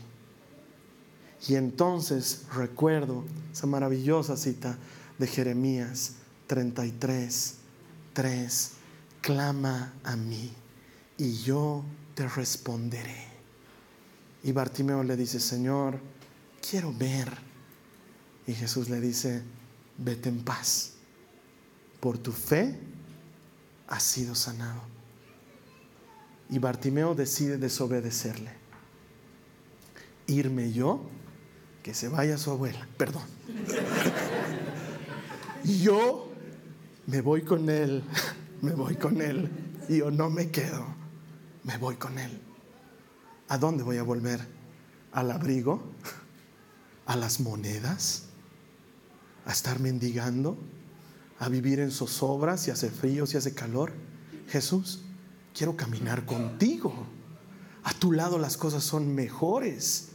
Y 1.47 1.55
entonces 1.55 2.43
recuerdo 2.55 3.25
esa 3.53 3.67
maravillosa 3.67 4.37
cita 4.37 4.77
de 5.19 5.27
Jeremías 5.27 6.15
33, 6.49 7.55
3. 8.13 8.71
Clama 9.21 9.93
a 10.05 10.17
mí 10.17 10.51
y 11.17 11.35
yo 11.43 11.85
te 12.19 12.27
responderé. 12.27 13.29
Y 14.43 14.51
Bartimeo 14.51 15.05
le 15.05 15.17
dice, 15.17 15.39
Señor, 15.39 16.01
quiero 16.69 16.93
ver. 16.93 17.29
Y 18.45 18.55
Jesús 18.55 18.89
le 18.89 19.01
dice, 19.01 19.41
vete 19.99 20.29
en 20.29 20.43
paz. 20.43 20.95
Por 22.01 22.19
tu 22.19 22.33
fe 22.33 22.77
ha 23.87 24.01
sido 24.01 24.35
sanado. 24.35 24.81
Y 26.51 26.59
Bartimeo 26.59 27.15
decide 27.15 27.57
desobedecerle. 27.57 28.51
Irme 30.27 30.73
yo, 30.73 31.09
que 31.85 31.95
se 31.95 32.09
vaya 32.09 32.37
su 32.37 32.51
abuela, 32.51 32.89
perdón. 32.97 33.23
yo 35.63 36.33
me 37.07 37.21
voy 37.21 37.43
con 37.43 37.71
él, 37.71 38.03
me 38.61 38.73
voy 38.73 38.97
con 38.97 39.21
él. 39.21 39.49
Y 39.89 39.99
yo 39.99 40.11
no 40.11 40.31
me 40.31 40.51
quedo, 40.51 40.98
me 41.69 41.79
voy 41.79 41.95
con 41.95 42.19
él. 42.19 42.43
¿A 43.47 43.59
dónde 43.59 43.85
voy 43.85 43.99
a 43.99 44.03
volver? 44.03 44.41
¿Al 45.13 45.31
abrigo? 45.31 45.81
¿A 47.07 47.15
las 47.15 47.39
monedas? 47.39 48.25
¿A 49.47 49.53
estar 49.53 49.79
mendigando? 49.79 50.59
a 51.41 51.49
vivir 51.49 51.81
en 51.81 51.91
zozobra, 51.91 52.57
si 52.57 52.71
hace 52.71 52.91
frío, 52.91 53.27
si 53.27 53.37
hace 53.37 53.55
calor. 53.55 53.93
Jesús, 54.49 55.03
quiero 55.55 55.77
caminar 55.77 56.25
contigo. 56.25 56.93
A 57.85 57.93
tu 57.95 58.13
lado 58.13 58.39
las 58.39 58.57
cosas 58.57 58.83
son 58.83 59.15
mejores. 59.15 60.09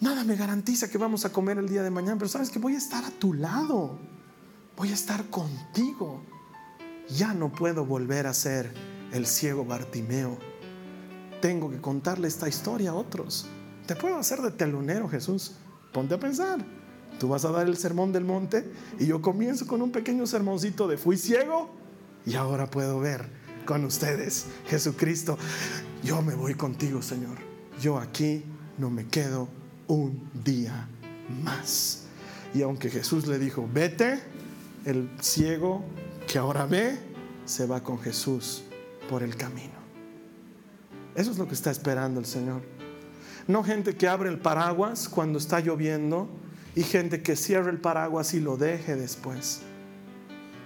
Nada 0.00 0.24
me 0.24 0.34
garantiza 0.34 0.90
que 0.90 0.98
vamos 0.98 1.24
a 1.24 1.32
comer 1.32 1.58
el 1.58 1.68
día 1.68 1.82
de 1.82 1.90
mañana, 1.90 2.18
pero 2.18 2.28
sabes 2.28 2.50
que 2.50 2.58
voy 2.58 2.74
a 2.74 2.78
estar 2.78 3.04
a 3.04 3.10
tu 3.10 3.34
lado. 3.34 3.98
Voy 4.76 4.90
a 4.90 4.94
estar 4.94 5.30
contigo. 5.30 6.24
Ya 7.08 7.34
no 7.34 7.52
puedo 7.52 7.84
volver 7.84 8.26
a 8.26 8.34
ser 8.34 8.74
el 9.12 9.26
ciego 9.26 9.64
Bartimeo. 9.64 10.51
Tengo 11.42 11.68
que 11.68 11.80
contarle 11.80 12.28
esta 12.28 12.48
historia 12.48 12.92
a 12.92 12.94
otros. 12.94 13.48
Te 13.86 13.96
puedo 13.96 14.16
hacer 14.16 14.40
de 14.40 14.52
telonero, 14.52 15.08
Jesús. 15.08 15.56
Ponte 15.92 16.14
a 16.14 16.20
pensar. 16.20 16.64
Tú 17.18 17.28
vas 17.28 17.44
a 17.44 17.50
dar 17.50 17.66
el 17.66 17.76
sermón 17.76 18.12
del 18.12 18.24
monte 18.24 18.70
y 19.00 19.06
yo 19.06 19.20
comienzo 19.20 19.66
con 19.66 19.82
un 19.82 19.90
pequeño 19.90 20.24
sermoncito 20.24 20.86
de 20.86 20.96
fui 20.96 21.16
ciego 21.16 21.68
y 22.24 22.36
ahora 22.36 22.70
puedo 22.70 23.00
ver 23.00 23.28
con 23.64 23.84
ustedes, 23.84 24.46
Jesucristo. 24.68 25.36
Yo 26.04 26.22
me 26.22 26.36
voy 26.36 26.54
contigo, 26.54 27.02
Señor. 27.02 27.38
Yo 27.80 27.98
aquí 27.98 28.44
no 28.78 28.88
me 28.88 29.08
quedo 29.08 29.48
un 29.88 30.30
día 30.44 30.88
más. 31.42 32.04
Y 32.54 32.62
aunque 32.62 32.88
Jesús 32.88 33.26
le 33.26 33.40
dijo, 33.40 33.68
vete, 33.72 34.20
el 34.84 35.10
ciego 35.20 35.84
que 36.28 36.38
ahora 36.38 36.66
ve, 36.66 37.00
se 37.46 37.66
va 37.66 37.82
con 37.82 37.98
Jesús 37.98 38.62
por 39.10 39.24
el 39.24 39.36
camino. 39.36 39.81
Eso 41.14 41.30
es 41.30 41.38
lo 41.38 41.46
que 41.46 41.54
está 41.54 41.70
esperando 41.70 42.20
el 42.20 42.26
Señor. 42.26 42.62
No 43.46 43.62
gente 43.64 43.96
que 43.96 44.08
abre 44.08 44.30
el 44.30 44.38
paraguas 44.38 45.08
cuando 45.08 45.38
está 45.38 45.60
lloviendo 45.60 46.28
y 46.74 46.82
gente 46.82 47.22
que 47.22 47.36
cierre 47.36 47.70
el 47.70 47.78
paraguas 47.78 48.34
y 48.34 48.40
lo 48.40 48.56
deje 48.56 48.96
después. 48.96 49.62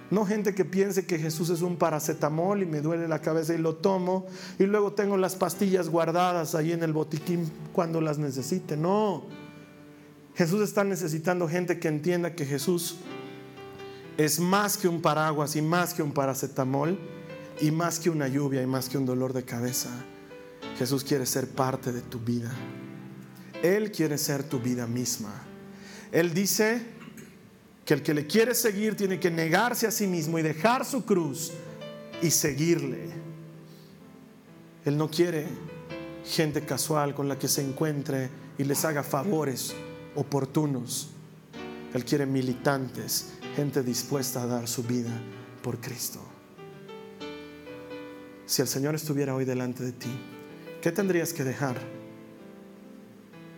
No 0.09 0.25
gente 0.25 0.55
que 0.55 0.63
piense 0.63 1.05
que 1.05 1.19
Jesús 1.19 1.49
es 1.49 1.61
un 1.61 1.75
paracetamol 1.75 2.63
y 2.63 2.65
me 2.65 2.79
duele 2.79 3.09
la 3.09 3.19
cabeza 3.19 3.53
y 3.53 3.57
lo 3.57 3.75
tomo 3.75 4.25
y 4.57 4.63
luego 4.63 4.93
tengo 4.93 5.17
las 5.17 5.35
pastillas 5.35 5.89
guardadas 5.89 6.55
ahí 6.55 6.71
en 6.71 6.81
el 6.83 6.93
botiquín 6.93 7.51
cuando 7.73 7.99
las 7.99 8.17
necesite. 8.17 8.77
No. 8.77 9.25
Jesús 10.35 10.61
está 10.61 10.83
necesitando 10.85 11.49
gente 11.49 11.79
que 11.79 11.89
entienda 11.89 12.35
que 12.35 12.45
Jesús 12.45 12.97
es 14.17 14.39
más 14.39 14.77
que 14.77 14.87
un 14.87 15.01
paraguas 15.01 15.55
y 15.57 15.61
más 15.61 15.93
que 15.93 16.03
un 16.03 16.13
paracetamol 16.13 16.97
y 17.59 17.71
más 17.71 17.99
que 17.99 18.09
una 18.09 18.27
lluvia 18.27 18.61
y 18.61 18.67
más 18.67 18.87
que 18.87 18.97
un 18.97 19.05
dolor 19.05 19.33
de 19.33 19.43
cabeza. 19.43 19.89
Jesús 20.77 21.03
quiere 21.03 21.25
ser 21.25 21.49
parte 21.49 21.91
de 21.91 22.01
tu 22.01 22.19
vida. 22.19 22.51
Él 23.63 23.91
quiere 23.91 24.17
ser 24.17 24.43
tu 24.43 24.59
vida 24.59 24.85
misma. 24.85 25.33
Él 26.11 26.33
dice 26.33 26.81
que 27.83 27.95
el 27.95 28.03
que 28.03 28.13
le 28.13 28.27
quiere 28.27 28.53
seguir 28.53 28.95
tiene 28.95 29.19
que 29.19 29.31
negarse 29.31 29.87
a 29.87 29.91
sí 29.91 30.07
mismo 30.07 30.37
y 30.37 30.43
dejar 30.43 30.85
su 30.85 31.03
cruz 31.03 31.51
y 32.21 32.29
seguirle. 32.29 33.09
Él 34.85 34.97
no 34.97 35.09
quiere 35.09 35.47
gente 36.25 36.61
casual 36.61 37.15
con 37.15 37.27
la 37.27 37.39
que 37.39 37.47
se 37.47 37.61
encuentre 37.61 38.29
y 38.57 38.63
les 38.63 38.85
haga 38.85 39.03
favores 39.03 39.73
oportunos. 40.15 41.09
Él 41.93 42.05
quiere 42.05 42.25
militantes, 42.25 43.29
gente 43.55 43.81
dispuesta 43.81 44.43
a 44.43 44.47
dar 44.47 44.67
su 44.67 44.83
vida 44.83 45.11
por 45.63 45.79
Cristo. 45.79 46.19
Si 48.45 48.61
el 48.61 48.67
Señor 48.67 48.95
estuviera 48.95 49.35
hoy 49.35 49.45
delante 49.45 49.83
de 49.83 49.91
ti, 49.91 50.36
¿qué 50.81 50.91
tendrías 50.91 51.33
que 51.33 51.43
dejar? 51.43 51.77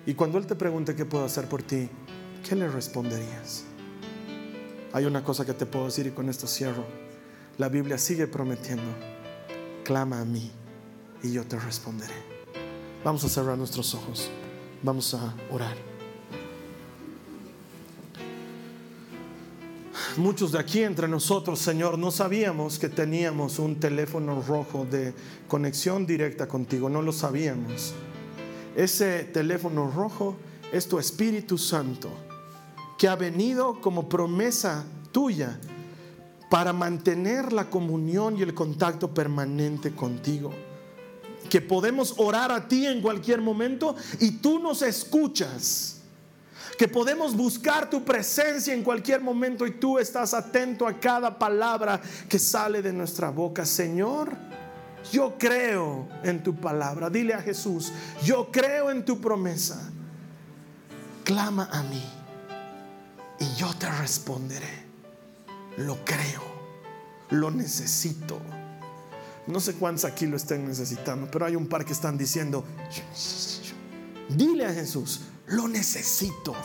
Y 0.05 0.13
cuando 0.13 0.37
Él 0.37 0.47
te 0.47 0.55
pregunte 0.55 0.95
qué 0.95 1.05
puedo 1.05 1.25
hacer 1.25 1.47
por 1.47 1.61
ti, 1.61 1.89
¿qué 2.47 2.55
le 2.55 2.67
responderías? 2.67 3.65
Hay 4.93 5.05
una 5.05 5.23
cosa 5.23 5.45
que 5.45 5.53
te 5.53 5.65
puedo 5.65 5.85
decir 5.85 6.07
y 6.07 6.11
con 6.11 6.29
esto 6.29 6.47
cierro. 6.47 6.83
La 7.57 7.69
Biblia 7.69 7.97
sigue 7.97 8.25
prometiendo, 8.25 8.91
clama 9.83 10.21
a 10.21 10.25
mí 10.25 10.51
y 11.21 11.31
yo 11.33 11.45
te 11.45 11.59
responderé. 11.59 12.15
Vamos 13.03 13.23
a 13.23 13.29
cerrar 13.29 13.57
nuestros 13.57 13.93
ojos, 13.93 14.29
vamos 14.81 15.13
a 15.13 15.35
orar. 15.51 15.98
Muchos 20.19 20.51
de 20.51 20.59
aquí 20.59 20.83
entre 20.83 21.07
nosotros, 21.07 21.59
Señor, 21.59 21.97
no 21.97 22.11
sabíamos 22.11 22.77
que 22.77 22.89
teníamos 22.89 23.57
un 23.57 23.79
teléfono 23.79 24.41
rojo 24.41 24.85
de 24.85 25.13
conexión 25.47 26.05
directa 26.05 26.45
contigo, 26.45 26.89
no 26.89 27.01
lo 27.01 27.13
sabíamos. 27.13 27.93
Ese 28.75 29.23
teléfono 29.23 29.89
rojo 29.89 30.35
es 30.73 30.89
tu 30.89 30.99
Espíritu 30.99 31.57
Santo, 31.57 32.09
que 32.97 33.07
ha 33.07 33.15
venido 33.15 33.79
como 33.79 34.09
promesa 34.09 34.83
tuya 35.13 35.57
para 36.49 36.73
mantener 36.73 37.53
la 37.53 37.69
comunión 37.69 38.37
y 38.37 38.41
el 38.41 38.53
contacto 38.53 39.13
permanente 39.13 39.91
contigo. 39.91 40.51
Que 41.49 41.61
podemos 41.61 42.15
orar 42.17 42.51
a 42.51 42.67
ti 42.67 42.85
en 42.85 43.01
cualquier 43.01 43.39
momento 43.39 43.95
y 44.19 44.31
tú 44.31 44.59
nos 44.59 44.81
escuchas 44.81 45.98
que 46.77 46.87
podemos 46.87 47.35
buscar 47.35 47.89
tu 47.89 48.03
presencia 48.03 48.73
en 48.73 48.83
cualquier 48.83 49.21
momento 49.21 49.65
y 49.65 49.71
tú 49.71 49.99
estás 49.99 50.33
atento 50.33 50.87
a 50.87 50.99
cada 50.99 51.37
palabra 51.37 51.99
que 52.27 52.39
sale 52.39 52.81
de 52.81 52.93
nuestra 52.93 53.29
boca. 53.29 53.65
Señor, 53.65 54.35
yo 55.11 55.37
creo 55.37 56.07
en 56.23 56.43
tu 56.43 56.55
palabra. 56.55 57.09
Dile 57.09 57.33
a 57.33 57.41
Jesús, 57.41 57.91
yo 58.23 58.49
creo 58.51 58.91
en 58.91 59.03
tu 59.03 59.19
promesa. 59.19 59.89
Clama 61.23 61.69
a 61.71 61.83
mí 61.83 62.03
y 63.39 63.55
yo 63.55 63.73
te 63.77 63.89
responderé. 63.89 64.87
Lo 65.77 66.03
creo, 66.03 66.43
lo 67.29 67.51
necesito. 67.51 68.39
No 69.47 69.59
sé 69.59 69.73
cuántos 69.73 70.05
aquí 70.05 70.27
lo 70.27 70.37
estén 70.37 70.67
necesitando, 70.67 71.29
pero 71.31 71.45
hay 71.45 71.55
un 71.55 71.67
par 71.67 71.85
que 71.85 71.93
están 71.93 72.17
diciendo, 72.17 72.63
dile 74.29 74.65
a 74.65 74.73
Jesús, 74.73 75.21
lo 75.49 75.67
necesito. 75.67 76.55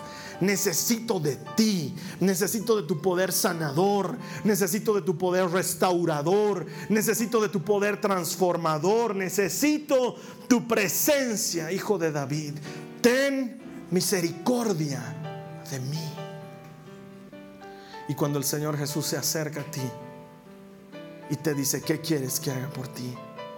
Necesito 0.40 1.20
de 1.20 1.36
ti, 1.56 1.94
necesito 2.20 2.76
de 2.76 2.82
tu 2.82 3.00
poder 3.00 3.32
sanador, 3.32 4.16
necesito 4.42 4.92
de 4.94 5.02
tu 5.02 5.16
poder 5.16 5.48
restaurador, 5.48 6.66
necesito 6.88 7.40
de 7.40 7.48
tu 7.48 7.62
poder 7.62 8.00
transformador, 8.00 9.14
necesito 9.14 10.16
tu 10.48 10.66
presencia, 10.66 11.70
hijo 11.70 11.98
de 11.98 12.10
David. 12.10 12.54
Ten 13.00 13.60
misericordia 13.90 15.02
de 15.70 15.80
mí. 15.80 16.10
Y 18.08 18.14
cuando 18.14 18.38
el 18.38 18.44
Señor 18.44 18.76
Jesús 18.76 19.06
se 19.06 19.16
acerca 19.16 19.60
a 19.60 19.70
ti 19.70 19.88
y 21.30 21.36
te 21.36 21.54
dice, 21.54 21.80
¿qué 21.80 22.00
quieres 22.00 22.40
que 22.40 22.50
haga 22.50 22.68
por 22.70 22.88
ti? 22.88 23.14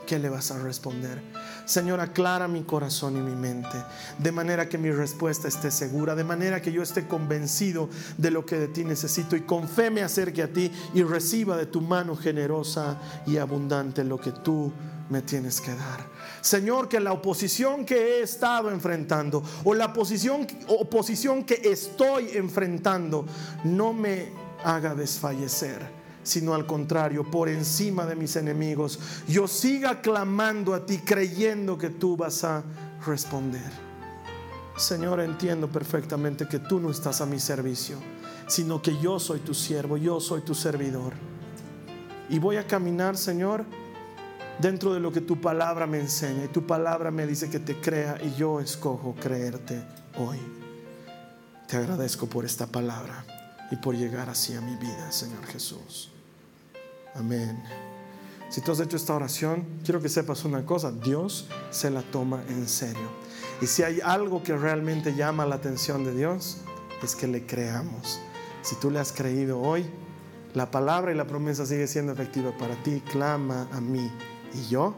¿Qué 0.07 0.21
le 0.21 0.29
vas 0.29 0.53
a 0.53 0.59
responder? 0.59 1.21
Señor, 1.65 1.99
aclara 1.99 2.47
mi 2.47 2.63
corazón 2.63 3.17
y 3.17 3.21
mi 3.21 3.35
mente, 3.35 3.77
de 4.19 4.31
manera 4.31 4.69
que 4.69 4.79
mi 4.79 4.93
respuesta 4.93 5.49
esté 5.49 5.73
segura, 5.73 6.15
de 6.15 6.23
manera 6.23 6.63
que 6.63 6.71
yo 6.71 6.81
esté 6.81 7.09
convencido 7.09 7.91
de 8.17 8.31
lo 8.31 8.47
que 8.47 8.57
de 8.57 8.69
ti 8.69 8.85
necesito 8.85 9.35
y 9.35 9.41
con 9.41 9.69
fe 9.69 9.91
me 9.91 10.03
acerque 10.03 10.45
a 10.45 10.53
ti 10.53 10.71
y 10.95 11.03
reciba 11.03 11.57
de 11.57 11.67
tu 11.67 11.81
mano 11.81 12.15
generosa 12.15 13.01
y 13.27 13.39
abundante 13.39 14.05
lo 14.05 14.17
que 14.17 14.31
tú 14.31 14.73
me 15.11 15.23
tienes 15.23 15.61
que 15.61 15.75
dar. 15.75 16.07
Señor, 16.41 16.89
que 16.89 17.01
la 17.01 17.13
oposición 17.13 17.85
que 17.85 17.97
he 17.97 18.23
estado 18.23 18.71
enfrentando 18.71 19.43
o 19.65 19.75
la 19.75 19.87
oposición, 19.87 20.47
oposición 20.69 21.43
que 21.43 21.61
estoy 21.65 22.31
enfrentando 22.35 23.27
no 23.65 23.93
me 23.93 24.31
haga 24.63 24.95
desfallecer 24.95 26.06
sino 26.27 26.55
al 26.55 26.67
contrario, 26.67 27.25
por 27.25 27.49
encima 27.49 28.05
de 28.05 28.17
mis 28.17 28.37
enemigos, 28.37 28.99
yo 29.29 29.47
siga 29.47 30.01
clamando 30.01 30.75
a 30.75 30.85
ti, 30.85 30.99
creyendo 30.99 31.79
que 31.79 31.91
tú 31.91 32.17
vas 32.17 32.43
a 32.45 32.65
responder. 33.07 33.71
Señor, 34.77 35.21
entiendo 35.21 35.69
perfectamente 35.69 36.47
que 36.47 36.59
tú 36.59 36.81
no 36.81 36.91
estás 36.91 37.21
a 37.21 37.27
mi 37.27 37.39
servicio, 37.39 37.97
sino 38.47 38.83
que 38.83 38.99
yo 39.01 39.19
soy 39.19 39.41
tu 39.41 39.55
siervo, 39.55 39.97
yo 39.97 40.21
soy 40.21 40.43
tu 40.43 40.55
servidor. 40.55 41.15
Y 42.29 42.39
voy 42.39 42.57
a 42.57 42.67
caminar, 42.67 43.17
Señor, 43.17 43.65
dentro 44.59 44.93
de 44.93 45.01
lo 45.01 45.13
que 45.13 45.21
tu 45.21 45.41
palabra 45.41 45.87
me 45.87 46.01
enseña. 46.01 46.45
Y 46.45 46.49
tu 46.49 46.67
palabra 46.67 47.11
me 47.11 47.27
dice 47.27 47.49
que 47.49 47.61
te 47.61 47.81
crea 47.81 48.19
y 48.23 48.35
yo 48.35 48.61
escojo 48.61 49.15
creerte 49.15 49.83
hoy. 50.19 50.39
Te 51.69 51.77
agradezco 51.77 52.27
por 52.27 52.45
esta 52.45 52.67
palabra 52.67 53.25
y 53.71 53.77
por 53.77 53.97
llegar 53.97 54.29
así 54.29 54.55
a 54.55 54.61
mi 54.61 54.77
vida, 54.77 55.11
Señor 55.11 55.45
Jesús. 55.47 56.13
Amén. 57.19 57.63
Si 58.49 58.61
tú 58.61 58.73
has 58.73 58.81
hecho 58.81 58.97
esta 58.97 59.15
oración, 59.15 59.67
quiero 59.85 60.01
que 60.01 60.09
sepas 60.09 60.45
una 60.45 60.65
cosa, 60.65 60.93
Dios 60.93 61.49
se 61.71 61.91
la 61.91 62.03
toma 62.03 62.43
en 62.49 62.69
serio. 62.69 63.11
Y 63.61 63.67
si 63.67 63.83
hay 63.83 64.01
algo 64.01 64.43
que 64.43 64.57
realmente 64.57 65.15
llama 65.15 65.47
la 65.47 65.57
atención 65.57 66.05
de 66.05 66.15
Dios, 66.15 66.59
es 67.03 67.17
que 67.17 67.27
le 67.27 67.45
creamos. 67.45 68.21
Si 68.63 68.77
tú 68.77 68.91
le 68.91 68.99
has 68.99 69.13
creído 69.13 69.61
hoy, 69.61 69.85
la 70.55 70.71
palabra 70.71 71.13
y 71.13 71.15
la 71.15 71.27
promesa 71.27 71.67
sigue 71.67 71.87
siendo 71.87 72.13
efectiva 72.13 72.57
para 72.57 72.75
ti. 72.83 73.03
Clama 73.11 73.69
a 73.73 73.81
mí 73.81 74.11
y 74.55 74.69
yo 74.69 74.95